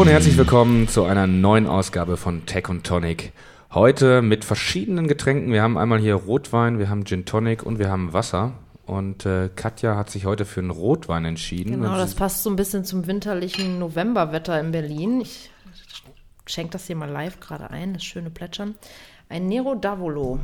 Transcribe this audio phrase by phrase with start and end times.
[0.00, 3.34] Hallo und herzlich willkommen zu einer neuen Ausgabe von Tech und Tonic.
[3.70, 5.52] Heute mit verschiedenen Getränken.
[5.52, 8.54] Wir haben einmal hier Rotwein, wir haben Gin Tonic und wir haben Wasser.
[8.86, 11.72] Und äh, Katja hat sich heute für einen Rotwein entschieden.
[11.72, 15.20] Genau, das passt so ein bisschen zum winterlichen Novemberwetter in Berlin.
[15.20, 15.50] Ich
[16.46, 18.76] schenke das hier mal live gerade ein, das schöne Plätschern.
[19.28, 20.40] Ein Nero Davolo.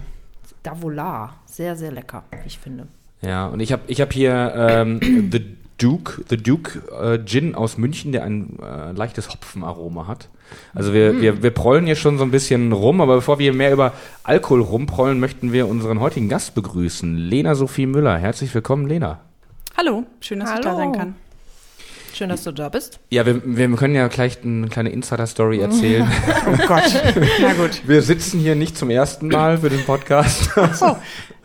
[0.62, 1.40] Davolar.
[1.46, 2.88] Sehr, sehr lecker, ich finde.
[3.22, 5.00] Ja, und ich habe ich hab hier ähm,
[5.32, 10.28] The Duke, The Duke äh, Gin aus München, der ein äh, leichtes Hopfenaroma hat.
[10.74, 11.20] Also wir, Mm.
[11.20, 14.62] wir, wir prollen hier schon so ein bisschen rum, aber bevor wir mehr über Alkohol
[14.62, 18.16] rumprollen, möchten wir unseren heutigen Gast begrüßen, Lena Sophie Müller.
[18.16, 19.20] Herzlich willkommen, Lena.
[19.76, 20.78] Hallo, schön, dass ich da Hallo.
[20.78, 21.14] sein kann.
[22.16, 22.98] Schön, dass du da bist.
[23.10, 26.10] Ja, wir, wir können ja gleich eine kleine Insider-Story erzählen.
[26.46, 26.84] Oh Gott,
[27.42, 27.82] na gut.
[27.86, 30.50] wir sitzen hier nicht zum ersten Mal für den Podcast.
[30.72, 30.96] So,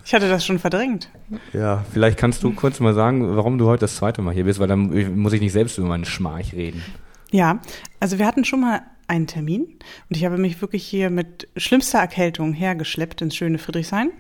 [0.06, 1.10] ich hatte das schon verdrängt.
[1.52, 4.62] Ja, vielleicht kannst du kurz mal sagen, warum du heute das zweite Mal hier bist,
[4.62, 6.82] weil dann muss ich nicht selbst über meinen Schmarch reden.
[7.32, 7.60] Ja,
[8.00, 9.64] also wir hatten schon mal einen Termin
[10.10, 14.12] und ich habe mich wirklich hier mit schlimmster Erkältung hergeschleppt ins schöne Friedrichshain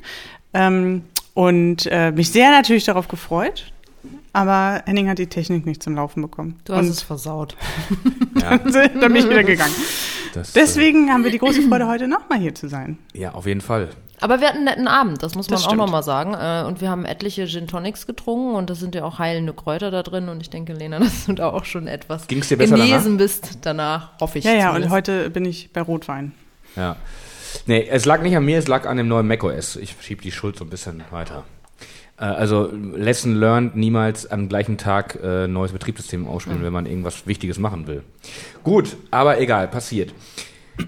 [0.53, 3.71] ähm, und äh, mich sehr natürlich darauf gefreut.
[4.33, 6.59] Aber Henning hat die Technik nicht zum Laufen bekommen.
[6.65, 7.55] Du hast und es versaut.
[8.41, 9.73] Ja, dann bin ich wieder gegangen.
[10.33, 12.97] das, Deswegen haben wir die große Freude, heute nochmal hier zu sein.
[13.13, 13.89] Äh, ja, auf jeden Fall.
[14.19, 16.33] Aber wir hatten einen netten Abend, das muss man Das auch nochmal sagen.
[16.33, 19.91] Äh, Und wir haben etliche Gin Tonics getrunken und das sind ja auch heilende Kräuter
[19.91, 20.29] da drin.
[20.29, 23.59] Und ich denke, Lena, dass du da auch schon etwas Ging's dir besser genesen bist
[23.63, 24.45] danach, hoffe ich.
[24.45, 24.93] Ja, ja, und zumindest.
[24.93, 26.31] heute bin ich bei Rotwein.
[26.75, 26.95] Ja.
[27.67, 29.75] Nee, es lag nicht an mir, es lag an dem neuen macOS.
[29.75, 31.43] Ich schieb die Schuld so ein bisschen weiter.
[32.21, 37.27] Äh, Also, Lesson learned, niemals am gleichen Tag äh, neues Betriebssystem ausspielen, wenn man irgendwas
[37.27, 38.03] Wichtiges machen will.
[38.63, 40.13] Gut, aber egal, passiert.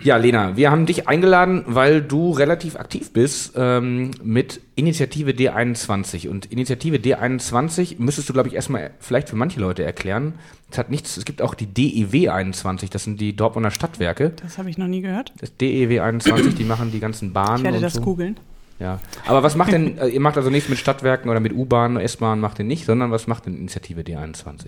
[0.02, 6.30] Ja, Lena, wir haben dich eingeladen, weil du relativ aktiv bist ähm, mit Initiative D21.
[6.30, 10.36] Und Initiative D21 müsstest du, glaube ich, erstmal vielleicht für manche Leute erklären.
[10.72, 14.32] Es hat nichts, es gibt auch die DEW 21, das sind die Dortmunder Stadtwerke.
[14.42, 15.32] Das habe ich noch nie gehört.
[15.40, 17.58] Das DEW 21, die machen die ganzen Bahnen.
[17.58, 18.02] Ich werde das so.
[18.02, 18.38] googeln.
[18.80, 19.00] Ja.
[19.26, 22.40] Aber was macht denn, äh, ihr macht also nichts mit Stadtwerken oder mit U-Bahn, S-Bahn
[22.40, 24.68] macht ihr nicht, sondern was macht denn Initiative D21?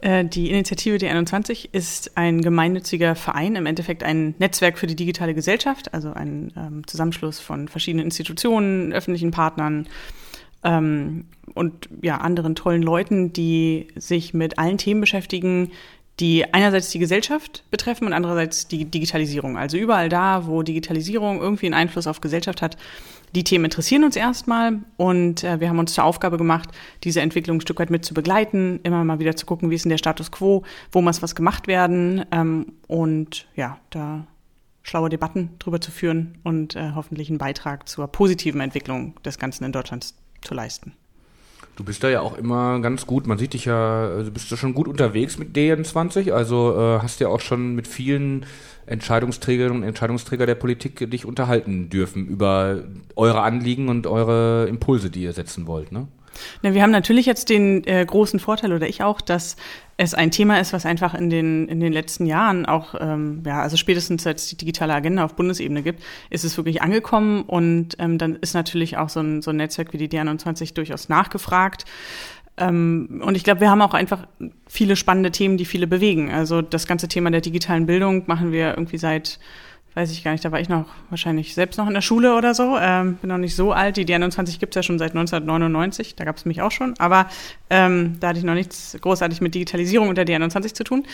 [0.00, 5.34] Äh, Die Initiative D21 ist ein gemeinnütziger Verein, im Endeffekt ein Netzwerk für die digitale
[5.34, 9.88] Gesellschaft, also ein ähm, Zusammenschluss von verschiedenen Institutionen, öffentlichen Partnern
[10.62, 15.72] ähm, und ja, anderen tollen Leuten, die sich mit allen Themen beschäftigen,
[16.20, 19.56] die einerseits die Gesellschaft betreffen und andererseits die Digitalisierung.
[19.56, 22.76] Also überall da, wo Digitalisierung irgendwie einen Einfluss auf Gesellschaft hat,
[23.34, 26.68] die Themen interessieren uns erstmal und äh, wir haben uns zur Aufgabe gemacht,
[27.02, 29.84] diese Entwicklung ein Stück weit mit zu begleiten, immer mal wieder zu gucken, wie ist
[29.86, 34.26] denn der Status quo, wo muss was gemacht werden ähm, und ja, da
[34.82, 39.64] schlaue Debatten drüber zu führen und äh, hoffentlich einen Beitrag zur positiven Entwicklung des Ganzen
[39.64, 40.12] in Deutschland
[40.42, 40.92] zu leisten.
[41.74, 44.56] Du bist da ja auch immer ganz gut, man sieht dich ja, also bist du
[44.56, 48.44] schon gut unterwegs mit D21, also äh, hast ja auch schon mit vielen
[48.84, 52.84] Entscheidungsträgerinnen und Entscheidungsträger der Politik dich unterhalten dürfen über
[53.16, 56.08] eure Anliegen und eure Impulse, die ihr setzen wollt, ne?
[56.62, 59.56] Na, wir haben natürlich jetzt den äh, großen Vorteil, oder ich auch, dass
[59.96, 63.60] es ein Thema ist, was einfach in den, in den letzten Jahren auch, ähm, ja,
[63.60, 67.96] also spätestens seit es die digitale Agenda auf Bundesebene gibt, ist es wirklich angekommen und
[67.98, 71.84] ähm, dann ist natürlich auch so ein, so ein Netzwerk wie die D21 durchaus nachgefragt.
[72.56, 74.26] Ähm, und ich glaube, wir haben auch einfach
[74.66, 76.30] viele spannende Themen, die viele bewegen.
[76.30, 79.38] Also das ganze Thema der digitalen Bildung machen wir irgendwie seit
[79.94, 82.54] weiß ich gar nicht, da war ich noch wahrscheinlich selbst noch in der Schule oder
[82.54, 82.78] so.
[82.80, 83.96] Ähm, bin noch nicht so alt.
[83.96, 86.94] Die D21 gibt's ja schon seit 1999, da gab's mich auch schon.
[86.98, 87.26] Aber
[87.68, 91.04] ähm, da hatte ich noch nichts großartig mit Digitalisierung unter D21 zu tun.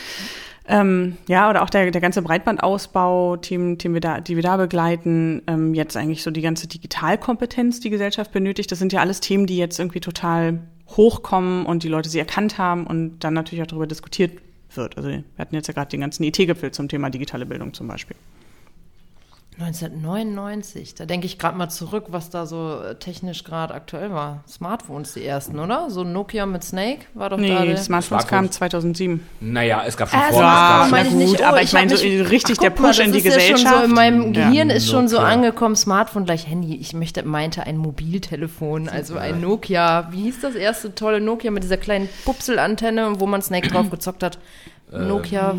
[0.70, 4.58] Ähm, ja, oder auch der, der ganze Breitbandausbau, Themen, Themen wir da, die wir da
[4.58, 8.70] begleiten, ähm, jetzt eigentlich so die ganze Digitalkompetenz, die Gesellschaft benötigt.
[8.70, 12.58] Das sind ja alles Themen, die jetzt irgendwie total hochkommen und die Leute sie erkannt
[12.58, 14.38] haben und dann natürlich auch darüber diskutiert
[14.74, 14.96] wird.
[14.96, 18.16] Also wir hatten jetzt ja gerade den ganzen IT-Gipfel zum Thema digitale Bildung zum Beispiel.
[19.60, 24.44] 1999, da denke ich gerade mal zurück, was da so äh, technisch gerade aktuell war.
[24.48, 25.90] Smartphones die ersten, oder?
[25.90, 27.42] So Nokia mit Snake war doch da.
[27.42, 29.20] Nee, der- Smartphones kamen 2007.
[29.40, 30.28] Naja, es gab schon vor.
[30.28, 31.28] Ja, es gab na schon- meine ich nicht.
[31.30, 33.18] gut, Oh, aber ich meine so mich- richtig Ach, der guck mal, Push in die
[33.18, 33.84] ist Ja schon so Gesellschaft.
[33.86, 34.48] in meinem Ja.
[34.48, 35.32] Gehirn ist schon so Nokia.
[35.32, 36.76] angekommen, Smartphone gleich Handy.
[36.76, 40.08] Ich möchte, meinte ein Mobiltelefon, also ein Nokia.
[40.12, 44.22] Wie hieß das erste tolle Nokia mit dieser kleinen Pupselantenne, wo man Snake drauf gezockt
[44.22, 44.38] hat?
[44.92, 45.54] Nokia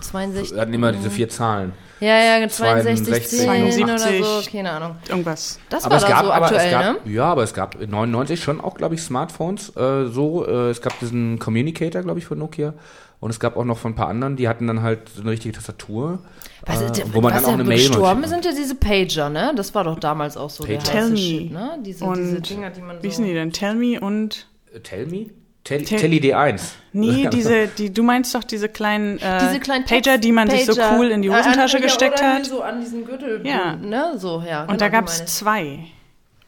[0.00, 0.54] 62.
[0.54, 1.72] Wir hatten immer diese vier Zahlen.
[2.00, 4.52] Ja, ja, 62, 62, 10 oder so, 72.
[4.52, 4.96] keine Ahnung.
[5.08, 5.58] Irgendwas.
[5.70, 7.12] Das aber war es gab, so aber aktuell, es gab, ne?
[7.12, 9.74] ja, aber es gab in 99 schon auch, glaube ich, Smartphones.
[9.76, 12.74] Äh, so, äh, es gab diesen Communicator, glaube ich, von Nokia.
[13.20, 15.30] Und es gab auch noch von ein paar anderen, die hatten dann halt so eine
[15.30, 16.18] richtige Tastatur,
[16.66, 19.30] Was, äh, der- wo man was dann auch eine Mail gestorben sind ja diese Pager,
[19.30, 19.52] ne?
[19.56, 20.78] Das war doch damals auch so Pager.
[20.78, 21.16] der Tell me.
[21.16, 21.78] Shit, ne?
[21.82, 23.02] Diese, Und diese Dinger, die man so...
[23.02, 23.50] Wie hießen die denn?
[23.52, 25.30] Tell me und Äh, Tell me?
[25.64, 26.60] Tel Telly D1.
[26.92, 30.66] Nee, diese, die, du meinst doch diese kleinen, äh, Diese kleinen Pager, die man sich
[30.66, 30.98] so Pager.
[30.98, 32.44] cool in die Äh, Hosentasche an- gesteckt oder hat.
[32.44, 33.74] So an diesen Gürtel, Ja.
[33.76, 34.60] ne, so, ja.
[34.62, 35.86] Und genau, da gab es zwei.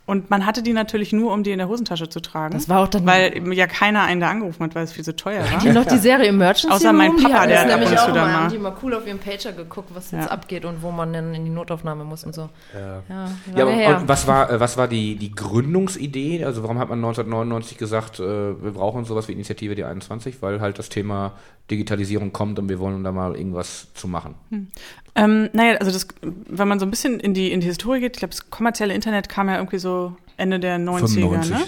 [0.06, 2.54] Und man hatte die natürlich nur, um die in der Hosentasche zu tragen.
[2.54, 5.16] Das war auch dann- Weil ja keiner einen da angerufen hat, weil es viel zu
[5.16, 5.58] teuer war.
[5.58, 7.98] Die noch die Serie Emergency Außer mein die Papa, hatten der hat ab nämlich und
[7.98, 10.30] auch zu da mal, haben die mal cool auf ihrem Pager geguckt, was jetzt Ja.
[10.30, 12.48] abgeht und wo man dann in die Notaufnahme muss und so.
[12.72, 12.80] Ja.
[12.80, 13.98] Ja, Ja, lange aber, her.
[13.98, 16.44] und was war, äh, was war die, die Gründungsidee?
[16.44, 18.22] Also warum hat man 1999 gesagt, äh,
[18.62, 20.34] wir brauchen sowas wie Initiative D21?
[20.40, 21.32] Weil halt das Thema
[21.68, 24.36] Digitalisierung kommt und wir wollen da mal irgendwas zu machen.
[25.16, 28.16] Ähm, naja, also das, wenn man so ein bisschen in die, in die Historie geht,
[28.16, 31.50] ich glaube, das kommerzielle Internet kam ja irgendwie so Ende der 90er, 95.
[31.50, 31.62] ne?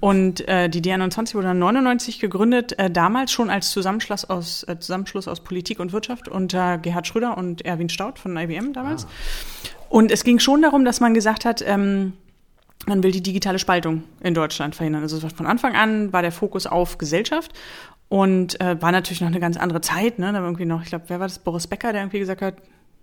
[0.00, 4.78] Und äh, die D21 wurde dann 99 gegründet, äh, damals schon als Zusammenschluss aus, äh,
[4.78, 9.06] Zusammenschluss aus Politik und Wirtschaft unter Gerhard Schröder und Erwin Staud von IBM damals.
[9.88, 12.12] Und es ging schon darum, dass man gesagt hat, ähm,
[12.86, 15.02] man will die digitale Spaltung in Deutschland verhindern.
[15.02, 17.52] Also von Anfang an war der Fokus auf Gesellschaft
[18.08, 20.18] und äh, war natürlich noch eine ganz andere Zeit.
[20.18, 20.26] Ne?
[20.32, 21.38] Da war irgendwie noch, ich glaube, wer war das?
[21.38, 22.56] Boris Becker, der irgendwie gesagt hat,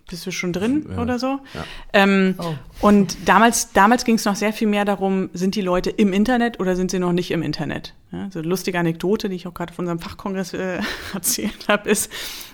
[0.08, 1.02] bist du schon drin Ja.
[1.02, 1.40] oder so?
[1.54, 1.64] Ja.
[1.92, 2.54] Ähm, Oh.
[2.80, 6.60] Und damals, damals ging es noch sehr viel mehr darum, sind die Leute im Internet
[6.60, 7.94] oder sind sie noch nicht im Internet?
[8.12, 10.78] Ja, so eine lustige Anekdote, die ich auch gerade auf unserem Fachkongress äh,
[11.14, 12.10] erzählt habe, ist,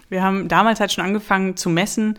[0.09, 2.19] wir haben damals halt schon angefangen zu messen,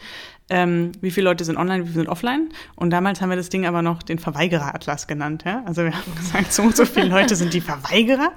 [0.50, 2.50] ähm, wie viele Leute sind online, wie viele sind offline.
[2.76, 5.44] Und damals haben wir das Ding aber noch den Verweigerer-Atlas genannt.
[5.46, 5.64] Ja?
[5.66, 8.32] Also wir haben gesagt, so und so viele Leute sind die Verweigerer.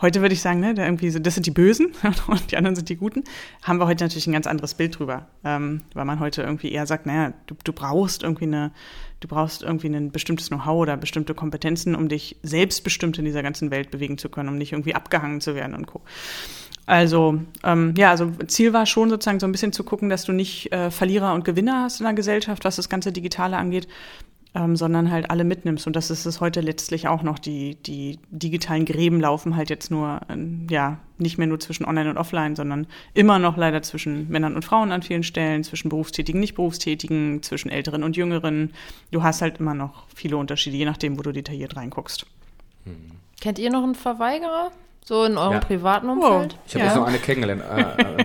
[0.00, 1.92] Heute würde ich sagen, ne, da irgendwie so, das sind die Bösen
[2.26, 3.24] und die anderen sind die Guten.
[3.62, 6.86] Haben wir heute natürlich ein ganz anderes Bild drüber, ähm, weil man heute irgendwie eher
[6.86, 8.72] sagt, naja, du, du brauchst irgendwie eine,
[9.20, 13.70] du brauchst irgendwie ein bestimmtes Know-how oder bestimmte Kompetenzen, um dich selbstbestimmt in dieser ganzen
[13.70, 16.00] Welt bewegen zu können, um nicht irgendwie abgehangen zu werden und co.
[16.86, 20.32] Also, ähm, ja, also Ziel war schon sozusagen so ein bisschen zu gucken, dass du
[20.32, 23.86] nicht äh, Verlierer und Gewinner hast in der Gesellschaft, was das ganze Digitale angeht,
[24.54, 25.86] ähm, sondern halt alle mitnimmst.
[25.86, 27.38] Und das ist es heute letztlich auch noch.
[27.38, 32.10] Die, die digitalen Gräben laufen halt jetzt nur, ähm, ja, nicht mehr nur zwischen Online
[32.10, 36.40] und Offline, sondern immer noch leider zwischen Männern und Frauen an vielen Stellen, zwischen Berufstätigen,
[36.40, 38.72] Nicht-Berufstätigen, zwischen Älteren und Jüngeren.
[39.12, 42.26] Du hast halt immer noch viele Unterschiede, je nachdem, wo du detailliert reinguckst.
[43.40, 44.72] Kennt ihr noch einen Verweigerer?
[45.04, 45.58] So in eurem Ja.
[45.60, 46.08] privaten.
[46.08, 46.56] Umfeld?
[46.66, 46.90] Ich habe Ja.
[46.90, 47.62] jetzt noch eine kennengelernt.
[47.62, 48.24] Äh, äh,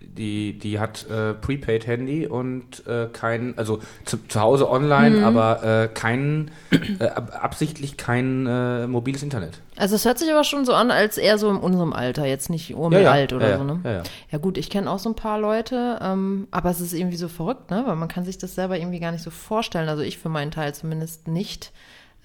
[0.00, 5.24] die, die hat äh, Prepaid-Handy und äh, kein, also zu, zu Hause online, Mhm.
[5.24, 6.50] aber äh, kein,
[6.98, 9.60] äh, ab, absichtlich kein äh, mobiles Internet.
[9.76, 12.48] Also es hört sich aber schon so an, als eher so in unserem Alter, jetzt
[12.48, 13.80] nicht Ja, uralt ja, oder ja, so, ne?
[13.84, 14.02] Ja, ja.
[14.32, 17.28] Ja gut, ich kenne auch so ein paar Leute, ähm, aber es ist irgendwie so
[17.28, 17.82] verrückt, ne?
[17.86, 19.90] Weil man kann sich das selber irgendwie gar nicht so vorstellen.
[19.90, 21.72] Also ich für meinen Teil zumindest nicht.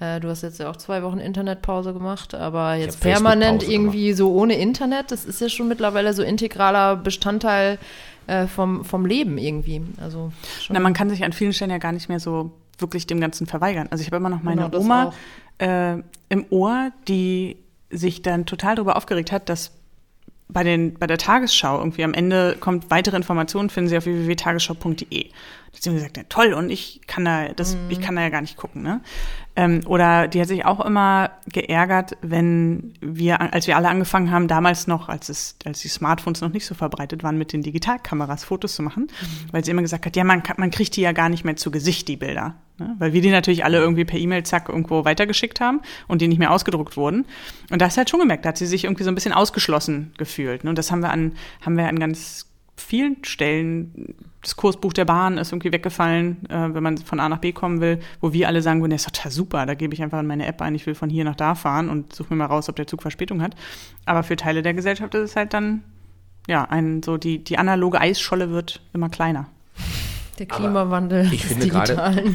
[0.01, 4.33] Äh, du hast jetzt ja auch zwei Wochen Internetpause gemacht, aber jetzt permanent irgendwie so
[4.33, 7.77] ohne Internet, das ist ja schon mittlerweile so integraler Bestandteil
[8.25, 9.83] äh, vom, vom Leben irgendwie.
[10.01, 10.31] Also.
[10.69, 13.45] Na, man kann sich an vielen Stellen ja gar nicht mehr so wirklich dem Ganzen
[13.45, 13.87] verweigern.
[13.91, 15.13] Also ich habe immer noch meine Genau, Oma
[15.59, 15.97] äh,
[16.29, 17.57] im Ohr, die
[17.91, 19.71] sich dann total darüber aufgeregt hat, dass
[20.49, 25.29] bei, den, bei der Tagesschau irgendwie am Ende kommt weitere Informationen, finden Sie auf www.tagesschau.de.
[25.71, 28.01] Da hat sie mir gesagt, ja, toll, und ich kann da, das, ich Mhm.
[28.01, 29.01] kann da ja gar nicht gucken, ne?
[29.55, 34.47] Ähm, oder die hat sich auch immer geärgert, wenn wir, als wir alle angefangen haben,
[34.47, 38.43] damals noch, als es, als die Smartphones noch nicht so verbreitet waren, mit den Digitalkameras
[38.45, 39.07] Fotos zu machen,
[39.51, 41.57] weil sie immer gesagt hat, ja, man, kann, man kriegt die ja gar nicht mehr
[41.57, 42.55] zu Gesicht, die Bilder.
[42.77, 42.95] Ne?
[42.99, 46.39] Weil wir die natürlich alle irgendwie per E-Mail zack irgendwo weitergeschickt haben und die nicht
[46.39, 47.25] mehr ausgedruckt wurden.
[47.71, 50.13] Und da du halt schon gemerkt, da hat sie sich irgendwie so ein bisschen ausgeschlossen
[50.17, 50.63] gefühlt.
[50.63, 50.69] Ne?
[50.69, 51.33] Und das haben wir an,
[51.65, 56.81] haben wir an ganz vielen Stellen, das Kursbuch der Bahn ist irgendwie weggefallen, äh, wenn
[56.81, 59.31] man von A nach B kommen will, wo wir alle sagen würden, das ist total
[59.31, 61.53] super, da gebe ich einfach in meine App ein, ich will von hier nach da
[61.55, 63.55] fahren und suche mir mal raus, ob der Zug Verspätung hat.
[64.05, 65.83] Aber für Teile der Gesellschaft ist es halt dann,
[66.47, 69.47] ja, ein, so die, die analoge Eisscholle wird immer kleiner.
[70.41, 71.93] Der Klimawandel ich des finde gerade-.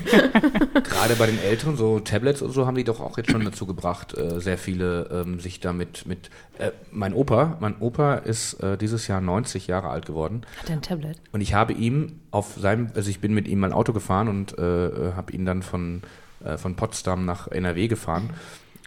[0.85, 3.67] Gerade bei den Älteren, so Tablets und so, haben die doch auch jetzt schon dazu
[3.67, 6.31] gebracht, äh, sehr viele ähm, sich damit mit.
[6.59, 10.77] Äh, mein Opa, mein Opa ist äh, dieses Jahr 90 Jahre alt geworden Hat er
[10.77, 11.19] ein Tablet?
[11.33, 14.57] und ich habe ihm auf seinem, also ich bin mit ihm mal Auto gefahren und
[14.57, 16.03] äh, habe ihn dann von
[16.45, 18.31] äh, von Potsdam nach NRW gefahren.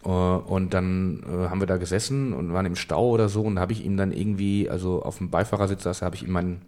[0.06, 3.62] Äh, Und dann haben wir da gesessen und waren im Stau oder so und da
[3.62, 6.62] habe ich ihm dann irgendwie, also auf dem Beifahrersitz saß, habe ich ihm mein,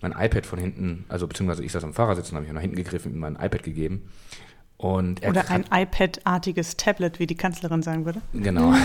[0.00, 2.76] mein iPad von hinten, also beziehungsweise ich saß am Fahrersitz und habe ich nach hinten
[2.76, 4.08] gegriffen, ihm mein iPad gegeben.
[4.80, 8.22] Und er Oder ein iPad-artiges Tablet, wie die Kanzlerin sagen würde.
[8.32, 8.72] Genau.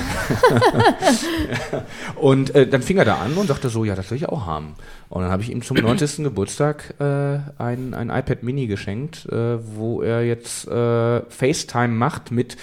[2.17, 4.45] und äh, dann fing er da an und sagte so, ja, das will ich auch
[4.45, 4.75] haben.
[5.07, 6.25] Und dann habe ich ihm zum 90.
[6.25, 12.57] Geburtstag äh, ein, ein iPad Mini geschenkt, äh, wo er jetzt äh, FaceTime macht mit,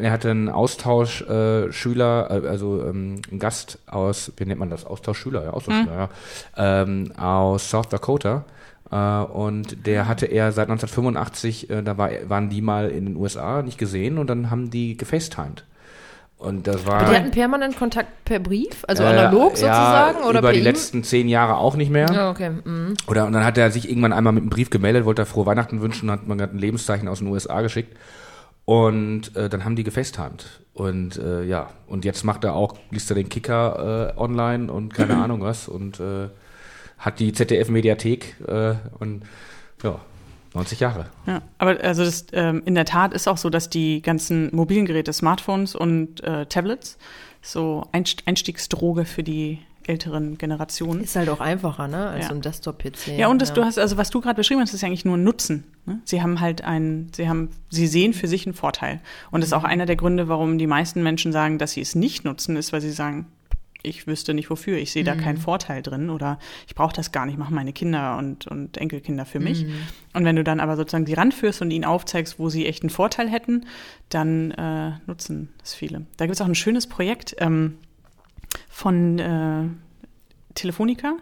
[0.00, 4.84] er hatte einen Austauschschüler, äh, äh, also ähm, einen Gast aus, wie nennt man das,
[4.84, 6.08] Austauschschüler, ja, Austauschschüler,
[6.56, 8.44] ja, ähm, aus South Dakota.
[8.90, 13.16] Äh, und der hatte er seit 1985, äh, da war, waren die mal in den
[13.16, 15.64] USA nicht gesehen und dann haben die gefacetimed.
[16.42, 17.00] Und das war.
[17.00, 20.18] Aber die hatten permanent Kontakt per Brief, also analog äh, sozusagen?
[20.20, 20.72] Ja, oder über die E-Mail?
[20.72, 22.12] letzten zehn Jahre auch nicht mehr.
[22.12, 22.50] Ja, okay.
[22.64, 22.94] Mhm.
[23.06, 25.46] Oder und dann hat er sich irgendwann einmal mit einem Brief gemeldet, wollte er frohe
[25.46, 27.96] Weihnachten wünschen, hat man gerade ein Lebenszeichen aus den USA geschickt.
[28.64, 30.60] Und äh, dann haben die gefacetimed.
[30.74, 34.94] Und äh, ja, und jetzt macht er auch, liest er den Kicker äh, online und
[34.94, 36.28] keine Ahnung was und äh,
[36.98, 39.24] hat die ZDF-Mediathek äh, und
[39.82, 40.00] ja,
[40.54, 41.06] 90 Jahre.
[41.26, 44.86] Ja, aber also das ähm, in der Tat ist auch so, dass die ganzen mobilen
[44.86, 46.98] Geräte, Smartphones und äh, Tablets
[47.40, 51.00] so Einst Einstiegsdroge für die älteren Generationen.
[51.02, 52.28] Ist halt auch einfacher, ne, als Ja.
[52.30, 53.18] so ein Desktop-PC.
[53.18, 55.16] Ja, und das, du hast, also was du gerade beschrieben hast, ist ja eigentlich nur
[55.16, 55.64] ein Nutzen.
[55.86, 56.00] Ne?
[56.04, 59.00] Sie haben halt einen, sie haben, sie sehen für sich einen Vorteil.
[59.30, 61.94] Und das ist auch einer der Gründe, warum die meisten Menschen sagen, dass sie es
[61.94, 63.26] nicht nutzen, ist, weil sie sagen,
[63.84, 67.26] ich wüsste nicht wofür, ich sehe da keinen Vorteil drin oder ich brauche das gar
[67.26, 69.66] nicht, machen meine Kinder und, und Enkelkinder für mich.
[70.12, 72.90] Und wenn du dann aber sozusagen sie ranführst und ihnen aufzeigst, wo sie echt einen
[72.90, 73.66] Vorteil hätten,
[74.08, 76.06] dann äh, nutzen es viele.
[76.16, 77.78] Da gibt es auch ein schönes Projekt ähm,
[78.68, 79.64] von äh,
[80.54, 81.16] Telefonica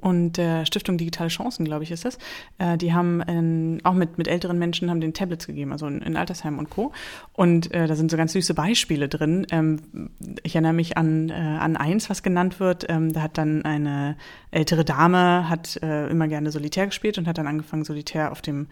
[0.00, 2.18] und der Stiftung Digitale Chancen, glaube ich, ist das.
[2.58, 6.00] Äh, die haben ähm, auch mit, mit älteren Menschen haben den Tablets gegeben, also in,
[6.02, 6.92] in Altersheimen und Co.
[7.32, 9.46] Und äh, da sind so ganz süße Beispiele drin.
[9.50, 10.10] Ähm,
[10.42, 12.86] ich erinnere mich an, äh, an eins, was genannt wird.
[12.88, 14.16] Ähm, da hat dann eine
[14.50, 18.68] ältere Dame hat äh, immer gerne Solitär gespielt und hat dann angefangen, Solitär auf dem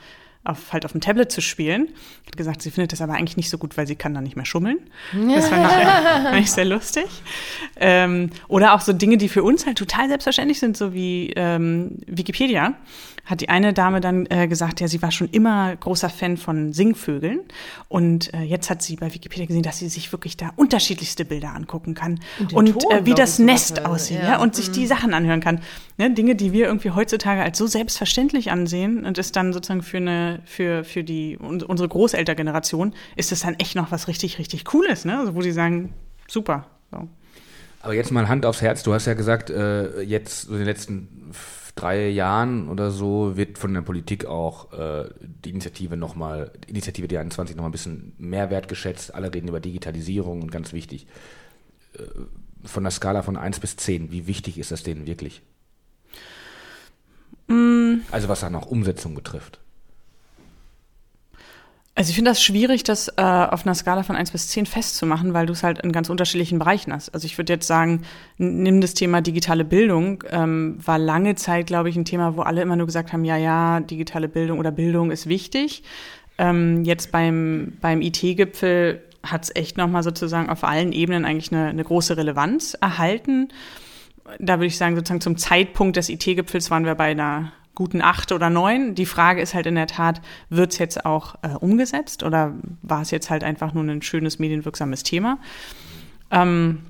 [0.48, 1.88] auf, halt auf dem Tablet zu spielen.
[2.26, 4.36] Hat gesagt, sie findet das aber eigentlich nicht so gut, weil sie kann dann nicht
[4.36, 4.78] mehr schummeln.
[5.34, 7.06] Das fand ich, fand ich sehr lustig.
[7.76, 11.98] Ähm, oder auch so Dinge, die für uns halt total selbstverständlich sind, so wie ähm,
[12.06, 12.74] Wikipedia.
[13.26, 16.72] Hat die eine Dame dann äh, gesagt, ja, sie war schon immer großer Fan von
[16.72, 17.40] Singvögeln.
[17.88, 21.52] Und äh, jetzt hat sie bei Wikipedia gesehen, dass sie sich wirklich da unterschiedlichste Bilder
[21.54, 22.20] angucken kann.
[22.38, 24.28] Und Und, Ton, äh, wie das Nest teilweise, aussieht, ja.
[24.28, 24.38] ja.
[24.38, 25.60] und sich die Sachen anhören kann.
[25.98, 26.12] Ne?
[26.12, 30.40] Dinge, die wir irgendwie heutzutage als so selbstverständlich ansehen und ist dann sozusagen für eine,
[30.44, 35.04] für, für die, un- unsere Großeltergeneration, ist es dann echt noch was richtig, richtig Cooles,
[35.04, 35.18] ne?
[35.18, 35.92] Also, wo sie sagen,
[36.28, 36.66] super.
[36.92, 37.08] So.
[37.82, 38.82] Aber jetzt mal Hand aufs Herz.
[38.84, 41.08] Du hast ja gesagt, äh, jetzt so in den letzten
[41.76, 47.06] drei Jahren oder so wird von der Politik auch äh, die Initiative nochmal, die Initiative
[47.06, 49.14] die 21 nochmal ein bisschen mehr wertgeschätzt.
[49.14, 51.06] Alle reden über Digitalisierung und ganz wichtig.
[51.94, 52.02] Äh,
[52.64, 55.42] von der Skala von 1 bis 10, wie wichtig ist das denen wirklich?
[58.10, 59.60] Also was dann auch Umsetzung betrifft.
[61.98, 65.32] Also ich finde das schwierig, das äh, auf einer Skala von 1 bis 10 festzumachen,
[65.32, 67.08] weil du es halt in ganz unterschiedlichen Bereichen hast.
[67.14, 68.02] Also ich würde jetzt sagen,
[68.36, 72.60] nimm das Thema digitale Bildung, ähm, war lange Zeit, glaube ich, ein Thema, wo alle
[72.60, 75.84] immer nur gesagt haben, ja, ja, digitale Bildung oder Bildung ist wichtig.
[76.36, 81.68] Ähm, jetzt beim, beim IT-Gipfel hat es echt nochmal sozusagen auf allen Ebenen eigentlich eine,
[81.68, 83.48] eine große Relevanz erhalten.
[84.38, 88.32] Da würde ich sagen, sozusagen zum Zeitpunkt des IT-Gipfels waren wir bei einer guten acht
[88.32, 88.96] oder neun.
[88.96, 93.02] Die Frage ist halt in der Tat, wird es jetzt auch äh, umgesetzt oder war
[93.02, 95.38] es jetzt halt einfach nur ein schönes medienwirksames Thema?
[96.32, 96.80] Ähm,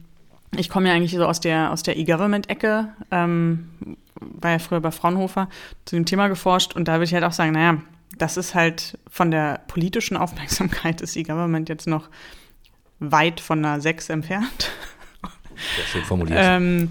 [0.56, 3.68] ich komme ja eigentlich so aus der, aus der E-Government-Ecke, ähm,
[4.20, 5.48] war ja früher bei Fraunhofer,
[5.84, 7.82] zu dem Thema geforscht und da würde ich halt auch sagen, naja,
[8.16, 12.08] das ist halt von der politischen Aufmerksamkeit ist E-Government jetzt noch
[13.00, 14.70] weit von einer 6 entfernt.
[15.76, 16.38] Sehr schön formuliert.
[16.40, 16.90] Ähm,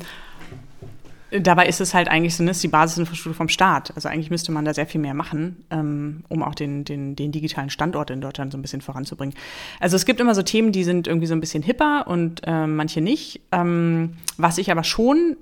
[1.42, 3.94] dabei ist es halt eigentlich so, ne, ist die Basisinfrastruktur vom Staat.
[3.96, 7.32] Also eigentlich müsste man da sehr viel mehr machen, ähm, um auch den, den, den
[7.32, 9.36] digitalen Standort in Deutschland so ein bisschen voranzubringen.
[9.80, 12.76] Also es gibt immer so Themen, die sind irgendwie so ein bisschen hipper und ähm,
[12.76, 13.42] manche nicht.
[13.52, 15.38] Ähm, was ich aber schon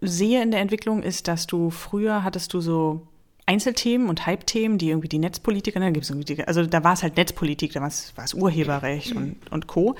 [0.00, 3.06] sehe in der Entwicklung ist, dass du früher hattest du so
[3.46, 7.02] Einzelthemen und Hype-Themen, die irgendwie die Netzpolitiker, ne, gibt's irgendwie die, also da war es
[7.02, 9.96] halt Netzpolitik, da war es Urheberrecht und, und Co.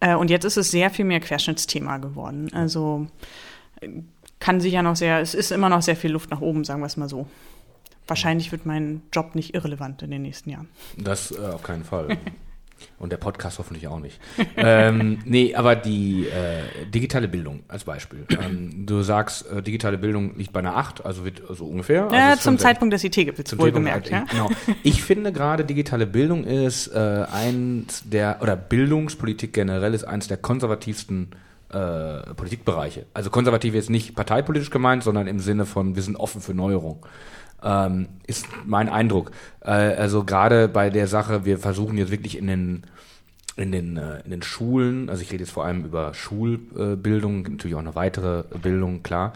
[0.00, 2.50] Äh, und jetzt ist es sehr viel mehr Querschnittsthema geworden.
[2.52, 3.06] Also
[3.80, 3.88] äh,
[4.40, 6.80] kann sich ja noch sehr, es ist immer noch sehr viel Luft nach oben, sagen
[6.80, 7.26] wir es mal so.
[8.06, 10.68] Wahrscheinlich wird mein Job nicht irrelevant in den nächsten Jahren.
[10.96, 12.16] Das äh, auf keinen Fall.
[12.98, 14.20] Und der Podcast hoffentlich auch nicht.
[14.56, 18.26] ähm, nee, aber die äh, digitale Bildung als Beispiel.
[18.38, 22.04] Ähm, du sagst, äh, digitale Bildung liegt bei einer 8, also wird so ungefähr.
[22.04, 24.24] Also ja, ist zum Zeitpunkt des IT-Gipfels wohlgemerkt, ja.
[24.30, 24.50] Genau.
[24.82, 30.36] Ich finde gerade digitale Bildung ist äh, eins der, oder Bildungspolitik generell ist eins der
[30.36, 31.30] konservativsten
[31.70, 33.06] äh, Politikbereiche.
[33.14, 37.04] Also konservativ jetzt nicht parteipolitisch gemeint, sondern im Sinne von, wir sind offen für Neuerung.
[37.62, 39.30] Ähm, ist mein Eindruck.
[39.60, 42.82] Äh, also gerade bei der Sache, wir versuchen jetzt wirklich in den
[43.56, 47.74] in den, äh, in den Schulen, also ich rede jetzt vor allem über Schulbildung, natürlich
[47.74, 49.32] auch eine weitere Bildung, klar,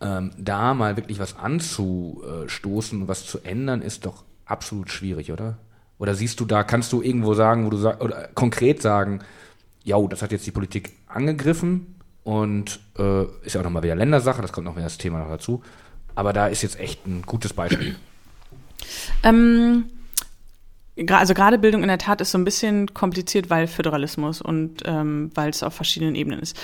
[0.00, 5.56] ähm, da mal wirklich was anzustoßen und was zu ändern, ist doch absolut schwierig, oder?
[5.98, 9.20] Oder siehst du da, kannst du irgendwo sagen, wo du sagst, oder konkret sagen,
[9.84, 14.42] ja, das hat jetzt die Politik angegriffen und äh, ist ja auch nochmal wieder Ländersache,
[14.42, 15.62] das kommt noch wieder das Thema noch dazu.
[16.14, 17.96] Aber da ist jetzt echt ein gutes Beispiel.
[19.22, 19.86] Ähm,
[21.08, 25.30] also gerade Bildung in der Tat ist so ein bisschen kompliziert, weil Föderalismus und ähm,
[25.34, 26.56] weil es auf verschiedenen Ebenen ist.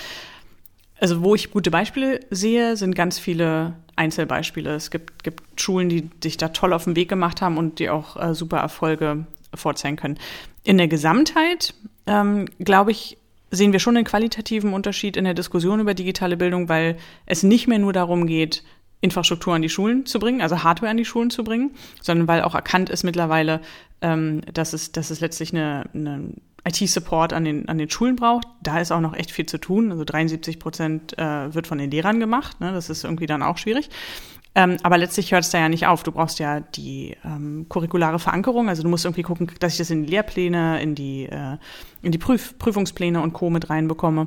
[1.00, 4.74] Also wo ich gute Beispiele sehe, sind ganz viele Einzelbeispiele.
[4.74, 7.88] Es gibt, gibt Schulen, die sich da toll auf den Weg gemacht haben und die
[7.88, 10.18] auch äh, super Erfolge vorzeigen können.
[10.62, 11.74] In der Gesamtheit,
[12.06, 13.16] ähm, glaube ich,
[13.50, 17.66] sehen wir schon einen qualitativen Unterschied in der Diskussion über digitale Bildung, weil es nicht
[17.66, 18.62] mehr nur darum geht,
[19.00, 22.42] Infrastruktur an die Schulen zu bringen, also Hardware an die Schulen zu bringen, sondern weil
[22.42, 23.60] auch erkannt ist mittlerweile,
[24.02, 26.34] ähm, dass, es, dass es letztlich eine, eine
[26.66, 28.46] IT-Support an den, an den Schulen braucht.
[28.62, 29.90] Da ist auch noch echt viel zu tun.
[29.90, 32.60] Also 73 Prozent äh, wird von den Lehrern gemacht.
[32.60, 32.72] Ne?
[32.72, 33.88] Das ist irgendwie dann auch schwierig.
[34.54, 36.02] Ähm, aber letztlich hört es da ja nicht auf.
[36.02, 38.68] Du brauchst ja die ähm, curriculare Verankerung.
[38.68, 41.56] Also du musst irgendwie gucken, dass ich das in die Lehrpläne, in die, äh,
[42.02, 43.50] in die Prüf Prüfungspläne und Co.
[43.50, 44.26] mit reinbekomme.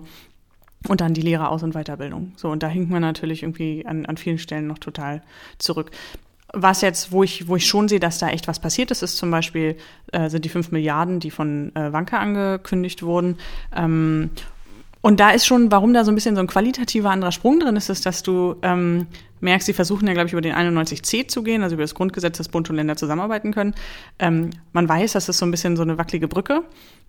[0.87, 2.33] Und dann die Lehreraus- und Weiterbildung.
[2.35, 5.21] So, und da hinkt man natürlich irgendwie an, an vielen Stellen noch total
[5.57, 5.91] zurück.
[6.53, 9.17] Was jetzt, wo ich, wo ich schon sehe, dass da echt was passiert ist, ist
[9.17, 9.77] zum Beispiel,
[10.11, 13.37] äh, sind die fünf Milliarden, die von äh, Wanka angekündigt wurden.
[13.75, 14.29] Ähm,
[15.03, 17.75] und da ist schon, warum da so ein bisschen so ein qualitativer anderer Sprung drin
[17.75, 19.07] ist, ist, dass du ähm,
[19.41, 22.37] merkst, sie versuchen ja, glaube ich, über den 91c zu gehen, also über das Grundgesetz,
[22.37, 23.75] dass Bund und Länder zusammenarbeiten können.
[24.17, 26.63] Ähm, man weiß, das ist so ein bisschen so eine wackelige Brücke.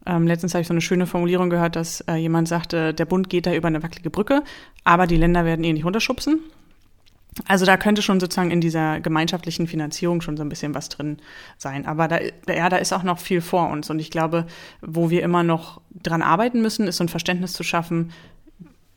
[0.07, 3.31] Ähm, letztens habe ich so eine schöne Formulierung gehört, dass äh, jemand sagte, der Bund
[3.31, 4.43] geht da über eine wackelige Brücke,
[4.83, 6.41] aber die Länder werden eh nicht runterschubsen.
[7.47, 11.19] Also da könnte schon sozusagen in dieser gemeinschaftlichen Finanzierung schon so ein bisschen was drin
[11.59, 11.87] sein.
[11.87, 13.91] Aber da, ja, da ist auch noch viel vor uns.
[13.91, 14.47] Und ich glaube,
[14.81, 18.13] wo wir immer noch dran arbeiten müssen, ist so ein Verständnis zu schaffen,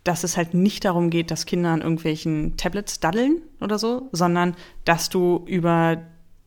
[0.04, 4.56] dass es halt nicht darum geht, dass Kinder an irgendwelchen Tablets daddeln oder so, sondern
[4.86, 5.98] dass du über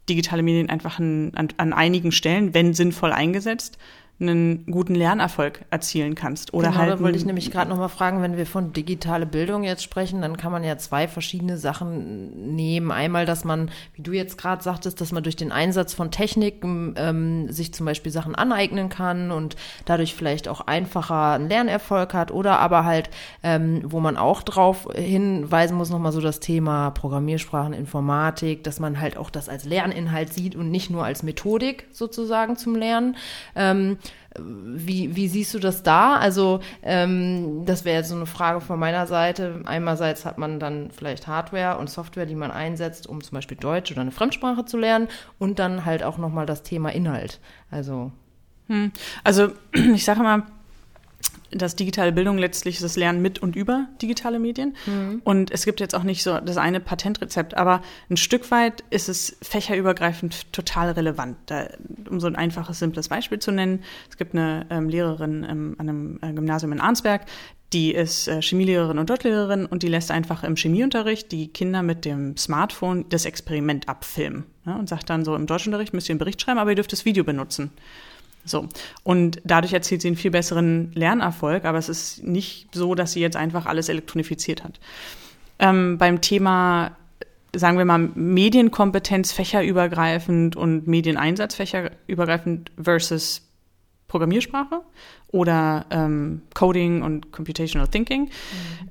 [0.08, 3.78] digitale Medien einfach an, an, an einigen Stellen, wenn sinnvoll eingesetzt,
[4.20, 6.52] einen guten Lernerfolg erzielen kannst.
[6.52, 6.90] Oder genau, halt.
[6.92, 10.36] Da wollte ich nämlich gerade nochmal fragen, wenn wir von digitale Bildung jetzt sprechen, dann
[10.36, 12.90] kann man ja zwei verschiedene Sachen nehmen.
[12.90, 16.62] Einmal, dass man, wie du jetzt gerade sagtest, dass man durch den Einsatz von Technik
[16.62, 22.30] ähm, sich zum Beispiel Sachen aneignen kann und dadurch vielleicht auch einfacher einen Lernerfolg hat.
[22.30, 23.08] Oder aber halt,
[23.42, 29.00] ähm, wo man auch drauf hinweisen muss, nochmal so das Thema Programmiersprachen, Informatik, dass man
[29.00, 33.16] halt auch das als Lerninhalt sieht und nicht nur als Methodik sozusagen zum Lernen.
[33.56, 33.96] Ähm,
[34.38, 36.16] wie, wie siehst du das da?
[36.16, 39.62] Also ähm, das wäre jetzt so eine Frage von meiner Seite.
[39.64, 43.90] Einerseits hat man dann vielleicht Hardware und Software, die man einsetzt, um zum Beispiel Deutsch
[43.90, 47.40] oder eine Fremdsprache zu lernen und dann halt auch nochmal das Thema Inhalt.
[47.70, 48.12] Also
[48.70, 48.92] hm.
[49.24, 50.44] Also ich sage mal,
[51.50, 54.76] dass digitale Bildung letztlich das Lernen mit und über digitale Medien.
[54.86, 55.20] Mhm.
[55.24, 59.08] Und es gibt jetzt auch nicht so das eine Patentrezept, aber ein Stück weit ist
[59.08, 61.36] es fächerübergreifend total relevant.
[61.46, 61.68] Da,
[62.08, 65.88] um so ein einfaches, simples Beispiel zu nennen, es gibt eine ähm, Lehrerin ähm, an
[65.88, 67.26] einem äh, Gymnasium in Arnsberg,
[67.72, 72.04] die ist äh, Chemielehrerin und Deutschlehrerin und die lässt einfach im Chemieunterricht die Kinder mit
[72.04, 74.44] dem Smartphone das Experiment abfilmen.
[74.66, 76.92] Ja, und sagt dann so, im Deutschunterricht müsst ihr einen Bericht schreiben, aber ihr dürft
[76.92, 77.70] das Video benutzen.
[78.44, 78.68] So.
[79.02, 83.20] Und dadurch erzielt sie einen viel besseren Lernerfolg, aber es ist nicht so, dass sie
[83.20, 84.80] jetzt einfach alles elektronifiziert hat.
[85.58, 86.96] Ähm, beim Thema,
[87.54, 93.42] sagen wir mal, Medienkompetenz fächerübergreifend und Medieneinsatz fächerübergreifend versus
[94.08, 94.80] Programmiersprache
[95.28, 98.22] oder ähm, Coding und Computational Thinking.
[98.22, 98.28] Mhm.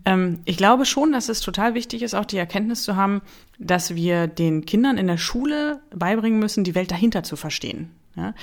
[0.05, 3.21] Ähm, ich glaube schon, dass es total wichtig ist, auch die Erkenntnis zu haben,
[3.57, 7.91] dass wir den Kindern in der Schule beibringen müssen, die Welt dahinter zu verstehen.
[8.15, 8.33] Ja?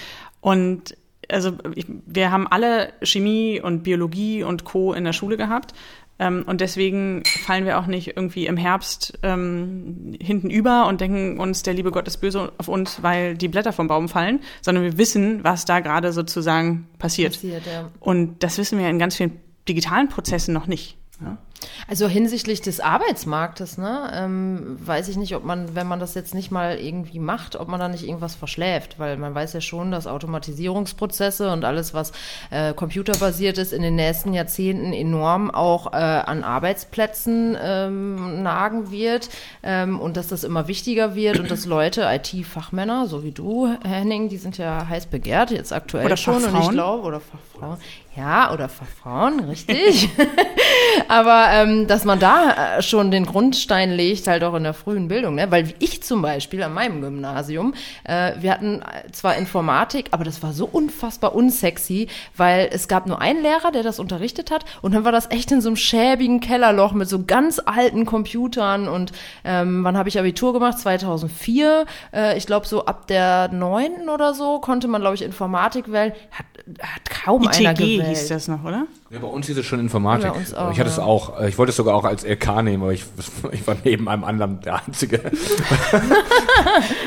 [0.46, 0.96] Und
[1.28, 4.92] also ich, wir haben alle Chemie und Biologie und Co.
[4.92, 5.74] in der Schule gehabt.
[6.20, 11.40] Ähm, und deswegen fallen wir auch nicht irgendwie im Herbst ähm, hinten über und denken
[11.40, 14.84] uns, der liebe Gott ist böse auf uns, weil die Blätter vom Baum fallen, sondern
[14.84, 17.32] wir wissen, was da gerade sozusagen passiert.
[17.32, 17.90] passiert ja.
[17.98, 20.96] Und das wissen wir in ganz vielen digitalen Prozessen noch nicht.
[21.20, 21.38] Ja.
[21.88, 26.34] Also hinsichtlich des Arbeitsmarktes, ne, ähm, weiß ich nicht, ob man, wenn man das jetzt
[26.34, 29.92] nicht mal irgendwie macht, ob man da nicht irgendwas verschläft, weil man weiß ja schon,
[29.92, 32.12] dass Automatisierungsprozesse und alles, was
[32.50, 39.28] äh, computerbasiert ist, in den nächsten Jahrzehnten enorm auch äh, an Arbeitsplätzen ähm, nagen wird
[39.62, 44.28] ähm, und dass das immer wichtiger wird und dass Leute, IT-Fachmänner, so wie du, Henning,
[44.28, 46.56] die sind ja heiß begehrt, jetzt aktuell oder schon Fachfrauen.
[46.56, 47.78] und ich glaube, oder Fachfrauen,
[48.16, 50.08] ja, oder Fachfrauen, richtig.
[51.08, 55.08] Aber ähm, dass man da äh, schon den Grundstein legt, halt auch in der frühen
[55.08, 55.50] Bildung, ne?
[55.50, 57.74] Weil ich zum Beispiel an meinem Gymnasium,
[58.04, 63.20] äh, wir hatten zwar Informatik, aber das war so unfassbar unsexy, weil es gab nur
[63.20, 66.40] einen Lehrer, der das unterrichtet hat und dann war das echt in so einem schäbigen
[66.40, 69.12] Kellerloch mit so ganz alten Computern und
[69.44, 70.78] ähm, wann habe ich Abitur gemacht?
[70.78, 71.84] 2004.
[72.12, 76.12] Äh, ich glaube so ab der neunten oder so konnte man, glaube ich, Informatik wählen.
[76.30, 76.46] Hat,
[76.80, 78.06] hat kaum ITG einer gewählt.
[78.08, 78.86] hieß das noch, oder?
[79.10, 80.32] Ja, bei uns ist es schon Informatik.
[80.32, 81.02] Bei uns auch, ich hatte es ja.
[81.04, 83.04] auch, äh, ich wollte es sogar auch als LK nehmen, aber ich,
[83.52, 85.20] ich war neben einem anderen der Einzige.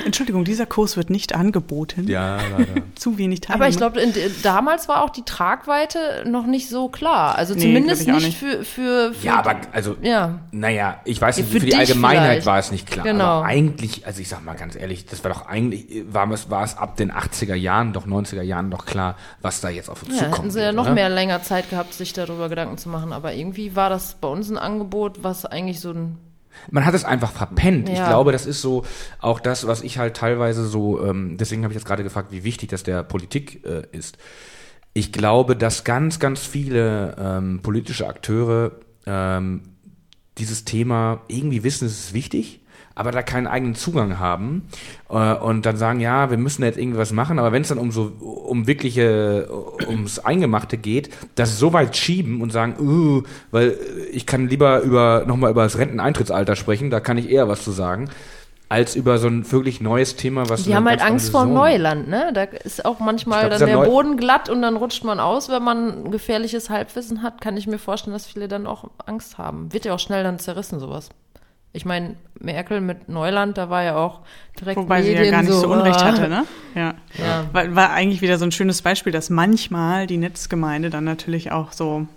[0.06, 2.08] Entschuldigung, dieser Kurs wird nicht angeboten.
[2.08, 2.82] Ja, leider.
[2.96, 3.66] Zu wenig Teilnehmer.
[3.66, 4.02] Aber ich glaube,
[4.44, 7.36] damals war auch die Tragweite noch nicht so klar.
[7.36, 9.26] Also Nee, zumindest auch nicht, Für, für, für.
[9.26, 10.40] Ja, aber also, Ja.
[10.52, 12.46] naja, ich weiß Ja, nicht, für für, die Allgemeinheit vielleicht.
[12.46, 13.06] war es nicht klar.
[13.06, 13.24] Genau.
[13.26, 16.64] Aber eigentlich, also ich sag mal ganz ehrlich, das war doch eigentlich, war es, war
[16.64, 20.09] es ab den 80er Jahren, doch 90er Jahren doch klar, was da jetzt auf uns
[20.12, 20.38] Ja, zukommt.
[20.38, 23.14] hätten sie ja noch mehr länger Zeit gehabt, sich darüber Gedanken zu machen.
[23.14, 26.18] Aber irgendwie war das bei uns ein Angebot, was eigentlich so ein.
[26.72, 27.88] Man hat es einfach verpennt.
[27.90, 28.08] Ich Ja.
[28.08, 28.84] glaube, das ist so
[29.20, 32.44] auch das, was ich halt teilweise so, ähm, deswegen habe ich jetzt gerade gefragt, wie
[32.44, 34.18] wichtig das der Politik äh, ist.
[34.94, 38.72] Ich glaube, dass ganz, ganz viele ähm, politische Akteure
[39.06, 39.62] ähm,
[40.38, 42.62] dieses Thema irgendwie wissen, es ist wichtig,
[43.00, 44.68] aber da keinen eigenen Zugang haben
[45.10, 47.92] äh, und dann sagen, ja, wir müssen jetzt irgendwas machen, aber wenn es dann um
[47.92, 49.48] so um wirkliche
[49.88, 53.78] ums Eingemachte geht, das so weit schieben und sagen, uh, weil
[54.12, 57.72] ich kann lieber über nochmal über das Renteneintrittsalter sprechen, da kann ich eher was zu
[57.72, 58.10] sagen,
[58.68, 62.32] als über so ein wirklich neues Thema, was Die haben halt Angst vor Neuland, ne?
[62.34, 65.48] Da ist auch manchmal glaub, dann der Neu- Boden glatt und dann rutscht man aus,
[65.48, 69.72] wenn man gefährliches Halbwissen hat, kann ich mir vorstellen, dass viele dann auch Angst haben.
[69.72, 71.10] Wird ja auch schnell dann zerrissen, sowas.
[71.72, 74.22] Ich meine, Merkel mit Neuland, da war ja auch
[74.60, 76.06] direkt Wobei sie Medien ja gar nicht so, Unrecht ah.
[76.06, 76.46] hatte, ne?
[76.74, 76.96] Ja.
[77.18, 77.46] Ja.
[77.52, 81.72] War, war eigentlich wieder so ein schönes Beispiel, dass manchmal die Netzgemeinde dann natürlich auch
[81.72, 82.08] so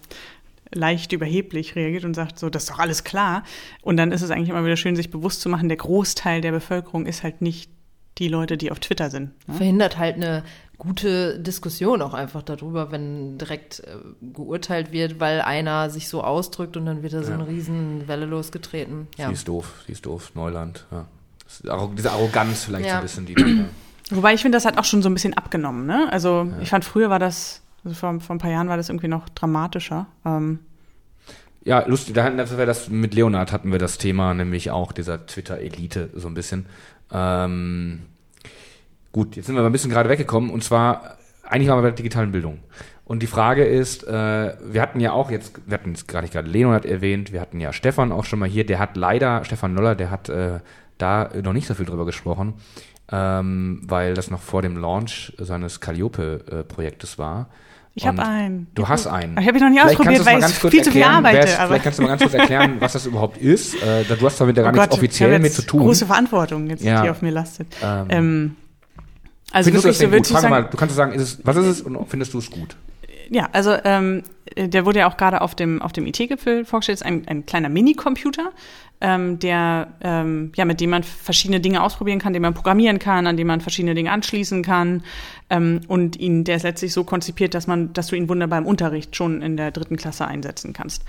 [0.75, 3.43] leicht überheblich reagiert und sagt so, das ist doch alles klar.
[3.83, 6.53] Und dann ist es eigentlich immer wieder schön, sich bewusst zu machen, der Großteil der
[6.53, 7.71] Bevölkerung ist halt nicht
[8.19, 9.33] die Leute, die auf Twitter sind.
[9.49, 9.55] Ne?
[9.55, 10.45] verhindert halt eine
[10.83, 13.95] gute Diskussion auch einfach darüber, wenn direkt äh,
[14.35, 18.27] geurteilt wird, weil einer sich so ausdrückt und dann wird da so eine riesen Welle
[18.27, 19.07] losgetreten.
[19.17, 19.29] Ja.
[19.29, 21.07] Sie ist doof, sie ist doof, Neuland, ja.
[21.97, 22.97] Diese Arroganz vielleicht so Ja.
[22.97, 23.69] ein bisschen, die dann,
[24.11, 25.87] Wobei ich finde, das hat auch schon so ein bisschen abgenommen.
[25.87, 26.09] Ne?
[26.11, 29.07] Also ich fand, früher war das, also vor, vor ein paar Jahren war das irgendwie
[29.09, 30.07] noch dramatischer.
[30.27, 30.59] Ähm,
[31.65, 35.27] Ja, lustig, da hatten wir das mit Leonard hatten wir das Thema, nämlich auch dieser
[35.27, 36.67] Twitter-Elite so ein bisschen.
[37.13, 38.01] Ähm,
[39.13, 41.89] gut, jetzt sind wir aber ein bisschen gerade weggekommen und zwar, eigentlich waren wir bei
[41.91, 42.59] der digitalen Bildung.
[43.05, 46.49] Und die Frage ist, äh, wir hatten ja auch jetzt, wir hatten jetzt gerade gerade
[46.49, 49.95] Leonard erwähnt, wir hatten ja Stefan auch schon mal hier, der hat leider, Stefan Noller,
[49.95, 50.61] der hat äh,
[50.99, 52.55] da noch nicht so viel drüber gesprochen,
[53.11, 57.49] ähm, weil das noch vor dem Launch seines Calliope-Projektes war.
[57.95, 58.69] ich habe einen.
[58.75, 59.37] Du hast einen.
[59.39, 61.47] Ich habe ihn noch nie Vielleicht ausprobiert, es weil ich viel zu viel arbeite.
[61.49, 63.75] Vielleicht kannst du mal ganz kurz erklären, was das überhaupt ist.
[63.83, 65.81] Äh, du hast damit ja gar Oh nichts offiziell mit zu tun.
[65.83, 67.03] Große Verantwortung jetzt, Ja.
[67.03, 67.67] die auf mir lastet.
[67.83, 68.57] Ähm, Ähm,
[69.53, 70.27] also findest du wirklich das so denn würde gut?
[70.29, 72.51] Frage sagen, mal, du kannst sagen, ist es, was ist es und findest du es
[72.51, 72.77] gut?
[73.33, 74.23] ja, also ähm,
[74.57, 76.97] der wurde ja auch gerade auf dem auf dem IT-Gipfel vorgestellt.
[76.97, 78.53] Ist ein, ein kleiner Minicomputer,
[79.01, 83.27] ähm, der ähm, ja mit dem man verschiedene Dinge ausprobieren kann, den man programmieren kann,
[83.27, 85.03] an dem man verschiedene Dinge anschließen kann
[85.49, 88.67] ähm, und ihn der ist letztlich so konzipiert, dass man, dass du ihn wunderbar im
[88.67, 91.03] Unterricht schon in der dritten Klasse einsetzen kannst.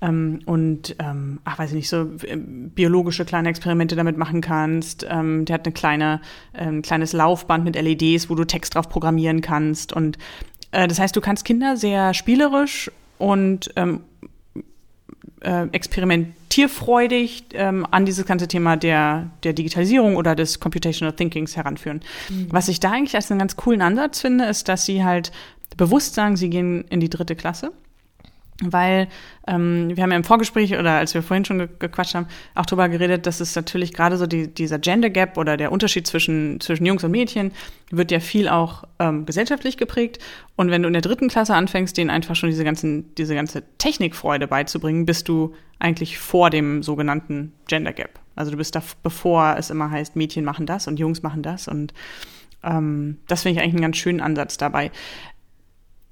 [0.00, 5.06] Ähm, und ähm, ach weiß ich nicht so ähm, biologische kleine Experimente damit machen kannst.
[5.08, 6.20] Ähm, der hat eine kleine
[6.54, 10.18] ähm, kleines Laufband mit LEDs, wo du Text drauf programmieren kannst und
[10.70, 14.00] äh, das heißt, du kannst Kinder sehr spielerisch und ähm,
[15.40, 22.00] äh, experimentierfreudig ähm, an dieses ganze Thema der, der Digitalisierung oder des Computational Thinkings heranführen.
[22.50, 25.32] Was ich da eigentlich als einen ganz coolen Ansatz finde, ist, dass sie halt
[25.76, 27.72] bewusst sagen, sie gehen in die dritte Klasse.
[28.62, 29.08] Weil
[29.46, 32.64] ähm, wir haben ja im Vorgespräch oder als wir vorhin schon ge gequatscht haben, auch
[32.64, 36.58] darüber geredet, dass es natürlich gerade so die, dieser Gender Gap oder der Unterschied zwischen,
[36.60, 37.52] zwischen Jungs und Mädchen
[37.90, 40.18] wird ja viel auch ähm, gesellschaftlich geprägt.
[40.56, 43.62] Und wenn du in der dritten Klasse anfängst, denen einfach schon diese, ganzen, diese ganze
[43.76, 48.18] Technikfreude beizubringen, bist du eigentlich vor dem sogenannten Gender Gap.
[48.36, 51.68] Also du bist da, bevor es immer heißt, Mädchen machen das und Jungs machen das.
[51.68, 51.92] Und
[52.64, 54.90] ähm, das finde ich eigentlich einen ganz schönen Ansatz dabei.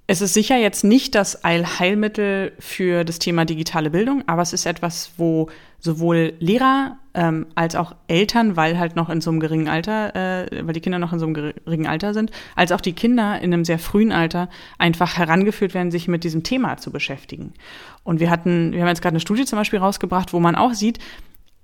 [0.06, 4.66] Es ist sicher jetzt nicht das Allheilmittel für das Thema digitale Bildung, aber es ist
[4.66, 5.48] etwas, wo
[5.80, 10.66] sowohl Lehrer ähm, als auch Eltern, weil halt noch in so einem geringen Alter, äh,
[10.66, 13.54] weil die Kinder noch in so einem geringen Alter sind, als auch die Kinder in
[13.54, 17.54] einem sehr frühen Alter einfach herangeführt werden, sich mit diesem Thema zu beschäftigen.
[18.02, 20.74] Und wir hatten, wir haben jetzt gerade eine Studie zum Beispiel rausgebracht, wo man auch
[20.74, 20.98] sieht,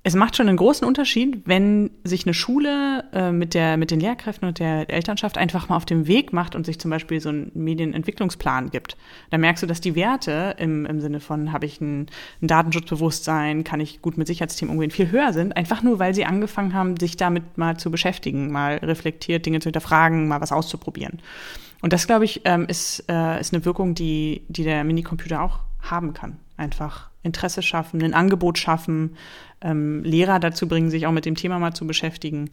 [0.03, 4.01] es macht schon einen großen Unterschied, wenn sich eine Schule äh, mit, der, mit den
[4.01, 7.29] Lehrkräften und der Elternschaft einfach mal auf den Weg macht und sich zum Beispiel so
[7.29, 8.97] einen Medienentwicklungsplan gibt.
[9.29, 12.07] Da merkst du, dass die Werte im, im Sinne von, habe ich ein,
[12.41, 16.25] ein Datenschutzbewusstsein, kann ich gut mit Sicherheitsthemen umgehen, viel höher sind, einfach nur, weil sie
[16.25, 21.19] angefangen haben, sich damit mal zu beschäftigen, mal reflektiert, Dinge zu hinterfragen, mal was auszuprobieren.
[21.83, 25.61] Und das, glaube ich, ähm, ist, äh, ist eine Wirkung, die, die der Minicomputer auch
[25.83, 26.39] haben kann.
[26.57, 29.17] Einfach Interesse schaffen, ein Angebot schaffen,
[29.61, 32.51] ähm, Lehrer dazu bringen, sich auch mit dem Thema mal zu beschäftigen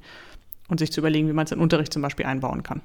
[0.67, 2.81] und sich zu überlegen, wie man es in Unterricht zum Beispiel einbauen kann.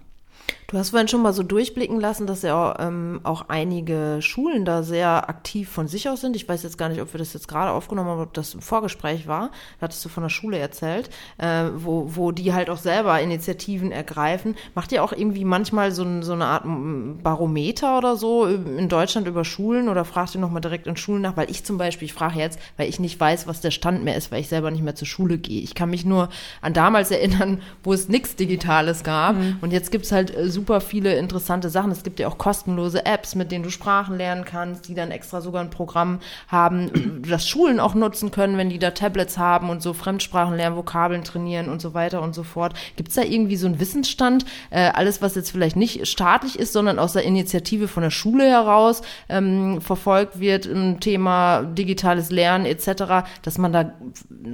[0.73, 4.83] Du hast vorhin schon mal so durchblicken lassen, dass ja ähm, auch einige Schulen da
[4.83, 6.35] sehr aktiv von sich aus sind.
[6.35, 8.63] Ich weiß jetzt gar nicht, ob wir das jetzt gerade aufgenommen haben, ob das im
[8.63, 9.51] Vorgespräch war.
[9.79, 13.93] Da hattest du von der Schule erzählt, äh, wo, wo die halt auch selber Initiativen
[13.93, 14.57] ergreifen.
[14.75, 19.45] Macht ihr auch irgendwie manchmal so, so eine Art Barometer oder so in Deutschland über
[19.45, 21.37] Schulen oder fragt ihr nochmal direkt in Schulen nach?
[21.37, 24.17] Weil ich zum Beispiel, ich frage jetzt, weil ich nicht weiß, was der Stand mehr
[24.17, 25.61] ist, weil ich selber nicht mehr zur Schule gehe.
[25.61, 26.31] Ich kann mich nur
[26.63, 29.37] an damals erinnern, wo es nichts Digitales gab.
[29.37, 29.59] Mhm.
[29.61, 31.91] Und jetzt gibt's halt äh, super viele interessante Sachen.
[31.91, 35.41] Es gibt ja auch kostenlose Apps, mit denen du Sprachen lernen kannst, die dann extra
[35.41, 39.83] sogar ein Programm haben, das Schulen auch nutzen können, wenn die da Tablets haben und
[39.83, 42.75] so Fremdsprachen lernen, Vokabeln trainieren und so weiter und so fort.
[42.97, 44.45] Gibt es da irgendwie so einen Wissensstand?
[44.71, 48.49] Äh, alles, was jetzt vielleicht nicht staatlich ist, sondern aus der Initiative von der Schule
[48.49, 53.93] heraus ähm, verfolgt wird im Thema digitales Lernen etc., dass man da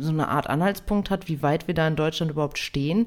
[0.00, 3.06] so eine Art Anhaltspunkt hat, wie weit wir da in Deutschland überhaupt stehen?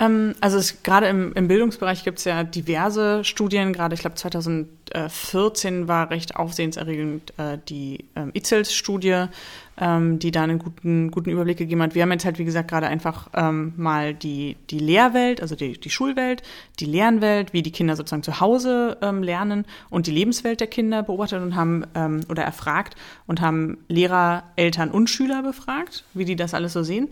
[0.00, 3.72] Ähm, also es, gerade im, im Bildungsbereich gibt es ja diverse Studien.
[3.72, 9.26] Gerade ich glaube 2014 war recht aufsehenserregend äh, die ähm, IZELS-Studie,
[9.80, 11.94] ähm, die da einen guten, guten Überblick gegeben hat.
[11.94, 15.78] Wir haben jetzt halt, wie gesagt, gerade einfach ähm, mal die, die Lehrwelt, also die,
[15.78, 16.42] die Schulwelt,
[16.78, 21.02] die Lernwelt, wie die Kinder sozusagen zu Hause ähm, lernen und die Lebenswelt der Kinder
[21.02, 22.94] beobachtet und haben ähm, oder erfragt
[23.26, 27.08] und haben Lehrer, Eltern und Schüler befragt, wie die das alles so sehen.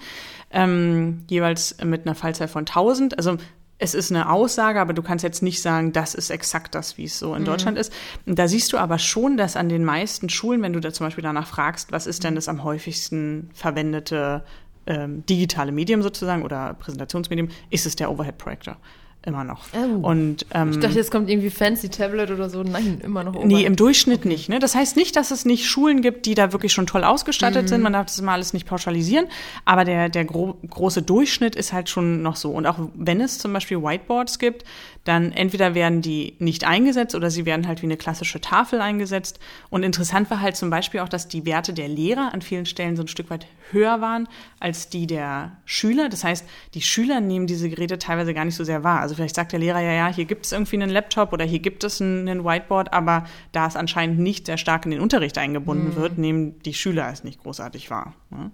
[0.50, 3.18] Ähm, jeweils mit einer Fallzahl von 1000.
[3.18, 3.37] Also
[3.78, 7.04] es ist eine Aussage, aber du kannst jetzt nicht sagen, das ist exakt das, wie
[7.04, 7.46] es so in mhm.
[7.46, 7.92] Deutschland ist.
[8.24, 11.06] Und da siehst du aber schon, dass an den meisten Schulen, wenn du da zum
[11.06, 14.44] Beispiel danach fragst, was ist denn das am häufigsten verwendete
[14.87, 18.78] ähm, digitale Medium sozusagen oder Präsentationsmedium, ist es der Overhead-Projektor
[19.26, 19.64] immer noch.
[19.74, 20.06] Oh.
[20.06, 22.62] Und, ähm, ich dachte, jetzt kommt irgendwie Fancy Tablet oder so.
[22.62, 23.34] Nein, immer noch.
[23.34, 23.48] Overhead.
[23.48, 24.28] Nee, im Durchschnitt okay.
[24.28, 24.48] nicht.
[24.48, 24.58] Ne?
[24.58, 27.68] Das heißt nicht, dass es nicht Schulen gibt, die da wirklich schon toll ausgestattet mhm.
[27.68, 27.82] sind.
[27.82, 29.26] Man darf das immer alles nicht pauschalisieren.
[29.64, 32.50] Aber der, der gro große Durchschnitt ist halt schon noch so.
[32.50, 34.64] Und auch wenn es zum Beispiel Whiteboards gibt,
[35.07, 39.38] dann entweder werden die nicht eingesetzt oder sie werden halt wie eine klassische Tafel eingesetzt.
[39.71, 42.97] Und interessant war halt zum Beispiel auch, dass die Werte der Lehrer an vielen Stellen
[42.97, 46.09] so ein Stück weit höher waren als die der Schüler.
[46.09, 49.01] Das heißt, die Schüler nehmen diese Geräte teilweise gar nicht so sehr wahr.
[49.01, 51.61] Also vielleicht sagt der Lehrer ja, ja, hier gibt es irgendwie einen Laptop oder hier
[51.61, 55.90] gibt es einen Whiteboard, aber da es anscheinend nicht sehr stark in den Unterricht eingebunden
[55.90, 55.97] mhm.
[55.97, 58.14] wird, nehmen die Schüler es nicht großartig wahr.
[58.33, 58.51] Ja.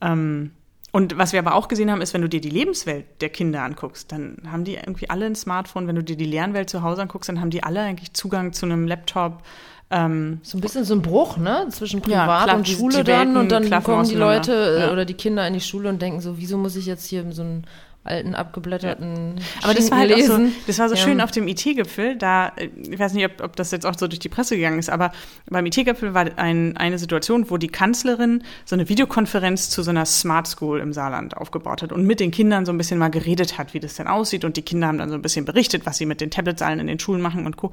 [0.00, 0.52] Ähm,
[0.92, 3.62] und was wir aber auch gesehen haben, ist, wenn du dir die Lebenswelt der Kinder
[3.62, 5.88] anguckst, dann haben die irgendwie alle ein Smartphone.
[5.88, 8.66] Wenn du dir die Lernwelt zu Hause anguckst, dann haben die alle eigentlich Zugang zu
[8.66, 9.42] einem Laptop.
[9.90, 11.66] Ähm, so ein bisschen so ein Bruch, ne?
[11.70, 13.38] Zwischen Privat ja, und Schule dann.
[13.38, 14.92] Und dann kommen die Leute ja.
[14.92, 17.42] oder die Kinder in die Schule und denken so, wieso muss ich jetzt hier so
[17.42, 17.66] ein
[18.04, 19.44] alten abgeblätterten ja.
[19.62, 21.00] Aber das war halt auch so, das war so ja.
[21.00, 24.18] schön auf dem IT-Gipfel, da, ich weiß nicht, ob, ob das jetzt auch so durch
[24.18, 25.12] die Presse gegangen ist, aber
[25.48, 30.04] beim IT-Gipfel war ein, eine Situation, wo die Kanzlerin so eine Videokonferenz zu so einer
[30.04, 33.56] Smart School im Saarland aufgebaut hat und mit den Kindern so ein bisschen mal geredet
[33.58, 35.98] hat, wie das denn aussieht und die Kinder haben dann so ein bisschen berichtet, was
[35.98, 37.70] sie mit den Tablets allen in den Schulen machen und Co.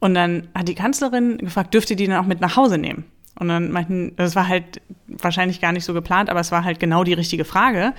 [0.00, 3.04] Und dann hat die Kanzlerin gefragt, dürft ihr die dann auch mit nach Hause nehmen?
[3.38, 6.78] Und dann meinten, das war halt wahrscheinlich gar nicht so geplant, aber es war halt
[6.78, 7.94] genau die richtige Frage,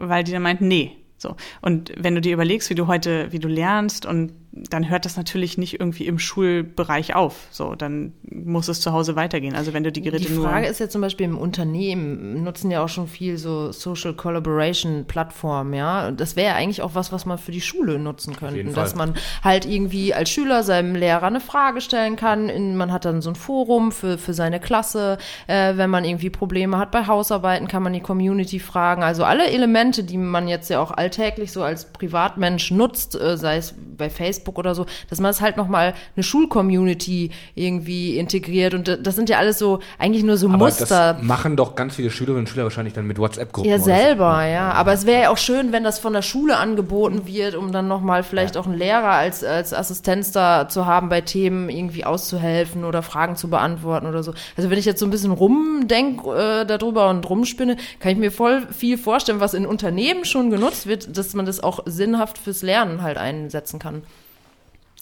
[0.00, 0.96] weil die dann meinten, nee.
[1.16, 1.36] So.
[1.60, 5.16] Und wenn du dir überlegst, wie du heute, wie du lernst und dann hört das
[5.16, 7.46] natürlich nicht irgendwie im Schulbereich auf.
[7.52, 9.54] So, dann muss es zu Hause weitergehen.
[9.54, 10.44] Also wenn du die Geräte nur.
[10.46, 14.12] Die Frage ist ja zum Beispiel im Unternehmen nutzen ja auch schon viel so Social
[14.14, 16.10] Collaboration Plattformen, ja.
[16.10, 19.14] Das wäre ja eigentlich auch was, was man für die Schule nutzen könnte, dass man
[19.44, 22.76] halt irgendwie als Schüler seinem Lehrer eine Frage stellen kann.
[22.76, 25.18] Man hat dann so ein Forum für für seine Klasse.
[25.46, 29.04] Äh, wenn man irgendwie Probleme hat bei Hausarbeiten, kann man die Community fragen.
[29.04, 33.58] Also alle Elemente, die man jetzt ja auch alltäglich so als Privatmensch nutzt, äh, sei
[33.58, 38.74] es bei Facebook Facebook oder so, dass man es halt nochmal eine Schulcommunity irgendwie integriert.
[38.74, 41.14] Und das sind ja alles so, eigentlich nur so aber Muster.
[41.14, 43.70] Das machen doch ganz viele Schülerinnen und Schüler wahrscheinlich dann mit WhatsApp-Gruppen.
[43.70, 44.48] Ja, selber, so.
[44.48, 44.72] ja.
[44.72, 47.88] Aber es wäre ja auch schön, wenn das von der Schule angeboten wird, um dann
[47.88, 48.60] nochmal vielleicht ja.
[48.60, 53.36] auch einen Lehrer als, als Assistenz da zu haben, bei Themen irgendwie auszuhelfen oder Fragen
[53.36, 54.32] zu beantworten oder so.
[54.56, 58.32] Also wenn ich jetzt so ein bisschen rumdenke äh, darüber und rumspinne, kann ich mir
[58.32, 62.62] voll viel vorstellen, was in Unternehmen schon genutzt wird, dass man das auch sinnhaft fürs
[62.62, 64.02] Lernen halt einsetzen kann.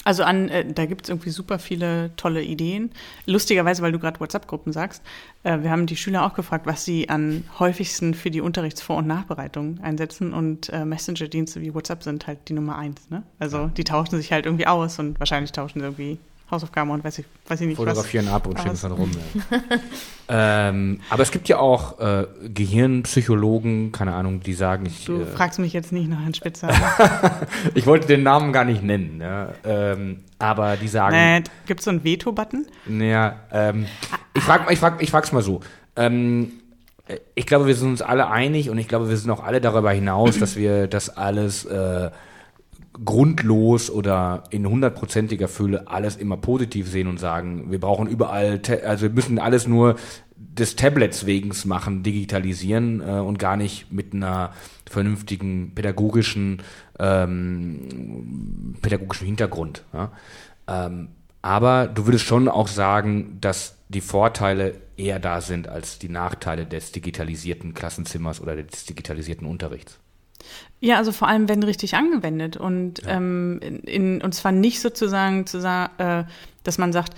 [0.04, 2.90] Also an, äh, da gibt es irgendwie super viele tolle Ideen.
[3.26, 5.02] Lustigerweise, weil du gerade WhatsApp-Gruppen sagst,
[5.42, 9.06] äh, wir haben die Schüler auch gefragt, was sie an häufigsten für die Unterrichtsvor- und
[9.06, 10.32] Nachbereitung einsetzen.
[10.32, 13.10] Und äh, Messenger-Dienste wie WhatsApp sind halt die Nummer eins.
[13.10, 13.22] Ne?
[13.38, 16.18] Also die tauschen sich halt irgendwie aus und wahrscheinlich tauschen sie irgendwie
[16.50, 18.32] Hausaufgaben und weiß ich, weiß ich nicht Fotografieren was.
[18.32, 19.10] ab und schicken es dann rum.
[19.50, 19.60] Ja.
[20.68, 25.04] ähm, aber es gibt ja auch äh, Gehirnpsychologen, keine Ahnung, die sagen, ich.
[25.04, 26.70] Du äh, fragst mich jetzt nicht nach Herrn Spitzer.
[27.74, 29.50] ich wollte den Namen gar nicht nennen, ja.
[29.64, 31.14] ähm, aber die sagen.
[31.14, 32.66] Nee, gibt es so einen Veto-Button?
[32.86, 33.86] Naja, ähm,
[34.32, 35.60] ich frag, ich frag, ich frag's mal so.
[35.96, 36.52] Ähm,
[37.34, 39.90] ich glaube, wir sind uns alle einig und ich glaube, wir sind auch alle darüber
[39.92, 42.10] hinaus, dass wir das alles äh,
[43.04, 49.02] grundlos oder in hundertprozentiger Fülle alles immer positiv sehen und sagen, wir brauchen überall, also
[49.02, 49.96] wir müssen alles nur
[50.36, 54.52] des Tablets wegen machen, digitalisieren äh, und gar nicht mit einer
[54.88, 56.62] vernünftigen pädagogischen
[56.98, 59.84] ähm, pädagogischen Hintergrund.
[59.92, 60.12] Ja?
[60.66, 61.08] Ähm,
[61.42, 66.66] aber du würdest schon auch sagen, dass die Vorteile eher da sind als die Nachteile
[66.66, 69.98] des digitalisierten Klassenzimmers oder des digitalisierten Unterrichts.
[70.80, 73.16] Ja, also vor allem wenn richtig angewendet und ja.
[73.16, 76.24] ähm, in, und zwar nicht sozusagen zu sagen, äh,
[76.62, 77.14] dass man sagt,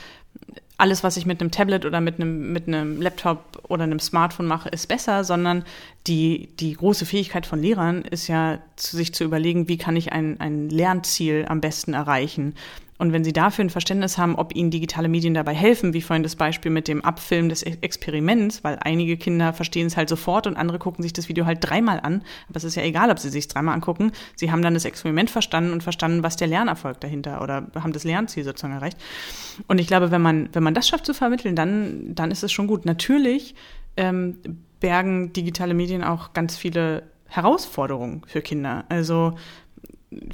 [0.80, 4.46] alles, was ich mit einem Tablet oder mit einem, mit einem Laptop oder einem Smartphone
[4.46, 5.64] mache, ist besser, sondern
[6.06, 10.12] die, die große Fähigkeit von Lehrern ist ja, zu sich zu überlegen, wie kann ich
[10.12, 12.54] ein, ein Lernziel am besten erreichen.
[13.00, 16.22] Und wenn Sie dafür ein Verständnis haben, ob Ihnen digitale Medien dabei helfen, wie vorhin
[16.22, 20.58] das Beispiel mit dem Abfilmen des Experiments, weil einige Kinder verstehen es halt sofort und
[20.58, 22.22] andere gucken sich das Video halt dreimal an.
[22.50, 24.12] Aber es ist ja egal, ob sie sich dreimal angucken.
[24.36, 28.04] Sie haben dann das Experiment verstanden und verstanden, was der Lernerfolg dahinter oder haben das
[28.04, 28.98] Lernziel sozusagen erreicht.
[29.66, 32.52] Und ich glaube, wenn man, wenn man das schafft zu vermitteln, dann, dann ist es
[32.52, 32.84] schon gut.
[32.84, 33.54] Natürlich
[33.96, 34.36] ähm,
[34.78, 38.84] bergen digitale Medien auch ganz viele Herausforderungen für Kinder.
[38.90, 39.36] Also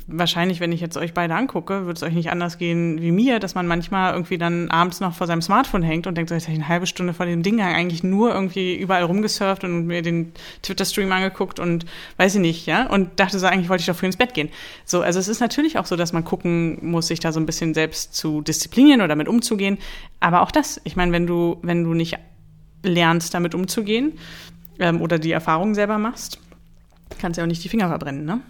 [0.07, 3.39] wahrscheinlich, wenn ich jetzt euch beide angucke, wird es euch nicht anders gehen wie mir,
[3.39, 6.45] dass man manchmal irgendwie dann abends noch vor seinem Smartphone hängt und denkt, so, jetzt
[6.45, 10.01] habe ich eine halbe Stunde vor dem Ding eigentlich nur irgendwie überall rumgesurft und mir
[10.01, 11.85] den Twitter-Stream angeguckt und
[12.17, 14.49] weiß ich nicht, ja, und dachte so, eigentlich wollte ich doch früh ins Bett gehen.
[14.87, 17.47] So, also es ist natürlich auch so, dass man gucken muss, sich da so ein
[17.47, 19.77] bisschen selbst zu disziplinieren oder damit umzugehen.
[20.21, 22.17] Aber auch das, ich meine, wenn du, wenn du nicht
[22.83, 24.12] lernst, damit umzugehen
[24.79, 26.39] ähm, oder die Erfahrung selber machst,
[27.19, 28.41] kannst du ja auch nicht die Finger verbrennen, ne?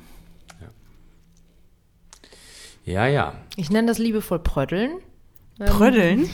[2.86, 3.34] Ja, ja.
[3.56, 5.00] Ich nenne das liebevoll Pröddeln.
[5.58, 6.28] Pröddeln?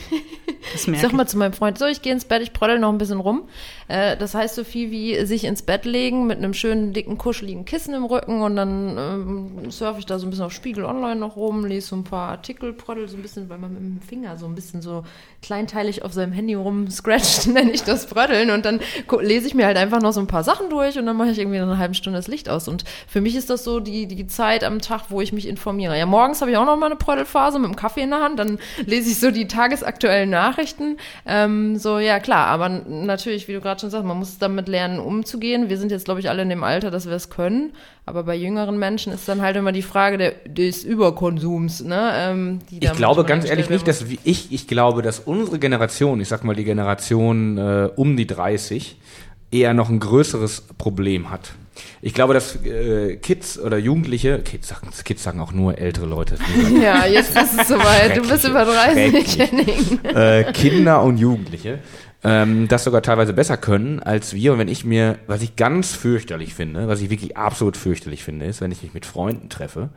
[0.73, 2.91] Das ich sag mal zu meinem Freund, so, ich gehe ins Bett, ich pröddel noch
[2.91, 3.49] ein bisschen rum.
[3.89, 7.65] Äh, das heißt so viel wie sich ins Bett legen mit einem schönen, dicken, kuscheligen
[7.65, 11.17] Kissen im Rücken und dann ähm, surfe ich da so ein bisschen auf Spiegel Online
[11.17, 14.01] noch rum, lese so ein paar Artikel, pröddel so ein bisschen, weil man mit dem
[14.01, 15.05] Finger so ein bisschen so
[15.43, 18.81] kleinteilig auf seinem Handy rum scratcht, nenne ich das Pröddeln und dann
[19.21, 21.39] lese ich mir halt einfach noch so ein paar Sachen durch und dann mache ich
[21.39, 24.27] irgendwie eine halbe Stunde das Licht aus und für mich ist das so die, die
[24.27, 25.99] Zeit am Tag, wo ich mich informiere.
[25.99, 28.39] Ja, morgens habe ich auch noch mal eine Pröddelphase mit dem Kaffee in der Hand,
[28.39, 30.97] dann lese ich so die tagesaktuellen Nachrichten.
[31.27, 34.99] Ähm, so, ja klar, aber natürlich, wie du gerade schon sagst, man muss damit lernen,
[34.99, 35.69] umzugehen.
[35.69, 37.73] Wir sind jetzt, glaube ich, alle in dem Alter, dass wir es können.
[38.05, 41.83] Aber bei jüngeren Menschen ist dann halt immer die Frage der, des Überkonsums.
[41.85, 42.13] Ne?
[42.15, 46.43] Ähm, ich glaube ganz ehrlich nicht, dass ich, ich glaube, dass unsere Generation, ich sag
[46.43, 48.97] mal die Generation äh, um die 30,
[49.53, 51.53] eher noch ein größeres Problem hat.
[52.01, 56.37] Ich glaube, dass äh, Kids oder Jugendliche, Kids sagen, Kids sagen auch nur ältere Leute.
[56.83, 58.17] ja, jetzt ist es soweit.
[58.17, 59.41] Du bist über 30,
[60.15, 61.79] äh, Kinder und Jugendliche
[62.25, 64.53] ähm, das sogar teilweise besser können als wir.
[64.53, 68.47] Und wenn ich mir, was ich ganz fürchterlich finde, was ich wirklich absolut fürchterlich finde,
[68.47, 69.91] ist, wenn ich mich mit Freunden treffe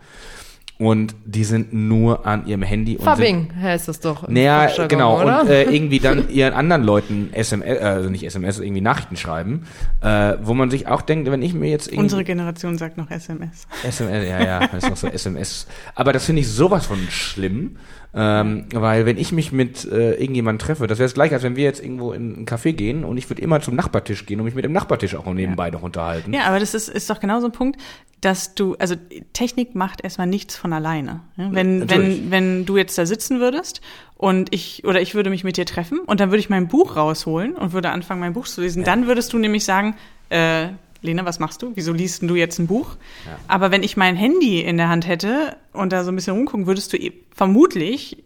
[0.78, 2.98] und die sind nur an ihrem Handy.
[2.98, 4.28] Und Fubbing heißt das doch.
[4.28, 5.22] Naja, genau.
[5.22, 5.42] Oder?
[5.42, 9.68] Und äh, irgendwie dann ihren anderen Leuten SMS, äh, also nicht SMS, irgendwie Nachrichten schreiben,
[10.02, 12.04] äh, wo man sich auch denkt, wenn ich mir jetzt irgendwie...
[12.04, 13.68] Unsere Generation sagt noch SMS.
[13.84, 15.68] SMS, ja, ja, das ist noch so SMS.
[15.96, 17.78] Aber das finde ich sowas von schlimm.
[18.18, 21.58] Ähm, weil wenn ich mich mit äh, irgendjemandem treffe, das wäre es gleich, als wenn
[21.58, 24.46] wir jetzt irgendwo in einen Café gehen und ich würde immer zum Nachbartisch gehen und
[24.46, 25.74] mich mit dem Nachbartisch auch nebenbei ja.
[25.74, 26.32] noch unterhalten.
[26.34, 27.78] Ja, aber das ist, ist doch genau so ein Punkt,
[28.22, 28.96] dass du, also
[29.34, 31.22] Technik macht erstmal nichts von alleine.
[31.36, 31.50] Ja?
[31.52, 33.82] Wenn, wenn, wenn du jetzt da sitzen würdest
[34.16, 36.96] und ich, oder ich würde mich mit dir treffen und dann würde ich mein Buch
[36.96, 38.86] rausholen und würde anfangen, mein Buch zu lesen, ja.
[38.86, 39.96] dann würdest du nämlich sagen,
[40.30, 40.70] äh,
[41.06, 41.72] Lena, was machst du?
[41.76, 42.96] Wieso liest du jetzt ein Buch?
[43.26, 43.38] Ja.
[43.48, 46.68] Aber wenn ich mein Handy in der Hand hätte und da so ein bisschen rumgucken,
[46.68, 46.98] würdest du
[47.34, 48.24] vermutlich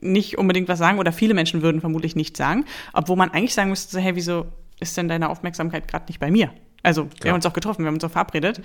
[0.00, 3.70] nicht unbedingt was sagen oder viele Menschen würden vermutlich nichts sagen, obwohl man eigentlich sagen
[3.70, 4.46] müsste, so, hey, wieso
[4.80, 6.52] ist denn deine Aufmerksamkeit gerade nicht bei mir?
[6.82, 7.30] Also, wir ja.
[7.30, 8.60] haben uns auch getroffen, wir haben uns auch verabredet.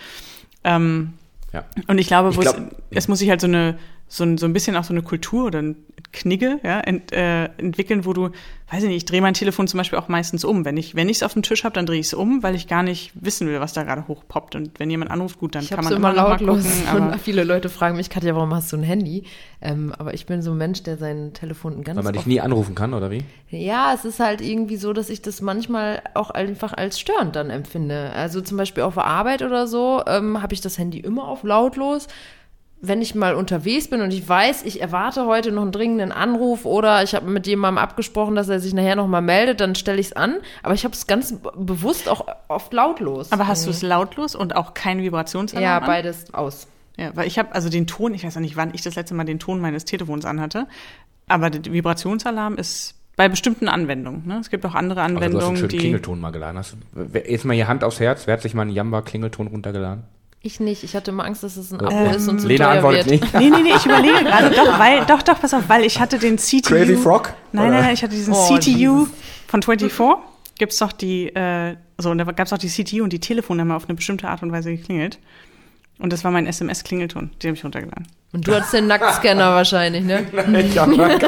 [0.64, 1.14] Ähm,
[1.52, 1.66] ja.
[1.88, 3.78] Und ich glaube, ich glaub, es, es muss sich halt so eine
[4.14, 5.76] so ein, so ein bisschen auch so eine Kultur oder ein
[6.14, 8.30] Knigge ja, ent, äh, entwickeln, wo du,
[8.72, 10.64] weiß ich nicht, ich drehe mein Telefon zum Beispiel auch meistens um.
[10.64, 12.56] Wenn ich wenn ich es auf dem Tisch habe, dann drehe ich es um, weil
[12.56, 14.56] ich gar nicht wissen will, was da gerade hochpoppt.
[14.56, 16.64] Und wenn jemand anruft, gut, dann ich kann man immer, immer lautlos.
[16.64, 19.24] Gucken, und viele Leute fragen mich, Katja, warum hast du ein Handy?
[19.60, 22.40] Ähm, aber ich bin so ein Mensch, der sein Telefon ganz Weil man dich nie
[22.40, 23.24] anrufen kann, oder wie?
[23.50, 27.50] Ja, es ist halt irgendwie so, dass ich das manchmal auch einfach als störend dann
[27.50, 28.12] empfinde.
[28.14, 31.44] Also zum Beispiel auf der Arbeit oder so ähm, habe ich das Handy immer auf
[31.44, 32.08] lautlos
[32.86, 36.66] wenn ich mal unterwegs bin und ich weiß, ich erwarte heute noch einen dringenden Anruf
[36.66, 40.02] oder ich habe mit jemandem abgesprochen, dass er sich nachher noch mal meldet, dann stelle
[40.02, 40.36] ich es an.
[40.64, 43.32] Aber ich habe es ganz bewusst auch oft lautlos.
[43.32, 43.66] Aber hast mhm.
[43.68, 45.64] du es lautlos und auch kein Vibrationsalarm?
[45.64, 46.68] Ja, beides aus.
[46.98, 49.16] Ja, weil ich habe also den Ton, ich weiß auch nicht, wann ich das letzte
[49.16, 50.68] Mal den Ton meines Telefons anhatte,
[51.30, 54.28] aber der Vibrationsalarm ist bei bestimmten Anwendungen.
[54.28, 54.40] Ne?
[54.40, 56.58] Es gibt auch andere Anwendungen, also du hast einen schönen die Klingelton mal geladen.
[56.58, 59.48] Hast du, jetzt mal hier Hand aufs Herz, wer hat sich mal einen Jamba Klingelton
[59.48, 60.04] runtergeladen?
[60.46, 60.84] Ich nicht.
[60.84, 63.10] Ich hatte immer Angst, dass es ein Abo Ähm, ist und zu Lena teuer antwortet
[63.10, 63.22] wird.
[63.22, 63.34] nicht.
[63.34, 64.54] Nee, nee, nee, ich überlege gerade.
[64.54, 66.62] Doch, weil, doch, doch, pass auf, weil ich hatte den CTU.
[66.68, 67.34] Crazy Frog?
[67.54, 69.08] Nein, nein, nein, ich hatte diesen Oh, CTU Jesus.
[69.48, 69.98] von 24.
[70.60, 73.72] Gibt's doch die, äh, so, und da gab's auch die CTU und die Telefone haben
[73.72, 75.18] auf eine bestimmte Art und Weise geklingelt.
[75.98, 78.06] Und das war mein SMS-Klingelton, den habe ich runtergeladen.
[78.34, 80.26] Und du hattest den Nacktscanner wahrscheinlich, ne?
[80.60, 81.24] Ich hab gehabt.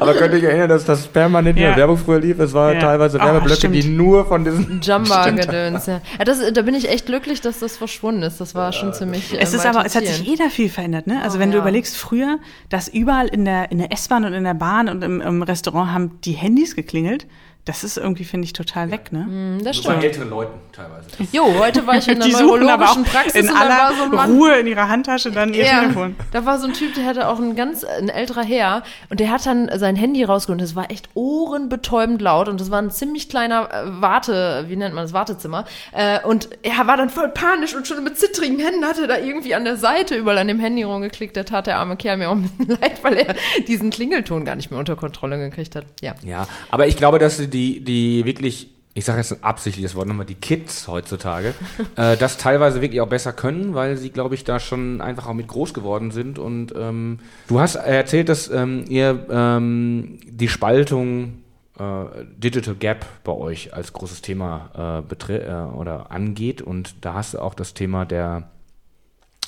[0.00, 1.70] Aber könnt ihr euch erinnern, dass das permanent in Ja.
[1.70, 2.38] der Werbung früher lief?
[2.38, 2.80] Es war Ja.
[2.80, 3.74] teilweise Ah, Werbeblöcke, stimmt.
[3.74, 4.80] die nur von diesen...
[4.82, 6.00] Jumba-Gedöns, ja.
[6.18, 8.40] ja das, da bin ich echt glücklich, dass das verschwunden ist.
[8.40, 9.34] Das war schon ziemlich.
[9.34, 10.40] äh, Es ist aber, es hat sich malträtierend.
[10.40, 11.20] eh da viel verändert, ne?
[11.22, 11.62] Also Oh, wenn du ja.
[11.62, 15.20] überlegst, früher, dass überall in der, in der S-Bahn und in der Bahn und im,
[15.20, 17.26] im Restaurant haben die Handys geklingelt,
[17.68, 19.24] das ist irgendwie, finde ich, total weg, ne?
[19.24, 20.04] Hm, Das Bei stimmt.
[20.04, 21.08] älteren Leuten teilweise.
[21.32, 24.10] Jo, heute war ich in der neurologischen Praxis in und da war aller so ein
[24.10, 24.30] Mann.
[24.32, 26.16] Ruhe in ihrer Handtasche dann ihr Ja, Telefon.
[26.32, 29.30] da war so ein Typ, der hatte auch ein ganz, ein älterer Herr und der
[29.30, 32.90] hat dann sein Handy rausgeholt und es war echt ohrenbetäubend laut und das war ein
[32.90, 37.28] ziemlich kleiner äh, Warte, wie nennt man das, Wartezimmer äh, und er war dann voll
[37.28, 40.60] panisch und schon mit zittrigen Händen hatte da irgendwie an der Seite überall an dem
[40.60, 43.34] Handy rumgeklickt, da tat der arme Kerl mir auch ein bisschen leid, weil er
[43.66, 46.14] diesen Klingelton gar nicht mehr unter Kontrolle gekriegt hat, ja.
[46.24, 47.48] Ja, aber ich glaube, dass die,
[47.80, 51.54] die wirklich, ich sage jetzt ein absichtliches Wort nochmal, die Kids heutzutage,
[51.96, 55.34] äh, das teilweise wirklich auch besser können, weil sie, glaube ich, da schon einfach auch
[55.34, 56.38] mit groß geworden sind.
[56.38, 61.38] Und ähm, du hast erzählt, dass ähm, ihr ähm, die Spaltung
[61.78, 66.62] äh, Digital Gap bei euch als großes Thema äh, äh, oder angeht.
[66.62, 68.50] Und da hast du auch das Thema der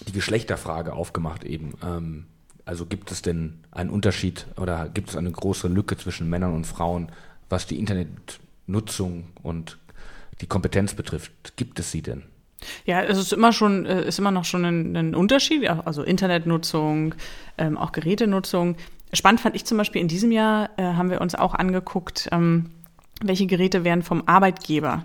[0.06, 1.74] die Geschlechterfrage aufgemacht eben.
[1.84, 2.26] Ähm,
[2.64, 6.66] also gibt es denn einen Unterschied oder gibt es eine große Lücke zwischen Männern und
[6.66, 7.10] Frauen,
[7.50, 9.78] was die Internetnutzung und
[10.40, 11.56] die Kompetenz betrifft?
[11.56, 12.22] Gibt es sie denn?
[12.84, 17.14] Ja, es ist immer schon, äh, ist immer noch schon ein, ein Unterschied, also Internetnutzung,
[17.58, 18.76] ähm, auch Gerätenutzung.
[19.12, 22.70] Spannend fand ich zum Beispiel in diesem Jahr, äh, haben wir uns auch angeguckt, ähm,
[23.22, 25.04] welche Geräte werden vom Arbeitgeber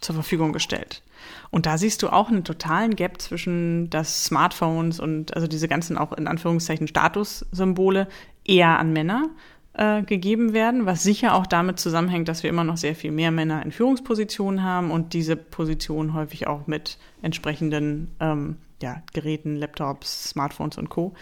[0.00, 1.02] zur Verfügung gestellt.
[1.50, 5.96] Und da siehst du auch einen totalen Gap zwischen das Smartphones und also diese ganzen
[5.96, 8.08] auch in Anführungszeichen Statussymbole
[8.44, 9.30] eher an Männer
[9.76, 13.30] äh, gegeben werden, was sicher auch damit zusammenhängt, dass wir immer noch sehr viel mehr
[13.30, 20.30] Männer in Führungspositionen haben und diese Positionen häufig auch mit entsprechenden ähm, ja, Geräten, Laptops,
[20.30, 21.14] Smartphones und Co.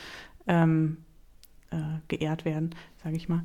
[0.46, 0.98] Ähm,
[1.70, 1.76] äh,
[2.08, 3.42] geehrt werden, sage ich mal.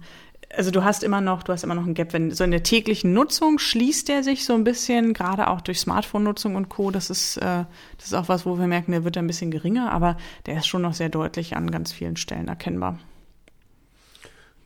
[0.56, 2.64] Also du hast immer noch, du hast immer noch ein Gap, wenn so in der
[2.64, 6.92] täglichen Nutzung schließt der sich so ein bisschen, gerade auch durch Smartphone-Nutzung und Co.
[6.92, 7.66] Das ist, äh,
[7.98, 10.68] das ist auch was, wo wir merken, der wird ein bisschen geringer, aber der ist
[10.68, 13.00] schon noch sehr deutlich an ganz vielen Stellen erkennbar.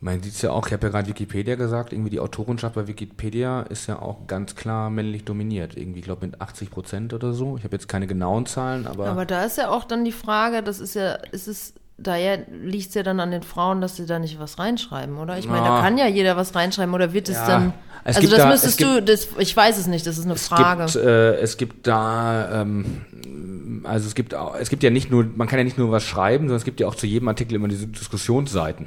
[0.04, 2.86] Man sieht es ja auch, ich habe ja gerade Wikipedia gesagt, irgendwie die Autorenschaft bei
[2.86, 5.78] Wikipedia ist ja auch ganz klar männlich dominiert.
[5.78, 7.56] Irgendwie, ich glaube, mit 80 Prozent oder so.
[7.56, 10.62] Ich habe jetzt keine genauen Zahlen, aber, Aber da ist ja auch dann die Frage,
[10.62, 14.04] das ist ja, ist es, daher liegt es ja dann an den Frauen, dass sie
[14.04, 15.38] da nicht was reinschreiben, oder?
[15.38, 15.76] Ich meine, Ja.
[15.76, 17.46] da kann ja jeder was reinschreiben, oder wird es Ja.
[17.46, 17.72] dann.
[18.06, 20.26] Es also gibt das da- müsstest es du, das, ich weiß es nicht, das ist
[20.26, 20.84] eine es Frage.
[20.84, 25.24] gibt, äh, es gibt da, ähm, also es gibt auch, es gibt ja nicht nur,
[25.34, 27.54] man kann ja nicht nur was schreiben, sondern es gibt ja auch zu jedem Artikel
[27.54, 28.84] immer diese Diskussionsseiten.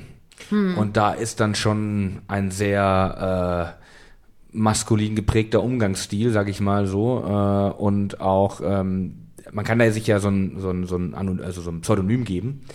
[0.77, 7.23] Und da ist dann schon ein sehr äh, maskulin geprägter Umgangsstil, sag ich mal so,
[7.25, 11.41] äh, und auch ähm, man kann da sich ja so ein, so ein, so ein,
[11.43, 12.65] also so ein Pseudonym geben.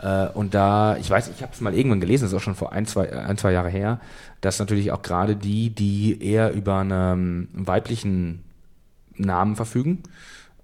[0.00, 2.54] Äh, und da, ich weiß, ich habe es mal irgendwann gelesen, das ist auch schon
[2.54, 4.00] vor ein, zwei, ein, zwei Jahre her,
[4.40, 8.42] dass natürlich auch gerade die, die eher über einen weiblichen
[9.16, 10.02] Namen verfügen,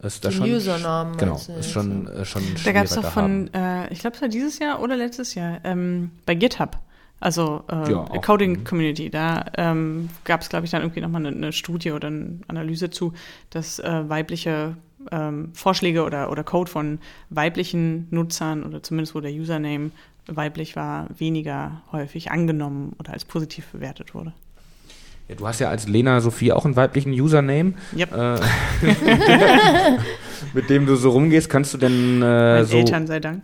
[0.02, 3.52] ist da Den schon Usernamen genau, ist schon äh, schon Da gab es doch von,
[3.54, 6.78] äh, ich glaube es war dieses Jahr oder letztes Jahr, ähm, bei GitHub,
[7.20, 8.14] also äh, Ja, auch.
[8.14, 8.20] Mhm.
[8.22, 12.08] Coding Community, da ähm, gab es, glaube ich, dann irgendwie nochmal eine, eine Studie oder
[12.08, 13.12] eine Analyse zu,
[13.50, 14.76] dass äh, weibliche
[15.10, 16.98] ähm, Vorschläge oder, oder Code von
[17.28, 19.90] weiblichen Nutzern oder zumindest wo der Username
[20.26, 24.32] weiblich war, weniger häufig angenommen oder als positiv bewertet wurde.
[25.30, 28.12] Ja, du hast ja als Lena Sophie auch einen weiblichen Username, Yep.
[28.16, 28.40] äh,
[30.54, 31.48] mit dem du so rumgehst.
[31.48, 33.42] Kannst du denn äh, so Eltern sei Dank.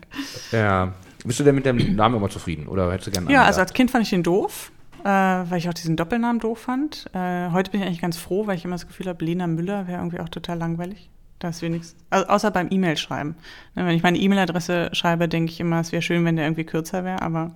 [0.50, 0.92] ja,
[1.24, 3.72] bist du denn mit dem Namen immer zufrieden oder hättest du gerne Ja, also als
[3.72, 4.72] Kind fand ich den doof,
[5.04, 7.06] äh, weil ich auch diesen Doppelnamen doof fand.
[7.14, 9.86] Äh, heute bin ich eigentlich ganz froh, weil ich immer das Gefühl habe, Lena Müller
[9.86, 11.08] wäre irgendwie auch total langweilig.
[11.38, 13.36] Das wenigstens, also außer beim E-Mail schreiben.
[13.74, 16.64] Ne, wenn ich meine E-Mail-Adresse schreibe, denke ich immer, es wäre schön, wenn der irgendwie
[16.64, 17.52] kürzer wäre, aber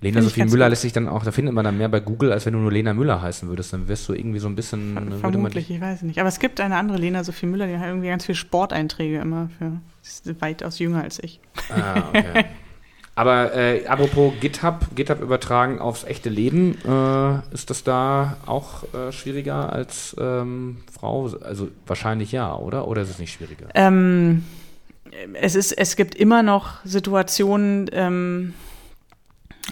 [0.00, 0.70] Lena Sophie Müller gut.
[0.70, 2.72] lässt sich dann auch, da findet man dann mehr bei Google, als wenn du nur
[2.72, 3.72] Lena Müller heißen würdest.
[3.72, 4.94] Dann wirst du irgendwie so ein bisschen.
[4.94, 6.18] man vermutlich, dich- ich weiß nicht.
[6.18, 9.50] Aber es gibt eine andere Lena Sophie Müller, die hat irgendwie ganz viele Sporteinträge immer
[9.58, 11.40] für, die ist weitaus jünger als ich.
[11.68, 12.44] Ah, okay.
[13.16, 19.12] Aber äh, apropos GitHub, GitHub übertragen aufs echte Leben, äh, ist das da auch äh,
[19.12, 21.28] schwieriger als ähm, Frau?
[21.42, 22.88] Also wahrscheinlich ja, oder?
[22.88, 23.66] Oder ist es nicht schwieriger?
[23.74, 24.44] Ähm,
[25.34, 28.54] es, ist, es gibt immer noch Situationen, ähm,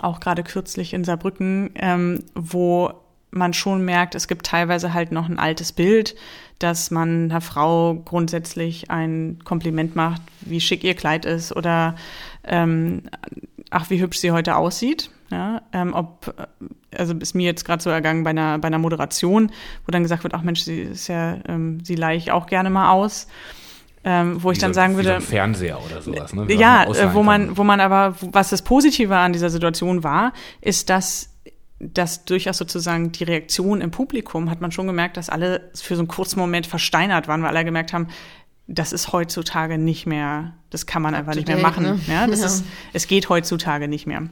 [0.01, 2.92] auch gerade kürzlich in Saarbrücken, ähm, wo
[3.30, 6.14] man schon merkt, es gibt teilweise halt noch ein altes Bild,
[6.59, 11.94] dass man einer Frau grundsätzlich ein Kompliment macht, wie schick ihr Kleid ist oder
[12.44, 13.03] ähm,
[13.70, 15.11] ach, wie hübsch sie heute aussieht.
[15.30, 16.34] Ja, ähm, ob,
[16.96, 19.53] also ist mir jetzt gerade so ergangen bei einer, bei einer Moderation,
[19.84, 22.70] wo dann gesagt wird, ach Mensch, sie ist ja, ähm, sie leihe ich auch gerne
[22.70, 23.28] mal aus.
[24.05, 25.09] Ähm, wo ich dann so, sagen würde.
[25.09, 26.46] So ein Fernseher oder sowas, ne?
[26.55, 31.34] Ja, wo man, wo man aber, was das Positive an dieser Situation war, ist, dass
[31.80, 36.01] dass durchaus sozusagen die Reaktion im Publikum hat man schon gemerkt, dass alle für so
[36.01, 38.09] einen kurzen Moment versteinert waren, weil alle gemerkt haben,
[38.66, 41.84] das ist heutzutage nicht mehr, das kann man einfach nicht mehr machen.
[41.84, 42.01] Ne?
[42.07, 42.46] Ja, das ja.
[42.46, 44.28] Ist, es geht heutzutage nicht mehr.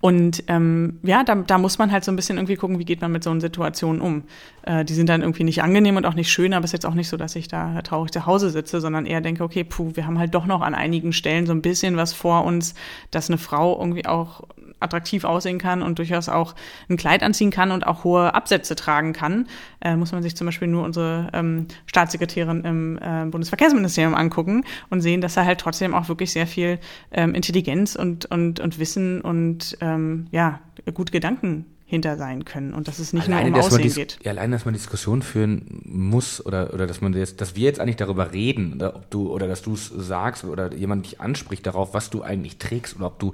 [0.00, 3.00] Und ähm, ja, da, da muss man halt so ein bisschen irgendwie gucken, wie geht
[3.00, 4.24] man mit so einer Situation um.
[4.62, 6.86] Äh, die sind dann irgendwie nicht angenehm und auch nicht schön, aber es ist jetzt
[6.86, 9.92] auch nicht so, dass ich da traurig zu Hause sitze, sondern eher denke, okay, puh,
[9.94, 12.74] wir haben halt doch noch an einigen Stellen so ein bisschen was vor uns,
[13.10, 14.42] dass eine Frau irgendwie auch
[14.80, 16.54] attraktiv aussehen kann und durchaus auch
[16.88, 19.46] ein Kleid anziehen kann und auch hohe Absätze tragen kann.
[19.80, 25.00] Äh, muss man sich zum Beispiel nur unsere ähm, Staatssekretärin im äh, Bundesverkehrsministerium angucken und
[25.00, 26.78] sehen, dass da halt trotzdem auch wirklich sehr viel
[27.12, 30.60] ähm, Intelligenz und, und, und Wissen und ähm, ja,
[30.94, 34.20] gute Gedanken hinter sein können und dass es nicht alleine, nur um Aussehen geht.
[34.22, 37.80] Ja, alleine, dass man Diskussion führen muss oder, oder dass man jetzt, dass wir jetzt
[37.80, 41.66] eigentlich darüber reden, oder ob du, oder dass du es sagst oder jemand dich anspricht
[41.66, 43.32] darauf, was du eigentlich trägst oder ob du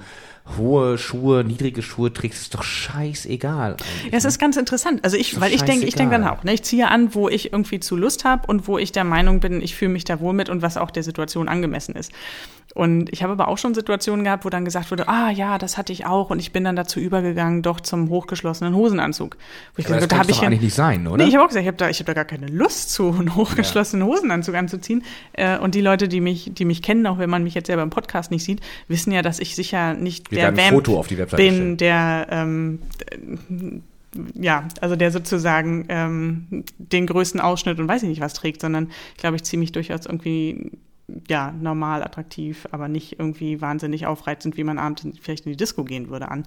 [0.57, 3.76] hohe Schuhe, niedrige Schuhe trägst, ist doch scheißegal.
[4.05, 5.05] Ja, es ist ganz interessant.
[5.05, 7.53] Also ich, weil ich denke, ich denke dann auch, ne, ich ziehe an, wo ich
[7.53, 10.32] irgendwie zu Lust habe und wo ich der Meinung bin, ich fühle mich da wohl
[10.32, 12.12] mit und was auch der Situation angemessen ist.
[12.76, 15.78] Und ich habe aber auch schon Situationen gehabt, wo dann gesagt wurde, ah ja, das
[15.78, 19.38] hatte ich auch und ich bin dann dazu übergegangen, doch zum hochgeschlossenen Hosenanzug.
[19.74, 21.24] Wo ich aber gesagt, das da habe ich ja, eigentlich nicht sein, oder?
[21.24, 23.14] Nee, ich habe auch gesagt, ich habe da, ich habe da gar keine Lust zu,
[23.18, 24.12] einen hochgeschlossenen ja.
[24.12, 25.05] Hosenanzug anzuziehen.
[25.32, 27.82] Äh, und die Leute, die mich, die mich kennen, auch wenn man mich jetzt selber
[27.82, 31.07] im Podcast nicht sieht, wissen ja, dass ich sicher nicht Wir der Vamp Foto auf
[31.07, 31.76] die Webseite bin, stellen.
[31.76, 32.78] der ähm,
[34.34, 38.91] ja, also der sozusagen ähm, den größten Ausschnitt und weiß ich nicht was trägt, sondern
[39.14, 40.72] ich glaube, ich ziehe mich durchaus irgendwie
[41.28, 45.84] ja, normal, attraktiv, aber nicht irgendwie wahnsinnig aufreizend, wie man abends vielleicht in die Disco
[45.84, 46.47] gehen würde an.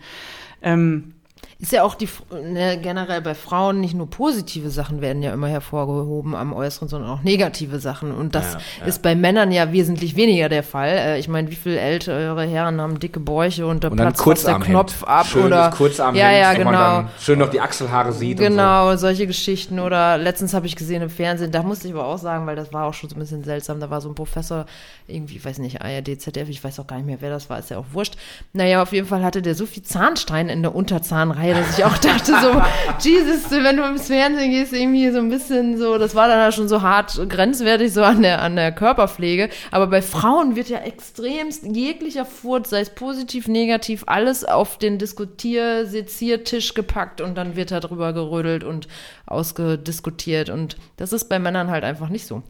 [0.61, 1.13] Ähm,
[1.61, 5.49] ist ja auch die ne, generell bei Frauen nicht nur positive Sachen werden ja immer
[5.49, 8.13] hervorgehoben am Äußeren, sondern auch negative Sachen.
[8.13, 8.85] Und das ja, ja.
[8.85, 10.91] ist bei Männern ja wesentlich weniger der Fall.
[10.91, 14.47] Äh, ich meine, wie viele ältere Herren haben dicke Bäuche und da und platzt fast
[14.47, 17.09] der Knopf ab Schönes oder ja, ja, genau.
[17.19, 18.37] schön noch die Achselhaare sieht.
[18.37, 18.97] Genau, so.
[18.99, 19.79] solche Geschichten.
[19.79, 22.71] Oder letztens habe ich gesehen im Fernsehen, da musste ich aber auch sagen, weil das
[22.71, 23.81] war auch schon so ein bisschen seltsam.
[23.81, 24.65] Da war so ein Professor,
[25.07, 27.69] irgendwie, weiß nicht, ARD, ZDF, ich weiß auch gar nicht mehr, wer das war, ist
[27.69, 28.15] ja auch wurscht.
[28.53, 31.85] Naja, auf jeden Fall hatte der so viel Zahnstein in der Unterzahnreihe Reihe, dass ich
[31.85, 32.61] auch dachte so,
[33.09, 36.67] Jesus, wenn du ins Fernsehen gehst, irgendwie so ein bisschen so, das war dann schon
[36.67, 39.49] so hart grenzwertig so an der, an der Körperpflege.
[39.71, 44.97] Aber bei Frauen wird ja extremst jeglicher Furz, sei es positiv, negativ, alles auf den
[44.97, 48.87] Diskutier-, Seziertisch gepackt und dann wird da drüber gerödelt und
[49.25, 52.43] ausgediskutiert und das ist bei Männern halt einfach nicht so.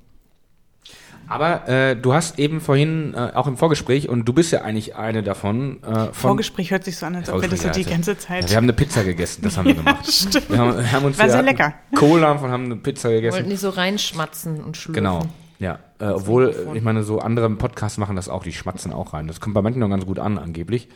[1.29, 4.95] Aber äh, du hast eben vorhin äh, auch im Vorgespräch und du bist ja eigentlich
[4.95, 5.81] eine davon.
[5.83, 8.45] Äh, von Vorgespräch hört sich so an, als ob wir das ja die ganze Zeit.
[8.45, 10.05] Ja, wir haben eine Pizza gegessen, das haben wir gemacht.
[10.05, 10.49] ja, stimmt.
[10.49, 11.73] Wir haben, haben uns War sehr lecker.
[11.95, 13.35] Cola und haben eine Pizza gegessen.
[13.35, 15.03] Wollten nicht so reinschmatzen und schlürfen.
[15.03, 15.21] Genau.
[15.59, 19.27] Ja, äh, obwohl, ich meine, so andere Podcasts machen das auch, die schmatzen auch rein.
[19.27, 20.87] Das kommt bei manchen noch ganz gut an, angeblich.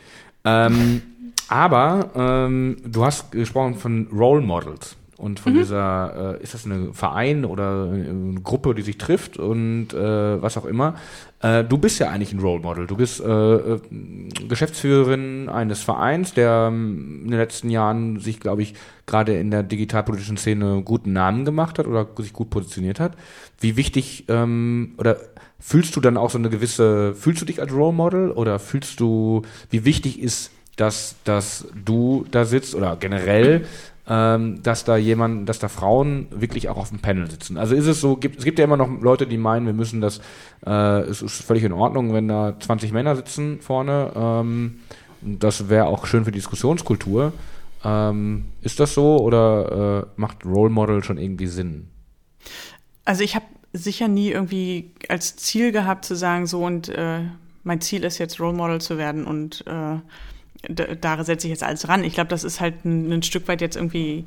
[0.45, 1.03] Ähm,
[1.47, 5.59] aber ähm, du hast gesprochen von Role Models und von mhm.
[5.59, 10.57] dieser, äh, ist das ein Verein oder eine Gruppe, die sich trifft und äh, was
[10.57, 10.95] auch immer.
[11.41, 12.87] Äh, du bist ja eigentlich ein Role Model.
[12.87, 13.79] Du bist äh, äh,
[14.49, 19.63] Geschäftsführerin eines Vereins, der ähm, in den letzten Jahren sich, glaube ich, gerade in der
[19.63, 23.13] digitalpolitischen Szene guten Namen gemacht hat oder sich gut positioniert hat.
[23.61, 25.15] Wie wichtig ähm, oder
[25.57, 28.99] fühlst du dann auch so eine gewisse, fühlst du dich als Role Model oder fühlst
[28.99, 33.65] du, wie wichtig ist dass, dass du da sitzt oder generell
[34.05, 37.57] dass da jemand, dass da Frauen wirklich auch auf dem Panel sitzen.
[37.57, 40.01] Also ist es so, gibt, es gibt ja immer noch Leute, die meinen, wir müssen
[40.01, 40.19] das,
[40.65, 44.11] äh, es ist völlig in Ordnung, wenn da 20 Männer sitzen vorne.
[44.13, 44.79] Ähm,
[45.21, 47.31] das wäre auch schön für die Diskussionskultur.
[47.85, 51.87] Ähm, ist das so oder äh, macht Role Model schon irgendwie Sinn?
[53.05, 57.21] Also ich habe sicher nie irgendwie als Ziel gehabt zu sagen, so und äh,
[57.63, 59.97] mein Ziel ist jetzt Role Model zu werden und äh,
[60.69, 62.03] da, da setze ich jetzt alles ran.
[62.03, 64.25] Ich glaube, das ist halt ein, ein Stück weit jetzt irgendwie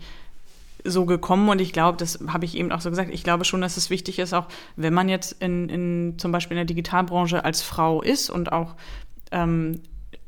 [0.84, 3.61] so gekommen und ich glaube, das habe ich eben auch so gesagt, ich glaube schon,
[3.61, 7.45] dass es wichtig ist, auch wenn man jetzt in, in zum Beispiel in der Digitalbranche
[7.45, 8.76] als Frau ist und auch
[9.32, 9.80] ähm,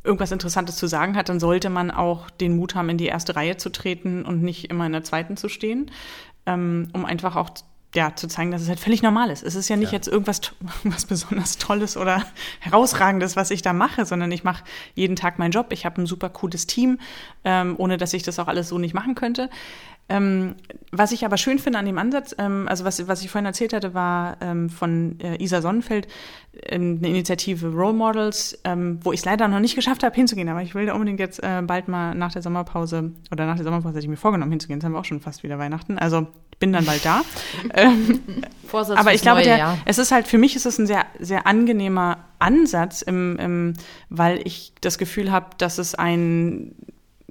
[0.02, 3.36] irgendwas Interessantes zu sagen hat, dann sollte man auch den Mut haben, in die erste
[3.36, 5.90] Reihe zu treten und nicht immer in der zweiten zu stehen,
[6.46, 7.50] ähm, um einfach auch
[7.94, 9.42] ja, zu zeigen, dass es halt völlig normal ist.
[9.42, 9.96] Es ist ja nicht ja.
[9.96, 10.40] jetzt irgendwas
[10.84, 12.24] was besonders Tolles oder
[12.60, 14.64] Herausragendes, was ich da mache, sondern ich mache
[14.94, 15.68] jeden Tag meinen Job.
[15.72, 16.98] Ich habe ein super cooles Team,
[17.44, 19.48] ähm, ohne dass ich das auch alles so nicht machen könnte.
[20.10, 20.54] Ähm,
[20.90, 23.74] was ich aber schön finde an dem Ansatz, ähm, also was, was ich vorhin erzählt
[23.74, 26.08] hatte, war ähm, von äh, Isa Sonnenfeld
[26.62, 30.48] ähm, eine Initiative Role Models, ähm, wo ich es leider noch nicht geschafft habe hinzugehen,
[30.48, 33.64] aber ich will da unbedingt jetzt äh, bald mal nach der Sommerpause oder nach der
[33.64, 34.78] Sommerpause hatte ich mir vorgenommen hinzugehen.
[34.78, 36.26] Jetzt haben wir auch schon fast wieder Weihnachten, also
[36.58, 37.22] bin dann bald da.
[37.74, 38.20] Ähm,
[38.66, 39.78] Vorsatz aber ich glaube, der, Jahr.
[39.84, 43.74] es ist halt für mich ist es ein sehr sehr angenehmer Ansatz, im, im,
[44.10, 46.74] weil ich das Gefühl habe, dass es ein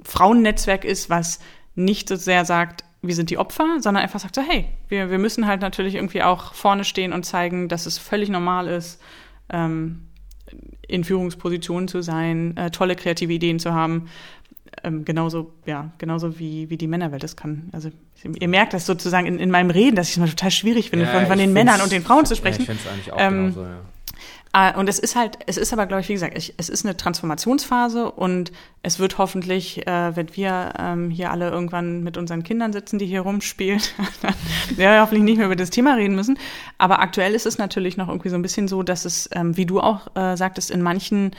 [0.03, 1.39] Frauennetzwerk ist, was
[1.75, 5.17] nicht so sehr sagt, wir sind die Opfer, sondern einfach sagt so, hey, wir, wir
[5.17, 9.01] müssen halt natürlich irgendwie auch vorne stehen und zeigen, dass es völlig normal ist,
[9.49, 10.07] ähm,
[10.88, 14.09] in Führungspositionen zu sein, äh, tolle kreative Ideen zu haben.
[14.84, 17.69] Ähm, genauso, ja, genauso wie, wie die Männerwelt das kann.
[17.71, 17.89] Also
[18.23, 21.05] ihr merkt das sozusagen in, in meinem Reden, dass ich es mal total schwierig finde,
[21.05, 22.65] ja, von, von den Männern und den Frauen zu sprechen.
[22.65, 23.78] Ja, ich finde es eigentlich auch ähm, genauso, ja.
[24.53, 26.95] Ah, und es ist halt, es ist aber, glaube ich, wie gesagt, es ist eine
[26.95, 28.51] Transformationsphase und
[28.82, 33.05] es wird hoffentlich, äh, wenn wir ähm, hier alle irgendwann mit unseren Kindern sitzen, die
[33.05, 33.82] hier rumspielen,
[34.21, 34.34] dann
[34.75, 36.39] werden wir hoffentlich nicht mehr über das Thema reden müssen.
[36.78, 39.65] Aber aktuell ist es natürlich noch irgendwie so ein bisschen so, dass es, ähm, wie
[39.65, 41.36] du auch äh, sagtest, in manchen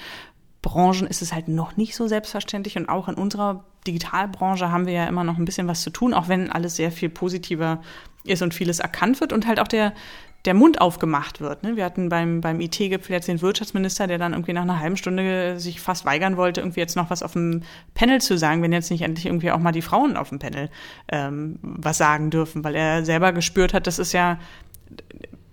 [0.62, 4.92] Branchen ist es halt noch nicht so selbstverständlich und auch in unserer Digitalbranche haben wir
[4.92, 7.80] ja immer noch ein bisschen was zu tun, auch wenn alles sehr viel positiver
[8.24, 9.94] ist und vieles erkannt wird und halt auch der,
[10.44, 11.62] der Mund aufgemacht wird.
[11.62, 11.76] Ne?
[11.76, 15.58] Wir hatten beim, beim IT-Gipfel jetzt den Wirtschaftsminister, der dann irgendwie nach einer halben Stunde
[15.58, 17.62] sich fast weigern wollte, irgendwie jetzt noch was auf dem
[17.94, 20.70] Panel zu sagen, wenn jetzt nicht endlich irgendwie auch mal die Frauen auf dem Panel
[21.08, 24.38] ähm, was sagen dürfen, weil er selber gespürt hat, das ist ja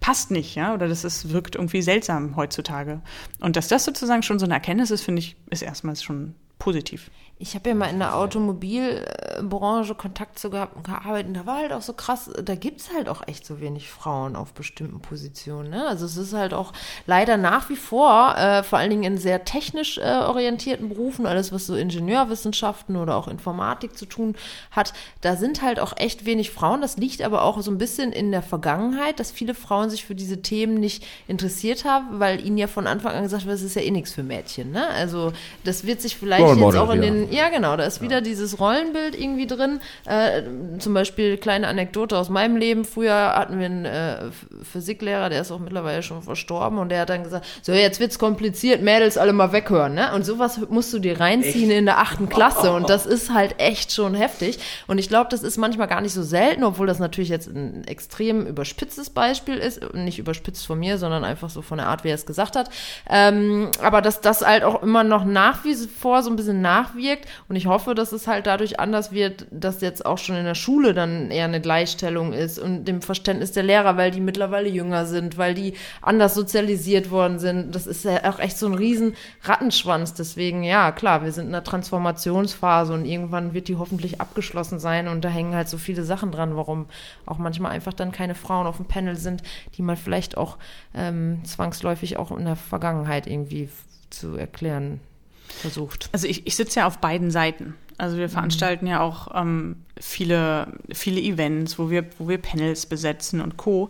[0.06, 3.02] passt nicht, ja, oder das ist, wirkt irgendwie seltsam heutzutage.
[3.40, 7.10] Und dass das sozusagen schon so eine Erkenntnis ist, finde ich, ist erstmals schon positiv.
[7.38, 11.28] Ich habe ja mal in der Automobilbranche Kontakt zu gehabt und gearbeitet.
[11.28, 13.90] Und da war halt auch so krass, da gibt es halt auch echt so wenig
[13.90, 15.70] Frauen auf bestimmten Positionen.
[15.70, 15.86] Ne?
[15.86, 16.72] Also es ist halt auch
[17.08, 21.52] leider nach wie vor, äh, vor allen Dingen in sehr technisch äh, orientierten Berufen, alles
[21.52, 24.36] was so Ingenieurwissenschaften oder auch Informatik zu tun
[24.72, 26.80] hat, da sind halt auch echt wenig Frauen.
[26.80, 30.16] Das liegt aber auch so ein bisschen in der Vergangenheit, dass viele Frauen sich für
[30.16, 33.76] diese Themen nicht interessiert haben, weil ihnen ja von Anfang an gesagt wird, es ist
[33.76, 34.72] ja eh nichts für Mädchen.
[34.72, 34.88] Ne?
[34.88, 35.34] Also
[35.66, 39.20] das wird sich vielleicht jetzt auch in den ja, genau, da ist wieder dieses Rollenbild
[39.20, 39.80] irgendwie drin.
[40.06, 40.44] Äh,
[40.80, 42.86] zum Beispiel kleine Anekdote aus meinem Leben.
[42.86, 44.32] Früher hatten wir einen äh,
[44.64, 48.20] Physiklehrer, der ist auch mittlerweile schon verstorben und der hat dann gesagt, so jetzt wird's
[48.20, 50.14] kompliziert, Mädels alle mal weghören, ne?
[50.14, 51.80] Und sowas musst du dir reinziehen echt?
[51.80, 54.60] in der achten Klasse und das ist halt echt schon heftig.
[54.88, 57.84] Und ich glaube, das ist manchmal gar nicht so selten, obwohl das natürlich jetzt ein
[57.88, 62.10] extrem überspitztes Beispiel ist, nicht überspitzt von mir, sondern einfach so von der Art, wie
[62.10, 62.70] er es gesagt hat.
[63.10, 67.15] Ähm, aber dass das halt auch immer noch nach wie vor so ein bisschen nachwirkt
[67.16, 67.28] wirkt.
[67.48, 70.56] Und ich hoffe, dass es halt dadurch anders wird, dass jetzt auch schon in der
[70.56, 75.06] Schule dann eher eine Gleichstellung ist und dem Verständnis der Lehrer, weil die mittlerweile jünger
[75.06, 77.74] sind, weil die anders sozialisiert worden sind.
[77.74, 80.14] Das ist ja auch echt so ein riesen Rattenschwanz.
[80.14, 85.08] Deswegen, ja, klar, wir sind in einer Transformationsphase und irgendwann wird die hoffentlich abgeschlossen sein
[85.08, 86.88] und da hängen halt so viele Sachen dran, warum
[87.26, 89.44] auch manchmal einfach dann keine Frauen auf dem Panel sind,
[89.78, 90.58] die man vielleicht auch
[90.94, 93.70] ähm, zwangsläufig auch in der Vergangenheit irgendwie
[94.10, 95.00] zu erklären
[95.48, 96.10] versucht?
[96.12, 97.76] Also ich, ich sitze ja auf beiden Seiten.
[97.98, 98.92] Also wir veranstalten mhm.
[98.92, 103.90] ja auch ähm, viele, viele Events, wo wir, wo wir Panels besetzen und Co.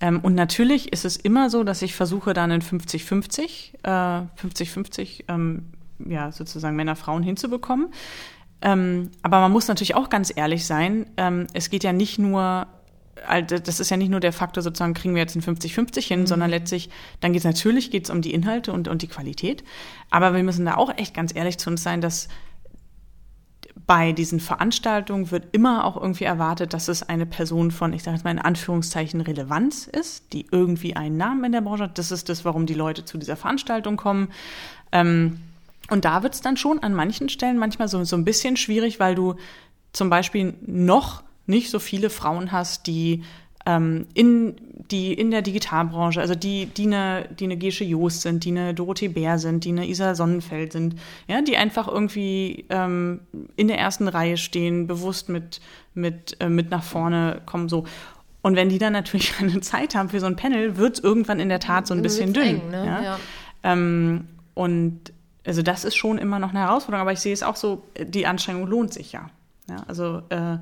[0.00, 5.24] Ähm, und natürlich ist es immer so, dass ich versuche, dann in 50-50, äh, 50-50,
[5.28, 5.66] ähm,
[5.98, 7.88] ja, sozusagen Männer, Frauen hinzubekommen.
[8.62, 12.66] Ähm, aber man muss natürlich auch ganz ehrlich sein, ähm, es geht ja nicht nur
[13.46, 16.26] das ist ja nicht nur der Faktor, sozusagen, kriegen wir jetzt ein 50-50 hin, mhm.
[16.26, 16.90] sondern letztlich,
[17.20, 19.64] dann geht es natürlich geht's um die Inhalte und, und die Qualität.
[20.10, 22.28] Aber wir müssen da auch echt ganz ehrlich zu uns sein, dass
[23.86, 28.16] bei diesen Veranstaltungen wird immer auch irgendwie erwartet, dass es eine Person von, ich sage
[28.16, 31.98] jetzt mal in Anführungszeichen, Relevanz ist, die irgendwie einen Namen in der Branche hat.
[31.98, 34.28] Das ist das, warum die Leute zu dieser Veranstaltung kommen.
[34.90, 35.40] Ähm,
[35.90, 39.00] und da wird es dann schon an manchen Stellen manchmal so, so ein bisschen schwierig,
[39.00, 39.34] weil du
[39.92, 43.22] zum Beispiel noch nicht so viele Frauen hast, die
[43.66, 44.56] ähm, in,
[44.90, 48.74] die in der Digitalbranche, also die, die eine, die eine Gesche Joost sind, die eine
[48.74, 50.96] Dorothee Bär sind, die eine Isa Sonnenfeld sind,
[51.28, 53.20] ja, die einfach irgendwie ähm,
[53.56, 55.60] in der ersten Reihe stehen, bewusst mit,
[55.94, 57.84] mit, äh, mit nach vorne kommen, so.
[58.42, 61.40] Und wenn die dann natürlich eine Zeit haben für so ein Panel, wird es irgendwann
[61.40, 62.60] in der Tat so ein bisschen dünn.
[62.60, 62.86] Eng, ne?
[62.86, 63.02] ja?
[63.02, 63.18] Ja.
[63.62, 65.12] Ähm, und
[65.46, 68.26] also das ist schon immer noch eine Herausforderung, aber ich sehe es auch so, die
[68.26, 69.30] Anstrengung lohnt sich ja.
[69.68, 70.58] ja also äh,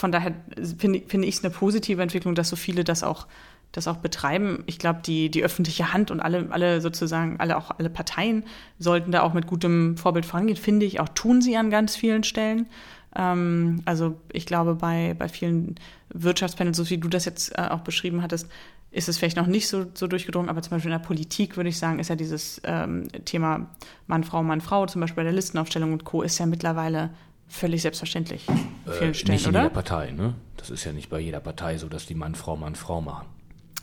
[0.00, 0.32] von daher
[0.78, 3.26] finde find ich es eine positive Entwicklung, dass so viele das auch,
[3.70, 4.64] das auch betreiben.
[4.64, 8.44] Ich glaube, die, die öffentliche Hand und alle, alle sozusagen, alle auch alle Parteien
[8.78, 11.00] sollten da auch mit gutem Vorbild vorangehen, finde ich.
[11.00, 12.66] Auch tun sie an ganz vielen Stellen.
[13.14, 15.74] Ähm, also ich glaube, bei, bei vielen
[16.14, 18.48] Wirtschaftspanels, so wie du das jetzt äh, auch beschrieben hattest,
[18.92, 21.68] ist es vielleicht noch nicht so, so durchgedrungen, aber zum Beispiel in der Politik würde
[21.68, 23.68] ich sagen, ist ja dieses ähm, Thema
[24.06, 26.22] Mann, Frau, Mann, Frau, zum Beispiel bei der Listenaufstellung und Co.
[26.22, 27.10] ist ja mittlerweile
[27.50, 28.56] völlig selbstverständlich an
[28.98, 29.62] vielen äh, Stellen, nicht in oder?
[29.64, 30.34] jeder Partei, ne?
[30.56, 33.26] Das ist ja nicht bei jeder Partei so, dass die Mann, Frau, Mann, Frau machen.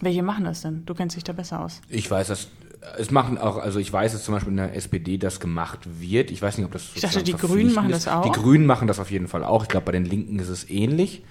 [0.01, 0.85] Welche machen das denn?
[0.85, 1.81] Du kennst dich da besser aus.
[1.89, 2.49] Ich weiß, dass
[2.97, 6.31] es machen auch, also ich weiß, dass zum Beispiel in der SPD das gemacht wird.
[6.31, 6.91] Ich weiß nicht, ob das.
[6.95, 8.05] Ich dachte, die Grünen machen ist.
[8.05, 8.21] das auch.
[8.23, 9.63] Die Grünen machen das auf jeden Fall auch.
[9.63, 11.23] Ich glaube, bei den Linken ist es ähnlich.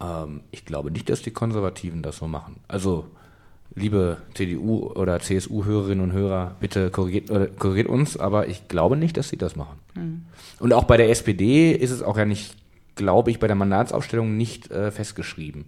[0.00, 2.60] Ähm, ich glaube nicht, dass die Konservativen das so machen.
[2.68, 3.06] Also,
[3.74, 9.16] liebe CDU oder CSU-Hörerinnen und Hörer, bitte korrigiert, äh, korrigiert, uns, aber ich glaube nicht,
[9.16, 9.78] dass sie das machen.
[9.94, 10.24] Hm.
[10.58, 12.56] Und auch bei der SPD ist es auch ja nicht,
[12.94, 15.66] glaube ich, bei der Mandatsaufstellung nicht äh, festgeschrieben.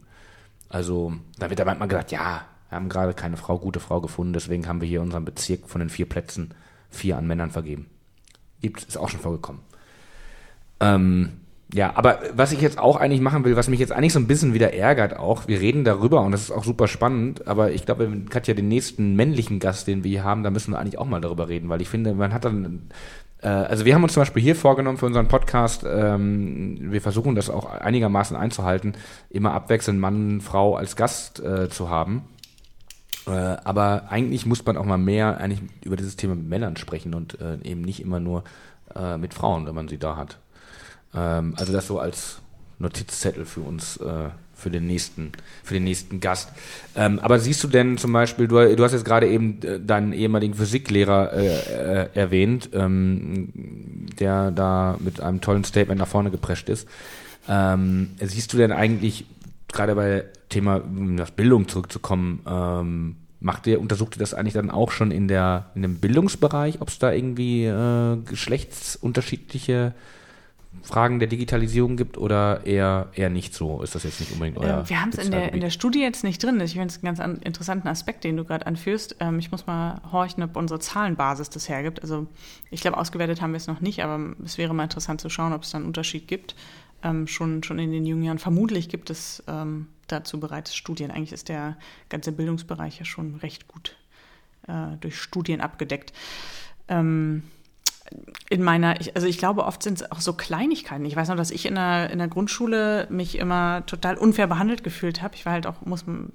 [0.68, 4.32] Also, da wird da manchmal gesagt, ja, wir haben gerade keine Frau, gute Frau gefunden,
[4.32, 6.52] deswegen haben wir hier unseren Bezirk von den vier Plätzen
[6.90, 7.86] vier an Männern vergeben.
[8.60, 9.60] Gibt, ist auch schon vorgekommen.
[10.80, 11.40] Ähm,
[11.72, 14.26] ja, aber was ich jetzt auch eigentlich machen will, was mich jetzt eigentlich so ein
[14.26, 17.86] bisschen wieder ärgert auch, wir reden darüber und das ist auch super spannend, aber ich
[17.86, 21.06] glaube, Katja, den nächsten männlichen Gast, den wir hier haben, da müssen wir eigentlich auch
[21.06, 22.90] mal darüber reden, weil ich finde, man hat dann,
[23.42, 27.34] äh, also wir haben uns zum Beispiel hier vorgenommen für unseren Podcast, ähm, wir versuchen
[27.34, 28.92] das auch einigermaßen einzuhalten,
[29.30, 32.24] immer abwechselnd Mann, Frau als Gast äh, zu haben.
[33.26, 37.14] Äh, aber eigentlich muss man auch mal mehr eigentlich über dieses Thema mit Männern sprechen
[37.14, 38.44] und äh, eben nicht immer nur
[38.94, 40.38] äh, mit Frauen, wenn man sie da hat.
[41.14, 42.38] Ähm, also das so als
[42.78, 46.50] Notizzettel für uns, äh, für den nächsten, für den nächsten Gast.
[46.96, 50.12] Ähm, aber siehst du denn zum Beispiel, du, du hast jetzt gerade eben äh, deinen
[50.12, 53.48] ehemaligen Physiklehrer äh, äh, erwähnt, ähm,
[54.18, 56.88] der da mit einem tollen Statement nach vorne geprescht ist.
[57.48, 59.26] Ähm, siehst du denn eigentlich
[59.68, 60.80] gerade bei Thema
[61.16, 65.66] das Bildung zurückzukommen, ähm, macht ihr, untersucht ihr das eigentlich dann auch schon in der
[65.74, 69.92] in dem Bildungsbereich, ob es da irgendwie äh, geschlechtsunterschiedliche
[70.82, 73.82] Fragen der Digitalisierung gibt oder eher eher nicht so?
[73.82, 74.82] Ist das jetzt nicht unbedingt euer?
[74.82, 76.60] Äh, wir haben es in der, in der Studie jetzt nicht drin.
[76.60, 79.16] Ich finde es einen ganz interessanten Aspekt, den du gerade anführst.
[79.20, 82.02] Ähm, ich muss mal horchen, ob unsere Zahlenbasis das hergibt.
[82.02, 82.26] Also
[82.70, 85.52] ich glaube, ausgewertet haben wir es noch nicht, aber es wäre mal interessant zu schauen,
[85.52, 86.54] ob es da einen Unterschied gibt
[87.04, 88.38] ähm, schon, schon in den jungen Jahren.
[88.38, 91.10] Vermutlich gibt es ähm, dazu bereits Studien.
[91.10, 91.76] Eigentlich ist der
[92.08, 93.96] ganze Bildungsbereich ja schon recht gut
[94.66, 96.12] äh, durch Studien abgedeckt.
[96.88, 97.44] Ähm,
[98.50, 101.04] in meiner, ich, also ich glaube, oft sind es auch so Kleinigkeiten.
[101.06, 104.84] Ich weiß noch, dass ich in der, in der Grundschule mich immer total unfair behandelt
[104.84, 105.34] gefühlt habe.
[105.34, 106.32] Ich war halt auch, muss man,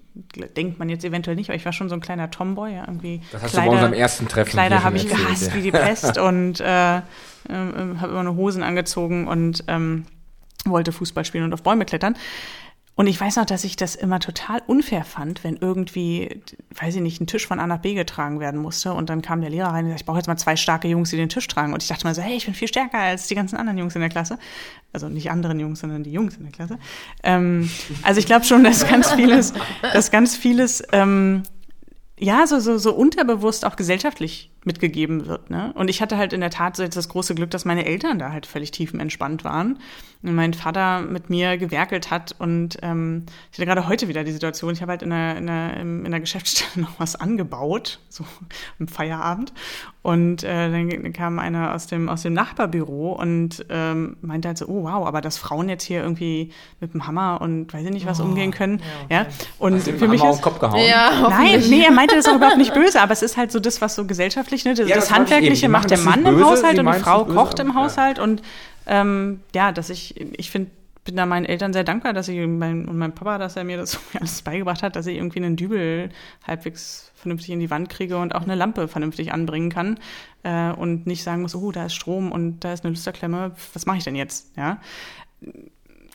[0.58, 3.22] denkt man jetzt eventuell nicht, aber ich war schon so ein kleiner Tomboy, ja, irgendwie.
[3.32, 5.54] Das hast Kleider, du bei unserem ersten Treffen Kleider habe ich gehasst ja.
[5.54, 7.02] wie die Pest und äh, äh,
[7.48, 10.06] habe immer nur Hosen angezogen und ähm,
[10.66, 12.16] wollte Fußball spielen und auf Bäume klettern.
[13.00, 16.42] Und ich weiß noch, dass ich das immer total unfair fand, wenn irgendwie,
[16.78, 18.92] weiß ich nicht, ein Tisch von A nach B getragen werden musste.
[18.92, 21.10] Und dann kam der Lehrer rein und sagte, ich brauche jetzt mal zwei starke Jungs,
[21.10, 21.72] die den Tisch tragen.
[21.72, 23.96] Und ich dachte mal so, hey, ich bin viel stärker als die ganzen anderen Jungs
[23.96, 24.38] in der Klasse.
[24.92, 26.78] Also nicht anderen Jungs, sondern die Jungs in der Klasse.
[27.24, 27.72] Ähm,
[28.04, 29.54] also ich glaube schon, dass ganz vieles,
[29.94, 31.44] dass ganz vieles, ähm,
[32.18, 35.50] ja, so, so, so unterbewusst auch gesellschaftlich mitgegeben wird.
[35.50, 35.72] Ne?
[35.76, 38.20] Und ich hatte halt in der Tat so jetzt das große Glück, dass meine Eltern
[38.20, 39.80] da halt völlig tiefenentspannt waren
[40.22, 42.36] und mein Vater mit mir gewerkelt hat.
[42.40, 45.48] Und ähm, ich hatte gerade heute wieder die Situation, ich habe halt in der, in,
[45.48, 48.26] der, in der Geschäftsstelle noch was angebaut, so
[48.80, 49.54] im Feierabend.
[50.02, 54.68] Und äh, dann kam einer aus dem, aus dem Nachbarbüro und ähm, meinte halt so,
[54.68, 58.06] oh wow, aber dass Frauen jetzt hier irgendwie mit dem Hammer und weiß ich nicht
[58.06, 58.82] was oh, umgehen können.
[59.10, 59.30] Ja, okay.
[59.30, 59.46] ja.
[59.58, 60.80] Und für mich ist, Kopf gehauen?
[60.88, 63.60] Ja, Nein, nee, er meinte das auch überhaupt nicht böse, aber es ist halt so
[63.60, 64.06] das, was so
[64.50, 64.74] gesellschaftlich, ne?
[64.74, 68.20] Das, ja, das, Handwerkliche macht der Mann im Haushalt und die Frau kocht im Haushalt
[68.20, 68.42] und
[68.88, 70.72] ähm, ja, dass ich, ich finde,
[71.06, 73.78] bin da meinen Eltern sehr dankbar, dass ich mein, und mein Papa, dass er mir
[73.78, 76.10] das alles beigebracht hat, dass ich irgendwie einen Dübel
[76.46, 80.00] halbwegs vernünftig in die Wand kriege und auch eine Lampe vernünftig anbringen kann
[80.44, 83.86] äh, und nicht sagen muss, oh, da ist Strom und da ist eine Lüsterklemme, was
[83.86, 84.56] mache ich denn jetzt?
[84.58, 84.80] Ja.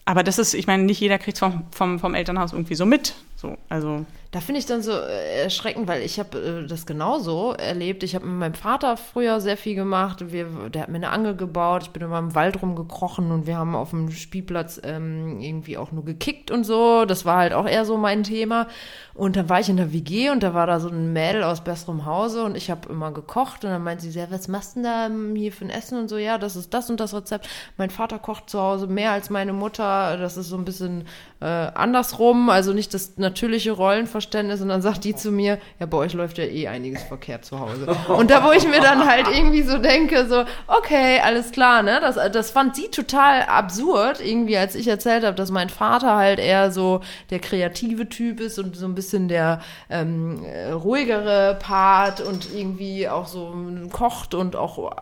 [0.04, 3.14] Aber das ist, ich meine, nicht jeder kriegt vom, vom, vom Elternhaus irgendwie so mit.
[3.36, 4.04] So, also
[4.34, 8.02] da finde ich dann so äh, erschreckend, weil ich habe äh, das genauso erlebt.
[8.02, 10.32] Ich habe mit meinem Vater früher sehr viel gemacht.
[10.32, 11.84] Wir, der hat mir eine Angel gebaut.
[11.84, 15.92] Ich bin immer im Wald rumgekrochen und wir haben auf dem Spielplatz ähm, irgendwie auch
[15.92, 17.04] nur gekickt und so.
[17.04, 18.66] Das war halt auch eher so mein Thema.
[19.14, 21.62] Und dann war ich in der WG und da war da so ein Mädel aus
[21.62, 24.80] besserem Hause und ich habe immer gekocht und dann meinte sie, sehr, was machst du
[24.80, 26.16] denn da ähm, hier für ein Essen und so?
[26.16, 27.48] Ja, das ist das und das Rezept.
[27.76, 30.16] Mein Vater kocht zu Hause mehr als meine Mutter.
[30.16, 31.04] Das ist so ein bisschen
[31.40, 35.86] äh, andersrum, also nicht das natürliche Rollenverständnis Missverständnis und dann sagt die zu mir, ja,
[35.86, 37.86] bei euch läuft ja eh einiges verkehrt zu Hause.
[38.08, 41.98] Und da, wo ich mir dann halt irgendwie so denke, so, okay, alles klar, ne?
[42.00, 46.38] Das, das fand sie total absurd, irgendwie, als ich erzählt habe, dass mein Vater halt
[46.38, 47.00] eher so
[47.30, 49.60] der kreative Typ ist und so ein bisschen der
[49.90, 53.54] ähm, äh, ruhigere Part und irgendwie auch so
[53.92, 54.92] kocht und auch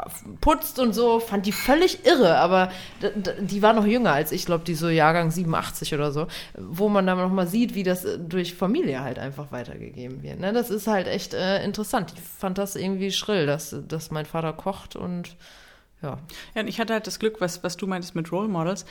[0.40, 2.70] putzt und so, fand die völlig irre, aber
[3.40, 7.06] die war noch jünger als ich, glaube, die so Jahrgang 87 oder so, wo man
[7.06, 10.40] dann nochmal sieht, wie das durch Familie halt einfach weitergegeben wird.
[10.40, 10.52] Ne?
[10.52, 12.12] Das ist halt echt äh, interessant.
[12.14, 15.36] Ich fand das irgendwie schrill, dass, dass mein Vater kocht und
[16.02, 16.18] ja.
[16.54, 18.84] Ja, und ich hatte halt das Glück, was, was du meintest mit Role Models.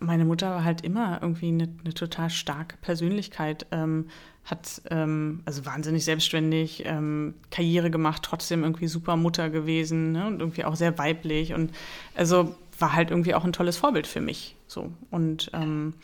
[0.00, 4.08] Meine Mutter war halt immer irgendwie eine, eine total starke Persönlichkeit, ähm,
[4.44, 10.26] hat ähm, also wahnsinnig selbstständig ähm, Karriere gemacht, trotzdem irgendwie super Mutter gewesen ne?
[10.26, 11.72] und irgendwie auch sehr weiblich und
[12.14, 14.56] also war halt irgendwie auch ein tolles Vorbild für mich.
[14.68, 15.94] So und ähm,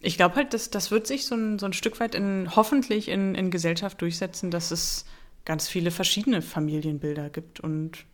[0.00, 3.08] ich glaube halt, dass das wird sich so ein, so ein Stück weit in, hoffentlich
[3.08, 5.04] in, in Gesellschaft durchsetzen, dass es
[5.44, 8.04] ganz viele verschiedene Familienbilder gibt und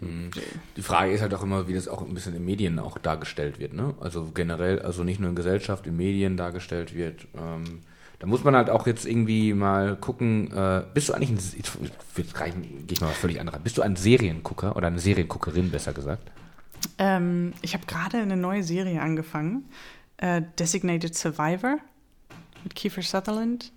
[0.00, 0.30] mhm.
[0.76, 3.58] die Frage ist halt auch immer, wie das auch ein bisschen in Medien auch dargestellt
[3.58, 3.94] wird, ne?
[4.00, 7.26] Also generell, also nicht nur in Gesellschaft, in Medien dargestellt wird.
[7.36, 7.80] Ähm,
[8.20, 11.52] da muss man halt auch jetzt irgendwie mal gucken, äh, bist du eigentlich ein, jetzt
[11.54, 12.52] gehe
[12.90, 16.30] ich mal was völlig anderes, bist du ein Seriengucker oder eine Serienguckerin, besser gesagt?
[16.98, 19.64] Ähm, ich habe gerade eine neue Serie angefangen
[20.18, 21.78] äh, Designated Survivor
[22.62, 23.72] mit Kiefer Sutherland.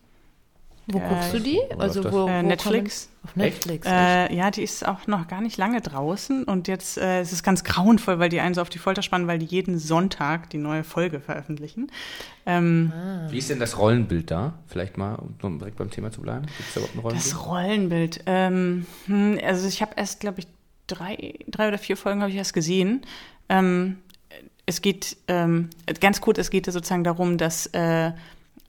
[0.87, 1.59] Wo äh, guckst du die?
[1.77, 3.09] Also wo, äh, wo Netflix.
[3.23, 3.87] Auf Netflix.
[3.87, 7.43] Äh, ja, die ist auch noch gar nicht lange draußen und jetzt äh, ist es
[7.43, 10.57] ganz grauenvoll, weil die einen so auf die Folter spannen, weil die jeden Sonntag die
[10.57, 11.91] neue Folge veröffentlichen.
[12.45, 13.27] Ähm, ah.
[13.29, 14.55] Wie ist denn das Rollenbild da?
[14.67, 16.47] Vielleicht mal, um direkt beim Thema zu bleiben.
[16.47, 17.25] Gibt es da überhaupt ein Rollenbild?
[17.25, 18.23] Das Rollenbild.
[18.25, 20.47] Ähm, hm, also ich habe erst, glaube ich,
[20.87, 23.01] drei, drei oder vier Folgen habe ich erst gesehen.
[23.49, 23.97] Ähm,
[24.71, 25.69] es geht ähm,
[25.99, 28.11] ganz kurz, es geht sozusagen darum, dass äh,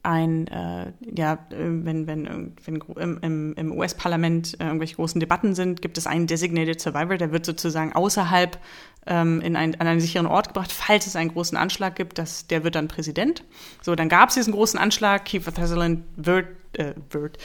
[0.03, 2.27] ein, äh, ja, wenn, wenn,
[2.65, 7.15] wenn im, im, im US-Parlament äh, irgendwelche großen Debatten sind, gibt es einen Designated Survivor,
[7.15, 8.59] der wird sozusagen außerhalb
[9.07, 12.47] ähm, in ein, an einen sicheren Ort gebracht, falls es einen großen Anschlag gibt, das,
[12.47, 13.45] der wird dann Präsident.
[13.81, 17.37] So, dann gab es diesen großen Anschlag, Kiefer Sutherland wird, äh, wird,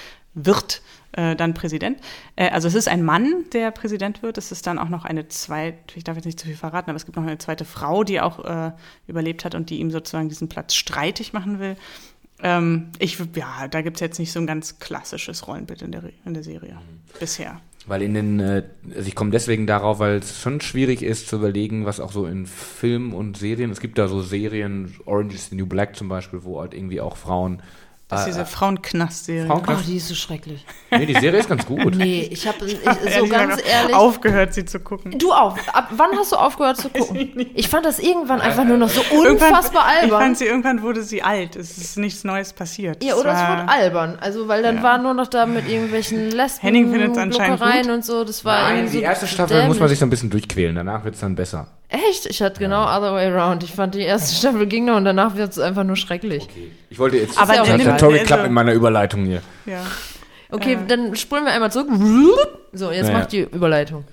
[0.45, 0.83] wird
[1.13, 1.99] äh, dann Präsident.
[2.37, 4.39] Äh, also es ist ein Mann, der Präsident wird.
[4.39, 6.97] Es ist dann auch noch eine zweite, ich darf jetzt nicht zu viel verraten, aber
[6.97, 8.73] es gibt noch eine zweite Frau, die auch äh,
[9.07, 11.77] überlebt hat und die ihm sozusagen diesen Platz streitig machen will.
[12.41, 16.05] Ähm, ich, ja, da gibt es jetzt nicht so ein ganz klassisches Rollenbild in der,
[16.25, 17.19] in der Serie mhm.
[17.19, 17.61] bisher.
[17.87, 18.65] Weil in den, äh,
[18.95, 22.27] also ich komme deswegen darauf, weil es schon schwierig ist zu überlegen, was auch so
[22.27, 26.09] in Filmen und Serien, es gibt da so Serien, Orange is the New Black zum
[26.09, 27.63] Beispiel, wo halt irgendwie auch Frauen
[28.09, 29.47] das ist diese Frauenknast-Serie.
[29.47, 29.83] Frauenknast.
[29.85, 30.65] Oh, die ist so schrecklich.
[30.91, 31.95] Nee, die Serie ist ganz gut.
[31.95, 35.19] nee, ich habe so ganz ehrlich aufgehört, sie zu gucken.
[35.19, 35.59] Du auch.
[35.75, 37.17] Ab wann hast du aufgehört zu gucken?
[37.37, 40.21] Ich, ich fand das irgendwann einfach nur noch so unfassbar albern.
[40.21, 41.55] Ich fand sie irgendwann wurde sie alt.
[41.57, 43.05] Es ist nichts Neues passiert.
[43.05, 44.19] Ja, oder es, es wurde albern.
[44.21, 44.83] Also weil dann ja.
[44.83, 47.95] war nur noch da mit irgendwelchen Lesben Henning findet es anscheinend gut.
[47.95, 48.25] und so.
[48.25, 49.69] Das war Nein, die erste Staffel dämlich.
[49.69, 50.75] muss man sich so ein bisschen durchquälen.
[50.75, 51.69] Danach wird es dann besser.
[51.89, 52.27] Echt?
[52.27, 52.99] Ich hatte genau ja.
[52.99, 53.63] other way around.
[53.63, 56.45] Ich fand die erste Staffel ging noch und danach wird es einfach nur schrecklich.
[56.45, 56.71] Okay.
[56.91, 57.39] Ich wollte jetzt.
[57.39, 59.43] Aber das hat ja toll geklappt in meiner Überleitung hier.
[59.67, 59.85] Ja.
[60.51, 60.79] Okay, äh.
[60.87, 61.89] dann spulen wir einmal zurück.
[62.73, 63.19] So, jetzt naja.
[63.19, 64.05] macht die Überleitung.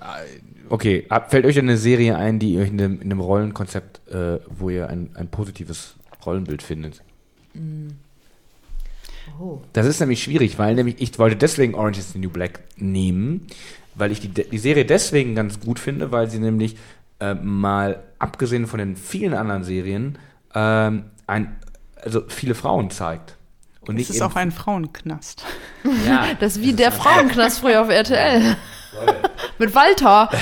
[0.68, 4.70] Okay, fällt euch eine Serie ein, die euch in einem, in einem Rollenkonzept, äh, wo
[4.70, 7.02] ihr ein, ein positives Rollenbild findet?
[7.54, 7.88] Mm.
[9.40, 9.60] Oh.
[9.72, 13.46] Das ist nämlich schwierig, weil nämlich ich wollte deswegen Orange is the New Black nehmen,
[13.94, 16.76] weil ich die, die Serie deswegen ganz gut finde, weil sie nämlich
[17.20, 20.18] äh, mal abgesehen von den vielen anderen Serien
[20.54, 21.56] ähm, ein,
[22.02, 23.36] also viele Frauen zeigt.
[23.80, 25.44] Und es ist auch ein Frauenknast.
[26.06, 28.56] Ja, das ist wie der Frauenknast früher auf RTL.
[29.58, 30.30] Mit Walter.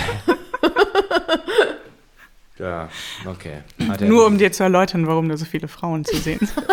[2.58, 2.88] ja,
[3.26, 3.58] okay.
[4.06, 6.52] Nur um dir zu erläutern, warum da so viele Frauen zu sehen sind.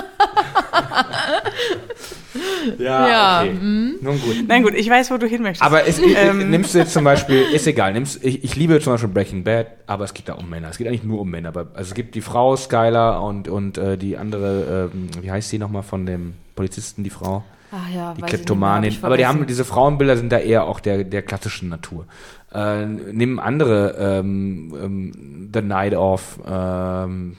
[2.79, 3.41] ja, ja.
[3.41, 3.53] Okay.
[3.53, 3.95] Mhm.
[4.01, 4.35] Nun gut.
[4.47, 5.63] Nein, gut, ich weiß, wo du hin möchtest.
[5.63, 6.49] Aber es, ähm.
[6.49, 9.67] nimmst du jetzt zum Beispiel, ist egal, nimmst, ich, ich, liebe zum Beispiel Breaking Bad,
[9.87, 10.69] aber es geht da um Männer.
[10.69, 11.49] Es geht eigentlich nur um Männer.
[11.49, 15.49] Aber, also es gibt die Frau Skylar und, und äh, die andere, äh, wie heißt
[15.49, 17.43] sie nochmal von dem Polizisten, die Frau?
[17.71, 18.97] Ach ja, die Kleptomanin.
[19.01, 22.05] Aber die haben, diese Frauenbilder sind da eher auch der, der klassischen Natur.
[22.53, 27.37] Äh, nimm andere, ähm, ähm, The Night of, ähm,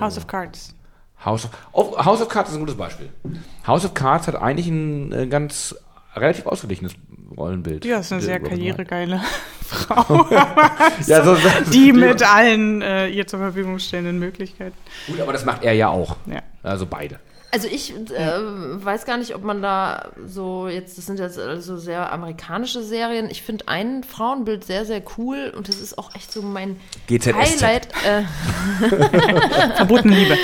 [0.00, 0.74] House of Cards.
[1.24, 3.10] House of, oh, House of Cards ist ein gutes Beispiel.
[3.66, 5.74] House of Cards hat eigentlich ein äh, ganz
[6.16, 6.94] relativ ausgeglichenes
[7.36, 7.84] Rollenbild.
[7.84, 9.20] Ja, ist eine sehr karrieregeile
[9.62, 10.26] Frau.
[11.06, 11.36] ja, so,
[11.72, 14.76] die mit allen äh, ihr zur Verfügung stehenden Möglichkeiten.
[15.06, 16.16] Gut, aber das macht er ja auch.
[16.26, 16.40] Ja.
[16.62, 17.18] Also beide.
[17.54, 21.76] Also ich äh, weiß gar nicht, ob man da so jetzt, das sind jetzt also
[21.76, 23.30] sehr amerikanische Serien.
[23.30, 27.32] Ich finde ein Frauenbild sehr, sehr cool und das ist auch echt so mein GZSZ.
[27.62, 27.88] Highlight.
[28.04, 28.22] Äh,
[29.76, 30.36] Verbotene Liebe.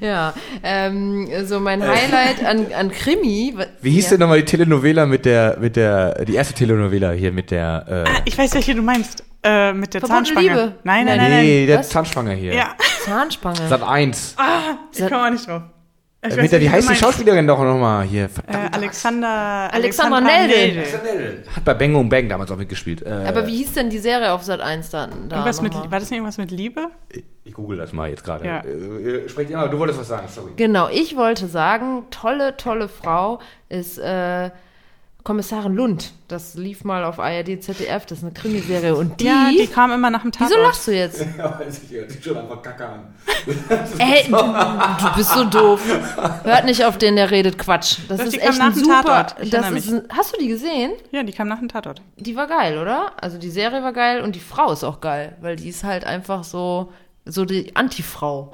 [0.00, 3.56] ja, ähm, so mein Highlight an, an Krimi.
[3.80, 4.10] Wie hieß ja.
[4.10, 8.08] denn nochmal die Telenovela mit der, mit der, die erste Telenovela hier mit der, äh,
[8.08, 9.24] Ah, ich weiß, welche du meinst.
[9.42, 10.48] Äh, mit der Verbotene Zahnspange.
[10.48, 10.74] Liebe.
[10.84, 11.66] Nein, nein, Nein, nee, nein.
[11.66, 11.88] der Was?
[11.88, 12.54] Zahnspange hier.
[12.54, 13.66] Ja, Zahnspange.
[13.68, 14.36] Sat 1.
[14.92, 15.62] ich komme auch nicht drauf.
[16.24, 16.94] Ich Äh, weiß, mit der, wie heißt die.
[16.94, 18.26] Schauspielerin doch nochmal hier?
[18.26, 18.74] Äh, Verdammt.
[18.74, 21.42] Alexander, Alexandra Alexandra Neldel.
[21.56, 23.02] Hat bei Bang und Bang damals auch mitgespielt.
[23.02, 25.28] Äh, Aber wie hieß denn die Serie auf Sat 1 dann?
[25.28, 26.86] Da Irgendwas mit, war das nicht irgendwas mit Liebe?
[27.44, 28.46] Ich google das mal jetzt gerade.
[28.46, 28.60] Ja.
[28.60, 28.68] Äh,
[29.24, 30.52] äh, sprecht immer, du wolltest was sagen, sorry.
[30.56, 34.50] Genau, ich wollte sagen, tolle, tolle Frau ist äh,
[35.24, 36.12] Kommissarin Lund.
[36.28, 38.96] Das lief mal auf ARD, ZDF, das ist eine Krimiserie.
[38.96, 40.50] Und die, ja, die kam immer nach dem Tatort.
[40.50, 41.24] wieso lachst du jetzt?
[41.38, 43.14] Ja, weiß ich, hört sich schon einfach kacke an.
[43.98, 45.80] Ey, du, du bist so doof.
[46.44, 47.98] Hört nicht auf den, der redet Quatsch.
[48.08, 49.26] Das Doch, ist die kam echt nach ein dem super.
[49.50, 50.92] Das ist ein, hast du die gesehen?
[51.10, 52.02] Ja, die kam nach dem Tatort.
[52.16, 53.12] Die war geil, oder?
[53.20, 56.04] Also die Serie war geil und die Frau ist auch geil, weil die ist halt
[56.04, 56.92] einfach so,
[57.24, 58.52] so die Anti-Frau.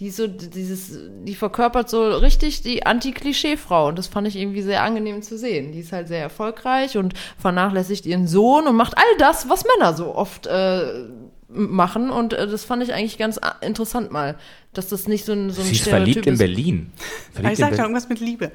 [0.00, 4.82] Die so dieses, die verkörpert so richtig die Anti-Klischee-Frau und das fand ich irgendwie sehr
[4.82, 5.72] angenehm zu sehen.
[5.72, 9.92] Die ist halt sehr erfolgreich und vernachlässigt ihren Sohn und macht all das, was Männer
[9.94, 11.04] so oft äh,
[11.48, 14.36] machen und äh, das fand ich eigentlich ganz a- interessant mal,
[14.72, 16.38] dass das nicht so ein, so ein Sie ist verliebt in.
[16.38, 16.92] Berlin.
[16.94, 17.80] Aber Verliebt ich in sagte Berlin.
[17.92, 18.52] irgendwas mit Liebe.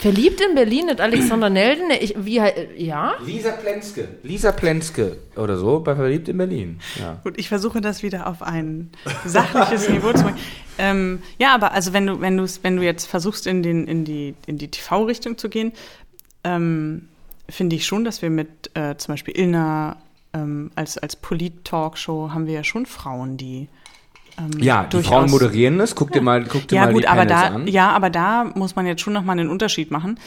[0.00, 2.40] Verliebt in Berlin mit Alexander Nelden, ich, wie,
[2.76, 3.16] ja?
[3.22, 4.08] Lisa Plenske.
[4.22, 6.80] Lisa Plenske oder so, bei Verliebt in Berlin.
[6.98, 7.20] Ja.
[7.22, 8.90] Gut, ich versuche das wieder auf ein
[9.26, 10.38] sachliches Niveau zu bringen.
[10.78, 14.06] Ähm, ja, aber also wenn du, wenn du wenn du jetzt versuchst, in, den, in
[14.06, 15.72] die, in die TV-Richtung zu gehen,
[16.44, 17.08] ähm,
[17.50, 19.98] finde ich schon, dass wir mit äh, zum Beispiel Ilna
[20.32, 23.68] ähm, als, als Polit-Talkshow haben wir ja schon Frauen, die
[24.38, 25.94] ähm, Ja, die Frauen moderieren das.
[25.94, 27.66] Guck dir mal, guck dir ja, mal gut, die aber Panels da, an.
[27.66, 30.18] ja, aber da muss man jetzt schon nochmal einen Unterschied machen.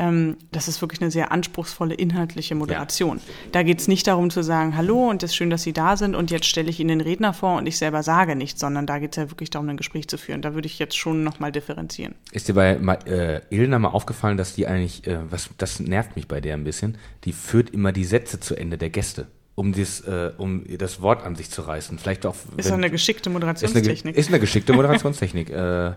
[0.00, 3.20] Ähm, das ist wirklich eine sehr anspruchsvolle inhaltliche Moderation.
[3.52, 5.98] Da geht es nicht darum zu sagen, hallo und es ist schön, dass Sie da
[5.98, 8.86] sind und jetzt stelle ich Ihnen den Redner vor und ich selber sage nichts, sondern
[8.86, 10.40] da geht es ja wirklich darum, ein Gespräch zu führen.
[10.40, 12.14] Da würde ich jetzt schon nochmal differenzieren.
[12.32, 16.26] Ist dir bei äh, Ilna mal aufgefallen, dass die eigentlich, äh, was das nervt mich
[16.26, 19.26] bei der ein bisschen, die führt immer die Sätze zu Ende der Gäste,
[19.60, 21.98] um das, äh, um das Wort an sich zu reißen.
[21.98, 22.34] Vielleicht auch.
[22.34, 24.16] Ist wenn- doch eine geschickte ist eine, Moderationstechnik.
[24.16, 25.50] ist eine geschickte Moderationstechnik.
[25.50, 25.92] äh,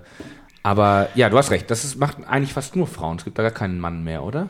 [0.63, 1.71] aber ja, du hast recht.
[1.71, 3.17] Das ist, macht eigentlich fast nur Frauen.
[3.17, 4.49] Es gibt da gar keinen Mann mehr, oder?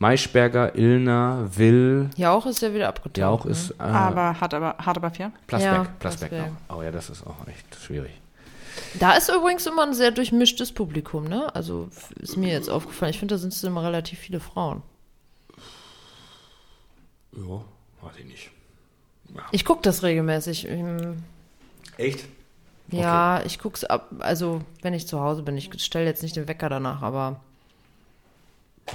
[0.00, 3.16] Maischberger, Illner, Will, Jauch ist ja wieder abgetaucht.
[3.16, 3.50] Jauch ne?
[3.52, 5.30] ist äh, aber hart aber, hart aber fair.
[5.46, 5.74] Plasberg.
[5.74, 6.52] Ja, Plasberg Plasberg.
[6.68, 6.76] noch.
[6.78, 8.10] Oh ja, das ist auch echt schwierig.
[8.98, 11.52] Da ist übrigens immer ein sehr durchmischtes Publikum, ne?
[11.54, 11.88] Also
[12.20, 13.10] ist mir jetzt aufgefallen.
[13.10, 14.82] Ich finde, da sind es immer relativ viele Frauen.
[17.36, 17.62] Ja,
[18.02, 18.50] weiß ich nicht.
[19.52, 20.68] Ich gucke das regelmäßig.
[20.68, 21.22] Ähm,
[21.96, 22.24] Echt?
[22.90, 24.08] Ja, ich gucke es ab.
[24.20, 27.40] Also, wenn ich zu Hause bin, ich stelle jetzt nicht den Wecker danach, aber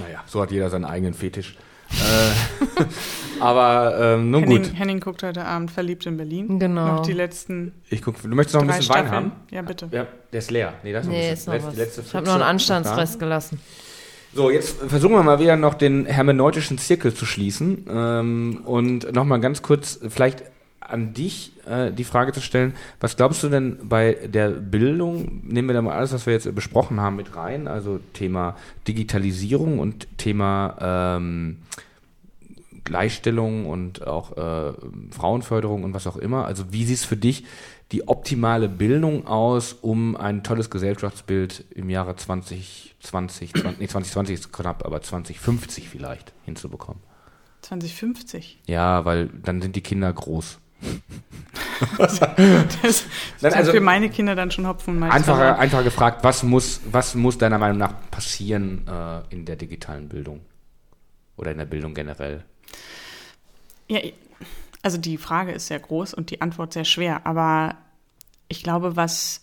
[0.00, 1.56] Naja, so hat jeder seinen eigenen Fetisch.
[1.90, 2.82] äh,
[3.40, 4.74] aber ähm, nun Henning, gut.
[4.78, 6.58] Henning guckt heute Abend verliebt in Berlin.
[6.58, 6.96] Genau.
[6.96, 9.12] Noch die letzten Ich guck, du möchtest noch ein bisschen Wein Staffeln.
[9.12, 9.32] haben?
[9.52, 9.88] Ja, bitte.
[9.92, 10.74] Ja, der ist leer.
[10.82, 11.74] Nee, da ist noch nee, ein ist noch Letz- was.
[11.74, 13.60] die letzte ich habe noch einen noch Anstandsrest gelassen.
[14.34, 19.38] So, jetzt versuchen wir mal wieder noch den hermeneutischen Zirkel zu schließen ähm, und nochmal
[19.38, 20.42] ganz kurz vielleicht
[20.80, 25.68] an dich äh, die Frage zu stellen, was glaubst du denn bei der Bildung, nehmen
[25.68, 28.56] wir da mal alles, was wir jetzt besprochen haben, mit rein, also Thema
[28.88, 31.58] Digitalisierung und Thema ähm,
[32.82, 34.72] Gleichstellung und auch äh,
[35.12, 36.44] Frauenförderung und was auch immer.
[36.44, 37.44] Also wie sieht es für dich
[37.92, 44.52] die optimale Bildung aus, um ein tolles Gesellschaftsbild im Jahre 2020, 20, nee, 2020 ist
[44.52, 47.02] knapp, aber 2050 vielleicht hinzubekommen?
[47.62, 48.60] 2050.
[48.66, 50.58] Ja, weil dann sind die Kinder groß.
[51.80, 52.68] Das Nein,
[53.40, 55.12] ist also- für meine Kinder dann schon Hopfen und Malz.
[55.14, 60.08] Einfacher, einfacher gefragt, was muss, was muss deiner Meinung nach passieren äh, in der digitalen
[60.08, 60.40] Bildung?
[61.36, 62.44] Oder in der Bildung generell?
[63.88, 63.98] Ja,
[64.84, 67.26] also die Frage ist sehr groß und die Antwort sehr schwer.
[67.26, 67.76] Aber
[68.48, 69.40] ich glaube, was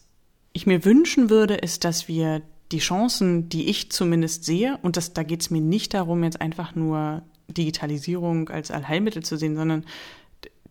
[0.53, 5.13] ich mir wünschen würde, ist, dass wir die Chancen, die ich zumindest sehe, und das,
[5.13, 9.83] da geht es mir nicht darum, jetzt einfach nur Digitalisierung als Allheilmittel zu sehen, sondern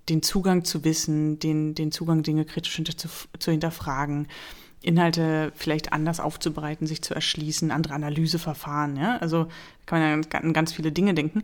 [0.09, 3.09] den Zugang zu Wissen, den, den Zugang, Dinge kritisch hinter, zu,
[3.41, 4.29] zu hinterfragen,
[4.83, 8.97] Inhalte vielleicht anders aufzubereiten, sich zu erschließen, andere Analyseverfahren.
[8.97, 9.19] Ja?
[9.19, 9.49] Also
[9.85, 11.43] kann man ja an ganz viele Dinge denken.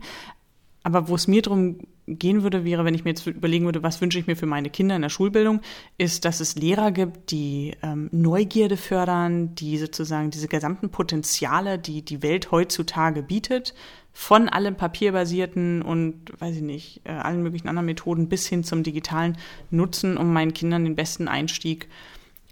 [0.87, 3.99] Aber wo es mir darum gehen würde, wäre, wenn ich mir jetzt überlegen würde, was
[3.99, 5.59] wünsche ich mir für meine Kinder in der Schulbildung,
[5.97, 12.03] ist, dass es Lehrer gibt, die ähm, Neugierde fördern, die sozusagen diese gesamten Potenziale, die
[12.03, 13.73] die Welt heutzutage bietet,
[14.13, 18.83] von allem papierbasierten und, weiß ich nicht, äh, allen möglichen anderen Methoden bis hin zum
[18.83, 19.37] digitalen
[19.69, 21.89] nutzen, um meinen Kindern den besten Einstieg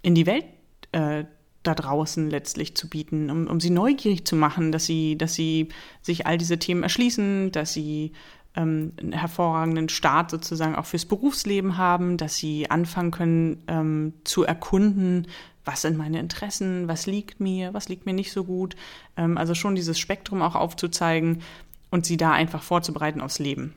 [0.02, 0.44] in die Welt
[0.92, 1.24] äh,
[1.66, 5.68] da draußen letztlich zu bieten, um, um sie neugierig zu machen, dass sie, dass sie
[6.02, 8.12] sich all diese Themen erschließen, dass sie
[8.54, 14.44] ähm, einen hervorragenden Start sozusagen auch fürs Berufsleben haben, dass sie anfangen können ähm, zu
[14.44, 15.26] erkunden,
[15.64, 18.76] was sind meine Interessen, was liegt mir, was liegt mir nicht so gut.
[19.16, 21.42] Ähm, also schon dieses Spektrum auch aufzuzeigen
[21.90, 23.74] und sie da einfach vorzubereiten aufs Leben.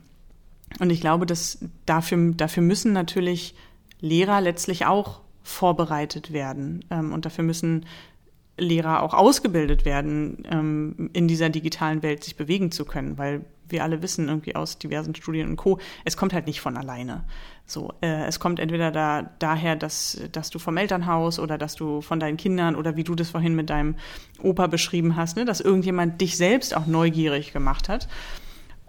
[0.78, 3.54] Und ich glaube, dass dafür, dafür müssen natürlich
[4.00, 6.84] Lehrer letztlich auch vorbereitet werden.
[6.90, 7.86] Ähm, und dafür müssen
[8.56, 13.84] Lehrer auch ausgebildet werden, ähm, in dieser digitalen Welt sich bewegen zu können, weil wir
[13.84, 15.78] alle wissen irgendwie aus diversen Studien und Co.
[16.04, 17.24] Es kommt halt nicht von alleine.
[17.66, 22.00] So, äh, es kommt entweder da, daher, dass, dass du vom Elternhaus oder dass du
[22.00, 23.94] von deinen Kindern oder wie du das vorhin mit deinem
[24.42, 28.08] Opa beschrieben hast, ne, dass irgendjemand dich selbst auch neugierig gemacht hat.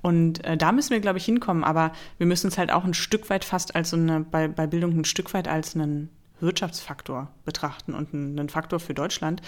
[0.01, 1.63] Und äh, da müssen wir, glaube ich, hinkommen.
[1.63, 4.65] Aber wir müssen es halt auch ein Stück weit fast als so eine, bei, bei
[4.65, 6.09] Bildung ein Stück weit als einen
[6.41, 9.41] Wirtschaftsfaktor betrachten und einen, Faktor für Deutschland.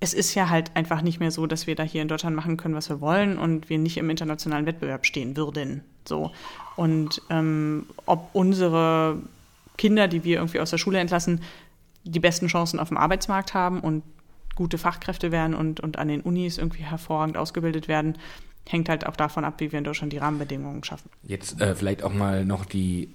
[0.00, 2.56] Es ist ja halt einfach nicht mehr so, dass wir da hier in Deutschland machen
[2.56, 5.84] können, was wir wollen und wir nicht im internationalen Wettbewerb stehen würden.
[6.04, 6.32] So.
[6.76, 9.18] Und ähm, ob unsere
[9.78, 11.40] Kinder, die wir irgendwie aus der Schule entlassen,
[12.04, 14.02] die besten Chancen auf dem Arbeitsmarkt haben und
[14.54, 18.18] gute Fachkräfte werden und, und an den Unis irgendwie hervorragend ausgebildet werden,
[18.68, 21.10] hängt halt auch davon ab, wie wir in Deutschland die Rahmenbedingungen schaffen.
[21.22, 23.14] Jetzt äh, vielleicht auch mal noch die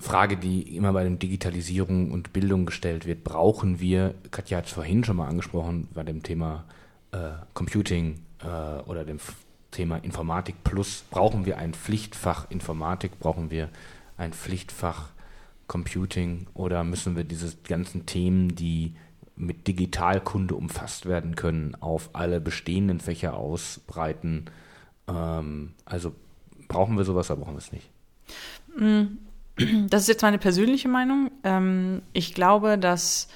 [0.00, 3.24] Frage, die immer bei der Digitalisierung und Bildung gestellt wird.
[3.24, 6.64] Brauchen wir, Katja hat es vorhin schon mal angesprochen, bei dem Thema
[7.12, 9.18] äh, Computing äh, oder dem
[9.70, 13.68] Thema Informatik Plus, brauchen wir ein Pflichtfach Informatik, brauchen wir
[14.16, 15.10] ein Pflichtfach
[15.66, 18.94] Computing oder müssen wir diese ganzen Themen, die
[19.36, 24.46] mit Digitalkunde umfasst werden können, auf alle bestehenden Fächer ausbreiten?
[25.08, 26.14] Ähm, also
[26.68, 27.90] brauchen wir sowas oder brauchen wir es nicht?
[28.76, 29.18] Mm,
[29.88, 31.30] das ist jetzt meine persönliche Meinung.
[31.44, 33.28] Ähm, ich glaube, dass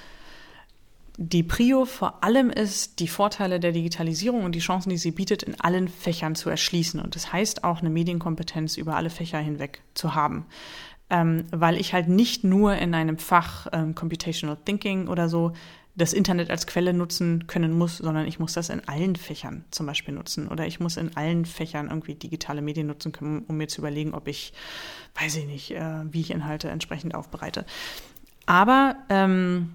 [1.18, 5.42] die Prio vor allem ist, die Vorteile der Digitalisierung und die Chancen, die sie bietet,
[5.42, 7.00] in allen Fächern zu erschließen.
[7.00, 10.46] Und das heißt auch, eine Medienkompetenz über alle Fächer hinweg zu haben.
[11.10, 15.52] Ähm, weil ich halt nicht nur in einem Fach ähm, Computational Thinking oder so
[15.94, 19.86] das Internet als Quelle nutzen können muss, sondern ich muss das in allen Fächern zum
[19.86, 20.48] Beispiel nutzen.
[20.48, 24.14] Oder ich muss in allen Fächern irgendwie digitale Medien nutzen können, um mir zu überlegen,
[24.14, 24.54] ob ich,
[25.20, 27.66] weiß ich nicht, äh, wie ich Inhalte entsprechend aufbereite.
[28.46, 29.74] Aber ähm,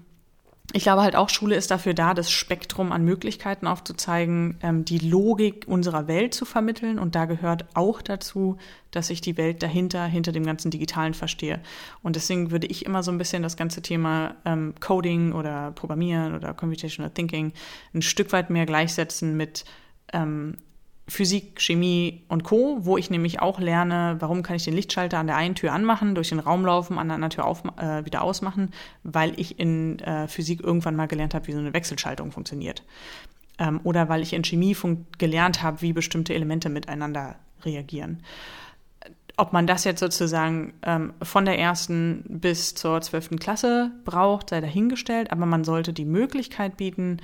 [0.74, 4.98] ich glaube halt auch, Schule ist dafür da, das Spektrum an Möglichkeiten aufzuzeigen, ähm, die
[4.98, 6.98] Logik unserer Welt zu vermitteln.
[6.98, 8.58] Und da gehört auch dazu,
[8.90, 11.60] dass ich die Welt dahinter, hinter dem ganzen Digitalen verstehe.
[12.02, 16.34] Und deswegen würde ich immer so ein bisschen das ganze Thema ähm, Coding oder Programmieren
[16.34, 17.52] oder Computational Thinking
[17.94, 19.64] ein Stück weit mehr gleichsetzen mit
[20.12, 20.56] ähm,
[21.08, 25.26] Physik, Chemie und Co., wo ich nämlich auch lerne, warum kann ich den Lichtschalter an
[25.26, 28.22] der einen Tür anmachen, durch den Raum laufen, an der anderen Tür auf, äh, wieder
[28.22, 28.72] ausmachen,
[29.04, 32.84] weil ich in äh, Physik irgendwann mal gelernt habe, wie so eine Wechselschaltung funktioniert.
[33.58, 34.76] Ähm, oder weil ich in Chemie
[35.16, 38.22] gelernt habe, wie bestimmte Elemente miteinander reagieren.
[39.38, 44.60] Ob man das jetzt sozusagen ähm, von der ersten bis zur zwölften Klasse braucht, sei
[44.60, 47.18] dahingestellt, aber man sollte die Möglichkeit bieten,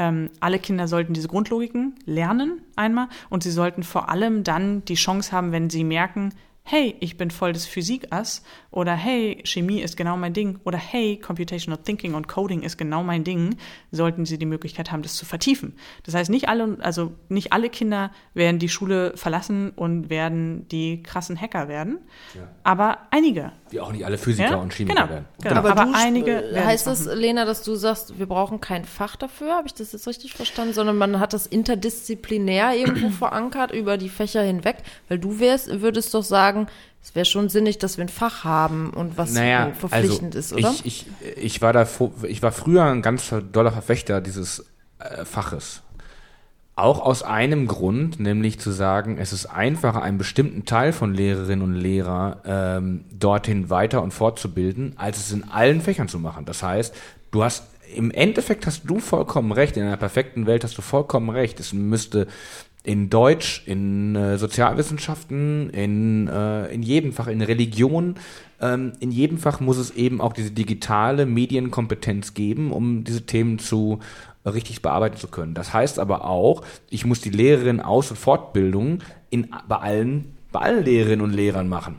[0.00, 4.94] ähm, alle Kinder sollten diese Grundlogiken lernen einmal und sie sollten vor allem dann die
[4.94, 6.32] Chance haben, wenn sie merken,
[6.62, 11.16] hey, ich bin voll des Physikass oder hey, Chemie ist genau mein Ding oder hey,
[11.16, 13.56] Computational Thinking und Coding ist genau mein Ding,
[13.90, 15.74] sollten sie die Möglichkeit haben, das zu vertiefen.
[16.04, 21.02] Das heißt, nicht alle, also nicht alle Kinder werden die Schule verlassen und werden die
[21.02, 21.98] krassen Hacker werden,
[22.34, 22.42] ja.
[22.62, 23.52] aber einige.
[23.70, 24.56] Wie auch nicht alle Physiker ja?
[24.56, 25.24] und Chemiker genau, werden.
[25.42, 26.50] Genau, aber, aber einige.
[26.52, 29.54] Äh, heißt das, Lena, dass du sagst, wir brauchen kein Fach dafür?
[29.54, 30.74] Habe ich das jetzt richtig verstanden?
[30.74, 36.14] Sondern man hat das interdisziplinär irgendwo verankert über die Fächer hinweg, weil du wärst, würdest
[36.14, 36.66] doch sagen,
[37.02, 40.64] es wäre schon sinnig, dass wir ein Fach haben und was naja, verpflichtend also ist,
[40.64, 40.74] oder?
[40.84, 41.86] Ich, ich, ich, war da,
[42.24, 44.66] ich war früher ein ganz doller Verfechter dieses
[44.98, 45.82] äh, Faches.
[46.76, 51.62] Auch aus einem Grund, nämlich zu sagen, es ist einfacher, einen bestimmten Teil von Lehrerinnen
[51.62, 56.44] und Lehrern ähm, dorthin weiter und fortzubilden, als es in allen Fächern zu machen.
[56.44, 56.94] Das heißt,
[57.32, 61.28] du hast im Endeffekt hast du vollkommen recht, in einer perfekten Welt hast du vollkommen
[61.30, 61.60] recht.
[61.60, 62.28] Es müsste
[62.82, 68.14] in Deutsch, in äh, Sozialwissenschaften, in, äh, in jedem Fach, in Religion,
[68.60, 73.58] ähm, in jedem Fach muss es eben auch diese digitale Medienkompetenz geben, um diese Themen
[73.58, 74.00] zu
[74.44, 75.54] äh, richtig bearbeiten zu können.
[75.54, 80.60] Das heißt aber auch, ich muss die Lehrerin Aus- und Fortbildung in, bei allen, bei
[80.60, 81.96] allen Lehrerinnen und Lehrern machen.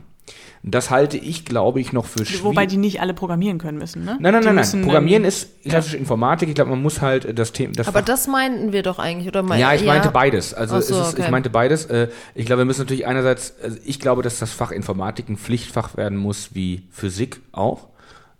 [0.64, 2.44] Das halte ich, glaube ich, noch für schwierig.
[2.44, 4.16] Wobei die nicht alle programmieren können müssen, ne?
[4.20, 4.82] Nein, nein, die nein, nein.
[4.82, 6.00] Programmieren ist klassische ja.
[6.00, 6.48] Informatik.
[6.48, 7.72] Ich glaube, man muss halt das Thema.
[7.74, 9.42] Das Aber Fach das meinten wir doch eigentlich, oder?
[9.42, 10.54] Mein, ja, ich meinte beides.
[10.54, 11.22] Also so, ist, okay.
[11.22, 11.86] ich meinte beides.
[11.86, 15.36] Äh, ich glaube, wir müssen natürlich einerseits, also ich glaube, dass das Fach Informatik ein
[15.36, 17.88] Pflichtfach werden muss, wie Physik auch.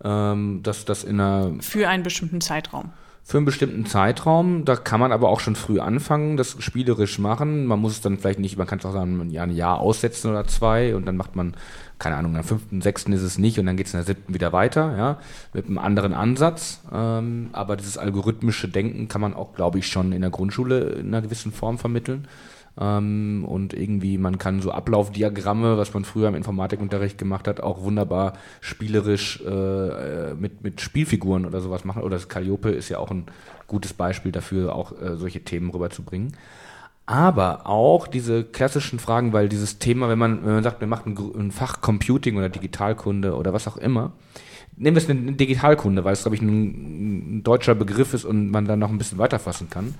[0.01, 2.91] Ähm, dass das in einer für einen bestimmten Zeitraum.
[3.23, 4.65] Für einen bestimmten Zeitraum.
[4.65, 7.65] Da kann man aber auch schon früh anfangen, das spielerisch machen.
[7.65, 10.29] Man muss es dann vielleicht nicht, man kann es auch sagen, ja, ein Jahr aussetzen
[10.29, 11.55] oder zwei und dann macht man,
[11.99, 14.33] keine Ahnung, am fünften, sechsten ist es nicht und dann geht es in der siebten
[14.33, 15.19] wieder weiter, ja,
[15.53, 16.81] mit einem anderen Ansatz.
[16.91, 21.07] Ähm, aber dieses algorithmische Denken kann man auch, glaube ich, schon in der Grundschule in
[21.07, 22.27] einer gewissen Form vermitteln.
[22.79, 27.81] Ähm, und irgendwie, man kann so Ablaufdiagramme, was man früher im Informatikunterricht gemacht hat, auch
[27.83, 32.01] wunderbar spielerisch äh, mit, mit Spielfiguren oder sowas machen.
[32.01, 33.25] Oder das Calliope ist ja auch ein
[33.67, 36.35] gutes Beispiel dafür, auch äh, solche Themen rüberzubringen.
[37.05, 41.17] Aber auch diese klassischen Fragen, weil dieses Thema, wenn man, wenn man sagt, wir machen
[41.35, 44.13] ein Fach Computing oder Digitalkunde oder was auch immer,
[44.75, 48.49] nehmen wir es eine Digitalkunde, weil es, glaube ich, ein, ein, deutscher Begriff ist und
[48.49, 49.95] man dann noch ein bisschen weiterfassen kann.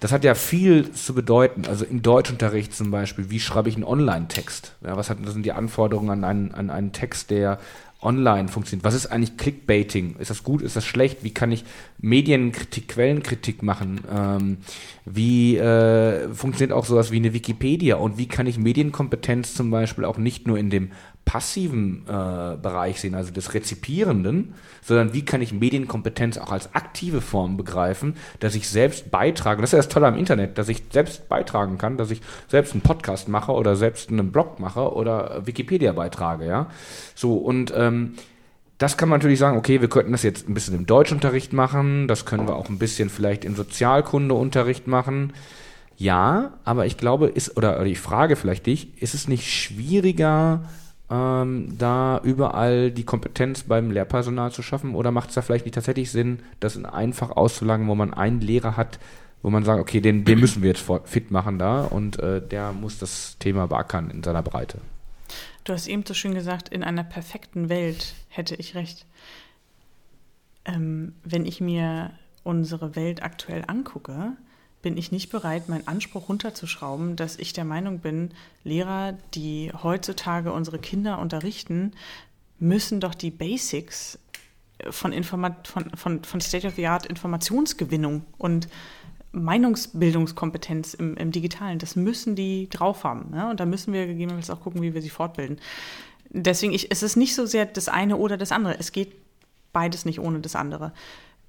[0.00, 1.66] Das hat ja viel zu bedeuten.
[1.66, 4.74] Also im Deutschunterricht zum Beispiel, wie schreibe ich einen Online-Text?
[4.84, 7.58] Ja, was hat, sind die Anforderungen an einen, an einen Text, der
[8.00, 8.84] online funktioniert.
[8.84, 10.16] Was ist eigentlich Clickbaiting?
[10.18, 10.62] Ist das gut?
[10.62, 11.24] Ist das schlecht?
[11.24, 11.64] Wie kann ich
[11.98, 14.00] Medienkritik, Quellenkritik machen?
[14.12, 14.58] Ähm,
[15.04, 17.96] wie äh, funktioniert auch sowas wie eine Wikipedia?
[17.96, 20.92] Und wie kann ich Medienkompetenz zum Beispiel auch nicht nur in dem
[21.28, 27.20] passiven äh, Bereich sehen, also des Rezipierenden, sondern wie kann ich Medienkompetenz auch als aktive
[27.20, 29.60] Form begreifen, dass ich selbst beitrage.
[29.60, 32.72] Das ist ja das Tolle am Internet, dass ich selbst beitragen kann, dass ich selbst
[32.72, 36.68] einen Podcast mache oder selbst einen Blog mache oder Wikipedia beitrage, ja.
[37.14, 38.14] So, und ähm,
[38.78, 42.08] das kann man natürlich sagen, okay, wir könnten das jetzt ein bisschen im Deutschunterricht machen,
[42.08, 45.34] das können wir auch ein bisschen vielleicht im Sozialkundeunterricht machen.
[45.98, 50.62] Ja, aber ich glaube, ist, oder, oder ich frage vielleicht dich, ist es nicht schwieriger,
[51.10, 54.94] ähm, da überall die Kompetenz beim Lehrpersonal zu schaffen?
[54.94, 58.76] Oder macht es da vielleicht nicht tatsächlich Sinn, das einfach auszulangen, wo man einen Lehrer
[58.76, 58.98] hat,
[59.42, 62.72] wo man sagt, okay, den, den müssen wir jetzt fit machen da und äh, der
[62.72, 64.78] muss das Thema beackern in seiner Breite?
[65.64, 69.06] Du hast eben so schön gesagt, in einer perfekten Welt hätte ich recht.
[70.64, 72.12] Ähm, wenn ich mir
[72.42, 74.32] unsere Welt aktuell angucke,
[74.82, 78.30] bin ich nicht bereit, meinen Anspruch runterzuschrauben, dass ich der Meinung bin,
[78.64, 81.92] Lehrer, die heutzutage unsere Kinder unterrichten,
[82.58, 84.18] müssen doch die Basics
[84.90, 88.68] von, Informat von, von, von State-of-the-Art Informationsgewinnung und
[89.32, 93.32] Meinungsbildungskompetenz im, im Digitalen, das müssen die drauf haben.
[93.34, 93.50] Ja?
[93.50, 95.58] Und da müssen wir gegebenenfalls auch gucken, wie wir sie fortbilden.
[96.30, 98.78] Deswegen, ich, es ist nicht so sehr das eine oder das andere.
[98.78, 99.12] Es geht
[99.72, 100.92] beides nicht ohne das andere.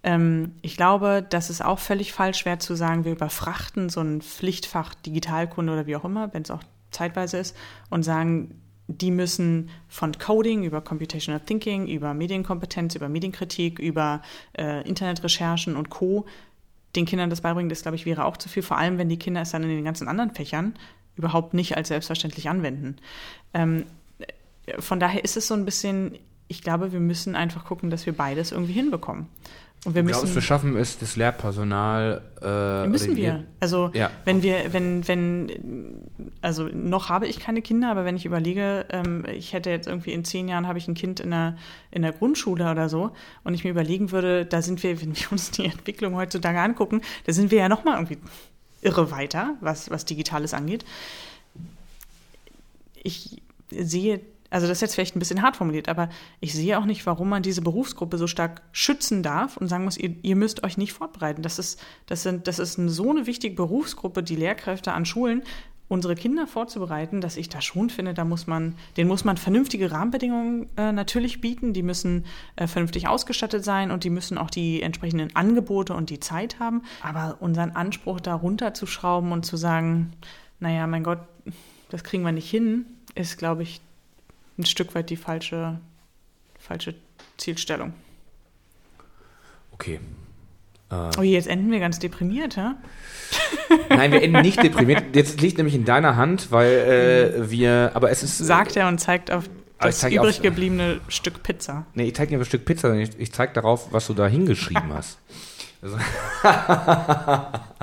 [0.04, 4.22] Ähm, ich glaube, das ist auch völlig falsch, schwer zu sagen, wir überfrachten so ein
[4.22, 7.56] Pflichtfach Digitalkunde oder wie auch immer, wenn es auch zeitweise ist,
[7.90, 14.22] und sagen, die müssen von Coding über Computational Thinking, über Medienkompetenz, über Medienkritik, über
[14.58, 16.26] äh, Internetrecherchen und Co.
[16.96, 17.70] den Kindern das beibringen.
[17.70, 19.70] Das, glaube ich, wäre auch zu viel, vor allem wenn die Kinder es dann in
[19.70, 20.74] den ganzen anderen Fächern
[21.16, 22.96] überhaupt nicht als selbstverständlich anwenden.
[23.54, 23.86] Ähm,
[24.80, 26.18] von daher ist es so ein bisschen,
[26.48, 29.28] ich glaube, wir müssen einfach gucken, dass wir beides irgendwie hinbekommen.
[29.86, 32.22] Und wir müssen, glaubst, wir schaffen es, das Lehrpersonal.
[32.42, 33.46] Äh, müssen wir.
[33.62, 34.12] Also ja.
[34.26, 36.02] wenn wir, wenn, wenn,
[36.42, 40.12] also noch habe ich keine Kinder, aber wenn ich überlege, ähm, ich hätte jetzt irgendwie
[40.12, 41.56] in zehn Jahren habe ich ein Kind in der,
[41.92, 43.12] in der Grundschule oder so,
[43.46, 47.02] und ich mir überlegen würde, da sind wir, wenn wir uns die Entwicklung heutzutage angucken,
[47.26, 48.18] da sind wir ja noch mal irgendwie
[48.82, 50.84] irre weiter, was, was Digitales angeht.
[53.02, 53.42] Ich
[53.72, 54.20] sehe
[54.50, 56.10] also das ist jetzt vielleicht ein bisschen hart formuliert, aber
[56.40, 59.98] ich sehe auch nicht, warum man diese Berufsgruppe so stark schützen darf und sagen muss,
[59.98, 61.42] ihr, ihr müsst euch nicht fortbereiten.
[61.44, 65.44] Das ist, das sind, das ist so eine wichtige Berufsgruppe, die Lehrkräfte an Schulen,
[65.90, 69.92] unsere Kinder vorzubereiten, dass ich da schon finde, da muss man, denen muss man vernünftige
[69.92, 74.84] Rahmenbedingungen äh, natürlich bieten, die müssen äh, vernünftig ausgestattet sein und die müssen auch die
[74.84, 76.84] entsprechenden Angebote und die Zeit haben.
[77.02, 80.12] Aber unseren Anspruch da runterzuschrauben und zu sagen,
[80.60, 81.20] naja, mein Gott,
[81.90, 82.86] das kriegen wir nicht hin,
[83.16, 83.82] ist, glaube ich,
[84.60, 85.80] ein Stück weit die falsche,
[86.60, 86.96] falsche
[87.38, 87.94] Zielstellung.
[89.72, 90.00] Okay.
[90.92, 92.72] Äh, oh, jetzt enden wir ganz deprimiert, hä?
[93.90, 95.16] Nein, wir enden nicht deprimiert.
[95.16, 98.42] Jetzt liegt nämlich in deiner Hand, weil äh, wir, aber es ist.
[98.42, 99.50] Äh, Sagt er und zeigt auf
[99.80, 101.86] das übrig gebliebene Stück Pizza.
[101.94, 104.92] Nee, ich zeige auf ein Stück Pizza, ich, ich zeige darauf, was du da hingeschrieben
[104.94, 105.20] hast.
[105.82, 105.98] Also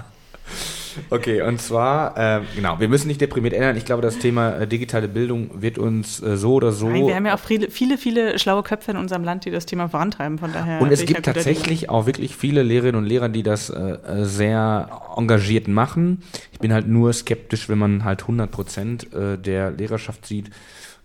[1.11, 3.77] Okay, und zwar, äh, genau, wir müssen nicht deprimiert ändern.
[3.77, 6.89] Ich glaube, das Thema äh, digitale Bildung wird uns äh, so oder so.
[6.89, 9.67] Nein, wir haben ja auch viele, viele, viele schlaue Köpfe in unserem Land, die das
[9.67, 10.39] Thema vorantreiben.
[10.39, 10.81] Von daher.
[10.81, 15.69] Und es gibt tatsächlich auch wirklich viele Lehrerinnen und Lehrer, die das äh, sehr engagiert
[15.69, 16.23] machen.
[16.53, 20.51] Ich bin halt nur skeptisch, wenn man halt 100 Prozent äh, der Lehrerschaft sieht,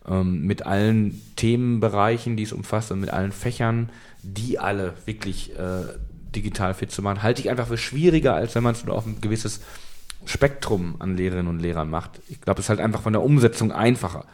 [0.07, 3.89] ähm, mit allen Themenbereichen, die es umfasst und mit allen Fächern,
[4.23, 5.83] die alle wirklich äh,
[6.35, 9.05] digital fit zu machen, halte ich einfach für schwieriger, als wenn man es nur auf
[9.05, 9.61] ein gewisses
[10.25, 12.21] Spektrum an Lehrerinnen und Lehrern macht.
[12.29, 14.25] Ich glaube, es ist halt einfach von der Umsetzung einfacher.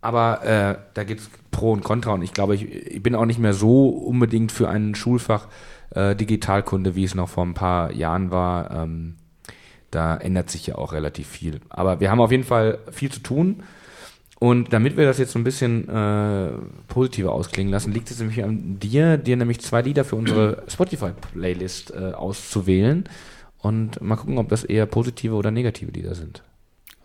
[0.00, 3.24] Aber äh, da gibt es Pro und Contra und ich glaube, ich, ich bin auch
[3.24, 5.46] nicht mehr so unbedingt für ein Schulfach
[5.90, 8.70] äh, Digitalkunde, wie es noch vor ein paar Jahren war.
[8.70, 9.16] Ähm,
[9.90, 11.60] da ändert sich ja auch relativ viel.
[11.68, 13.62] Aber wir haben auf jeden Fall viel zu tun.
[14.42, 16.48] Und damit wir das jetzt so ein bisschen äh,
[16.88, 21.92] positiver ausklingen lassen, liegt es nämlich an dir, dir nämlich zwei Lieder für unsere Spotify-Playlist
[21.92, 23.08] äh, auszuwählen.
[23.58, 26.42] Und mal gucken, ob das eher positive oder negative Lieder sind.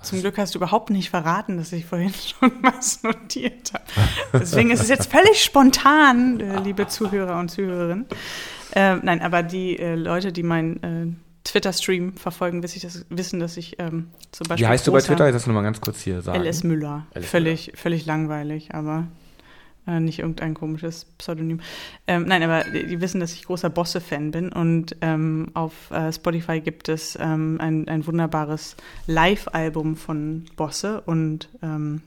[0.02, 3.86] Zum Glück hast du überhaupt nicht verraten, dass ich vorhin schon was notiert habe.
[4.34, 8.08] Deswegen ist es jetzt völlig spontan, äh, liebe Zuhörer und Zuhörerinnen.
[8.72, 13.58] Äh, nein, aber die äh, Leute, die meinen äh, Twitter-Stream verfolgen, wissen, dass, wissen, dass
[13.58, 14.66] ich ähm, zum Beispiel.
[14.66, 15.26] Wie heißt du bei Twitter?
[15.26, 16.44] Jetzt das nochmal ganz kurz hier sagen.
[16.44, 17.08] LS Müller.
[17.14, 17.78] LS völlig, Müller.
[17.78, 19.08] völlig langweilig, aber
[19.88, 21.62] äh, nicht irgendein komisches Pseudonym.
[22.08, 26.60] Ähm, nein, aber die, wissen, dass ich großer Bosse-Fan bin und ähm, auf äh, Spotify
[26.60, 28.76] gibt es ähm, ein, ein wunderbares
[29.08, 32.02] Live-Album von Bosse und, ähm,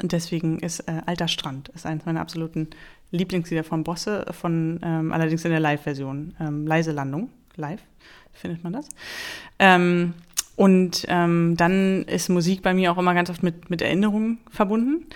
[0.00, 2.68] und deswegen ist äh, Alter Strand ist eines meiner absoluten
[3.12, 6.34] Lieblingslieder von Bosse, von ähm, allerdings in der Live-Version.
[6.66, 7.80] Leise Landung, live
[8.36, 8.88] findet man das.
[9.58, 10.14] Ähm,
[10.56, 15.06] und ähm, dann ist Musik bei mir auch immer ganz oft mit, mit Erinnerungen verbunden.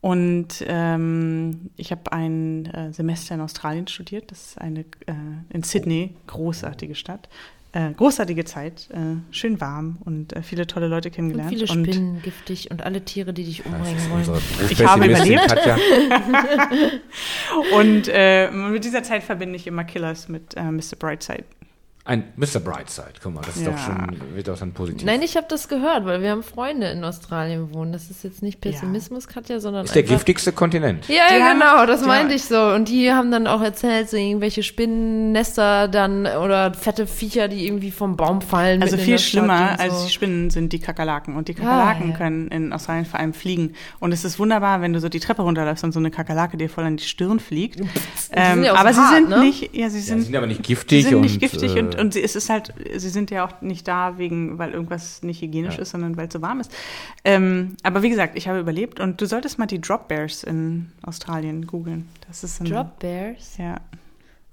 [0.00, 4.30] Und ähm, ich habe ein äh, Semester in Australien studiert.
[4.30, 5.12] Das ist eine äh,
[5.50, 7.28] in Sydney großartige Stadt.
[7.72, 11.50] Äh, großartige Zeit, äh, schön warm und äh, viele tolle Leute kennengelernt.
[11.50, 14.40] Und viele Spinnen, und, giftig und alle Tiere, die dich umbringen wollen.
[14.70, 15.54] Ich habe überlebt.
[17.74, 20.96] und äh, mit dieser Zeit verbinde ich immer Killers mit äh, Mr.
[20.98, 21.44] Brightside.
[22.06, 22.60] Ein Mr.
[22.60, 23.72] Brightside, guck mal, das ist ja.
[23.72, 25.04] doch schon, wird doch dann positiv.
[25.04, 27.92] Nein, ich habe das gehört, weil wir haben Freunde in Australien wohnen.
[27.92, 29.32] Das ist jetzt nicht Pessimismus, ja.
[29.32, 29.82] Katja, sondern.
[29.82, 31.08] Das ist der giftigste Kontinent.
[31.08, 32.60] Ja, ja genau, das meinte ich so.
[32.60, 37.90] Und die haben dann auch erzählt, so irgendwelche Spinnennester dann oder fette Viecher, die irgendwie
[37.90, 38.82] vom Baum fallen.
[38.82, 39.82] Also viel schlimmer so.
[39.82, 41.34] als die Spinnen sind die Kakerlaken.
[41.34, 42.16] Und die Kakerlaken ah, ja.
[42.16, 43.74] können in Australien vor allem fliegen.
[43.98, 46.70] Und es ist wunderbar, wenn du so die Treppe runterläufst und so eine Kakerlake dir
[46.70, 47.80] voll an die Stirn fliegt.
[48.32, 49.40] Ähm, ja aber hart, sie sind ne?
[49.40, 51.04] nicht, ja, sie sind, sie sind aber nicht giftig.
[51.04, 53.86] Sie sind nicht giftig und, und, und es ist halt sie sind ja auch nicht
[53.88, 55.82] da, wegen, weil irgendwas nicht hygienisch ja.
[55.82, 56.72] ist, sondern weil es so warm ist.
[57.24, 60.92] Ähm, aber wie gesagt, ich habe überlebt und du solltest mal die Drop Bears in
[61.02, 62.08] Australien googeln.
[62.28, 63.56] Das ist ein, Drop Bears?
[63.58, 63.76] Ja.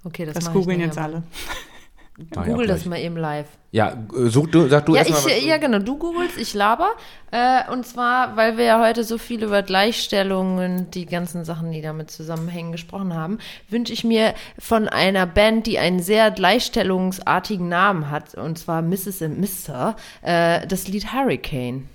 [0.04, 1.22] Okay, das, das googeln jetzt alle.
[2.16, 3.48] Google das mal eben live.
[3.72, 6.90] Ja, such du, sag du ja, erst ich, Ja, genau, du googelst, ich laber.
[7.32, 11.72] Äh, und zwar, weil wir ja heute so viel über Gleichstellung und die ganzen Sachen,
[11.72, 13.38] die damit zusammenhängen, gesprochen haben,
[13.68, 19.22] wünsche ich mir von einer Band, die einen sehr gleichstellungsartigen Namen hat, und zwar Mrs.
[19.22, 21.88] and Mr., äh, das Lied Hurricane.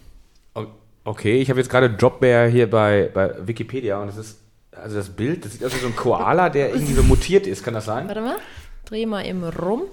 [1.05, 4.41] Okay, ich habe jetzt gerade Dropbear hier bei, bei Wikipedia und es ist,
[4.71, 7.63] also das Bild, das sieht aus wie so ein Koala, der irgendwie so mutiert ist,
[7.63, 8.05] kann das sein?
[8.07, 8.35] Warte mal,
[8.85, 9.83] dreh mal eben rum.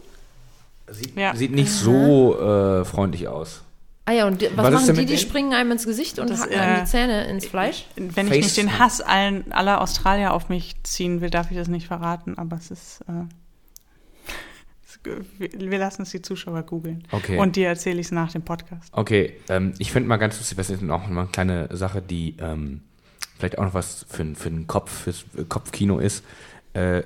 [0.88, 1.34] Sieht, ja.
[1.34, 3.62] sieht nicht so äh, freundlich aus.
[4.08, 5.06] Ah ja, und die, was, was machen die?
[5.06, 7.86] Die springen einem ins Gesicht und das, hacken einem äh, die Zähne ins Fleisch?
[7.96, 11.56] Wenn Face ich nicht den Hass allen, aller Australier auf mich ziehen will, darf ich
[11.56, 13.00] das nicht verraten, aber es ist.
[13.08, 13.24] Äh,
[15.38, 17.04] wir lassen es die Zuschauer googeln.
[17.12, 17.38] Okay.
[17.38, 18.92] Und dir erzähle ich es nach dem Podcast.
[18.92, 22.82] Okay, ähm, ich finde mal ganz lustig, was ist noch eine kleine Sache, die ähm,
[23.38, 26.24] vielleicht auch noch was für, für den Kopf, fürs Kopfkino ist.
[26.76, 27.04] Äh,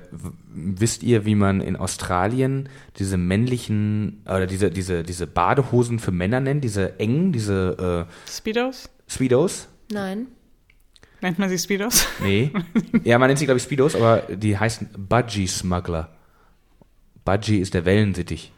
[0.53, 2.67] wisst ihr, wie man in Australien
[2.97, 8.89] diese männlichen oder diese, diese, diese Badehosen für Männer nennt, diese engen, diese äh, Speedos?
[9.07, 9.69] Speedos?
[9.89, 10.27] Nein.
[11.21, 12.05] Nennt man sie Speedos?
[12.21, 12.51] Nee.
[13.05, 16.09] Ja, man nennt sie, glaube ich, Speedos, aber die heißen Budgie Smuggler.
[17.23, 18.51] Budgie ist der Wellensittich.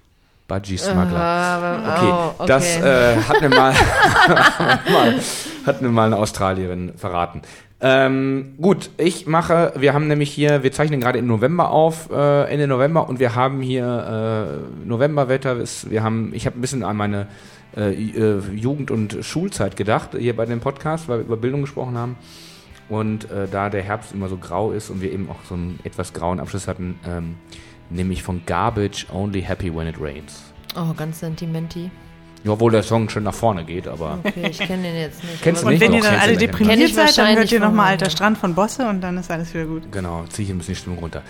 [0.47, 1.13] Budgie Smuggler.
[1.13, 3.73] Uh, okay, oh, okay, das äh, hat, mir mal,
[5.65, 7.43] hat mir mal eine Australierin verraten.
[7.85, 12.45] Ähm, gut, ich mache, wir haben nämlich hier, wir zeichnen gerade im November auf, äh,
[12.45, 15.57] Ende November und wir haben hier äh, Novemberwetter.
[15.89, 17.27] Wir haben, ich habe ein bisschen an meine
[17.75, 21.97] äh, äh, Jugend- und Schulzeit gedacht, hier bei dem Podcast, weil wir über Bildung gesprochen
[21.97, 22.15] haben.
[22.87, 25.77] Und äh, da der Herbst immer so grau ist und wir eben auch so einen
[25.83, 27.35] etwas grauen Abschluss hatten, ähm,
[27.89, 30.53] nehme ich von Garbage Only Happy When It Rains.
[30.77, 31.91] Oh, ganz sentimental.
[32.43, 34.19] Ja, obwohl der Song schon nach vorne geht, aber.
[34.23, 35.41] Okay, ich kenne den jetzt nicht.
[35.41, 35.81] Kennst du und nicht?
[35.81, 38.99] wenn ihr dann alle deprimiert seid, dann hört ihr nochmal Alter Strand von Bosse und
[38.99, 39.89] dann ist alles wieder gut.
[39.91, 41.21] Genau, ziehe ich ein bisschen die Stimmung runter.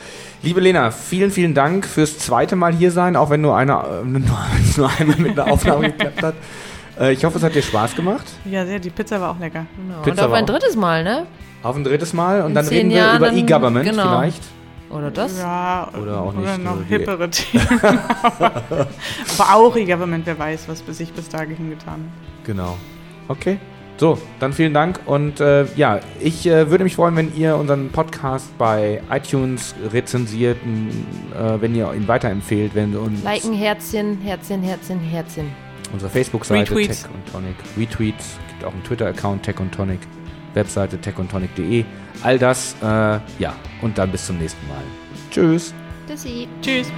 [0.42, 4.08] Liebe Lena, vielen, vielen Dank fürs zweite Mal hier sein, auch wenn nur, einer, äh,
[4.08, 6.36] nur einmal mit einer Aufnahme geklappt hat.
[7.00, 8.26] Äh, ich hoffe, es hat dir Spaß gemacht.
[8.46, 8.80] Ja, sehr.
[8.80, 9.66] Die Pizza war auch lecker.
[9.78, 10.02] Genau.
[10.02, 11.28] Pizza und auf ein drittes Mal, ne?
[11.62, 14.04] Auf ein drittes Mal und In dann reden wir Jahren über E-Government genau.
[14.04, 14.42] vielleicht.
[14.94, 15.40] Oder das?
[15.40, 16.44] Ja, oder auch nicht.
[16.44, 17.80] Oder noch also hippere Themen.
[17.82, 22.46] Aber auch E-Government, wer weiß, was sich bis dahin getan hat.
[22.46, 22.78] Genau.
[23.28, 23.58] Okay.
[23.98, 27.90] So, dann vielen Dank und äh, ja, ich äh, würde mich freuen, wenn ihr unseren
[27.90, 35.00] Podcast bei iTunes rezensiert, äh, wenn ihr ihn weiterempfehlt, wenn uns liken, Herzchen, Herzchen, Herzchen,
[35.00, 35.52] Herzchen.
[35.94, 40.00] Unsere Facebook-Seite Tech und Tonic, Retweets, gibt auch einen Twitter-Account Tech und Tonic,
[40.54, 41.86] Webseite techontonic.de.
[42.24, 42.86] All das, äh,
[43.40, 44.84] ja, und dann bis zum nächsten Mal.
[45.32, 45.74] Tschüss.
[46.08, 46.48] Tschüssi.
[46.62, 46.92] Tschüss.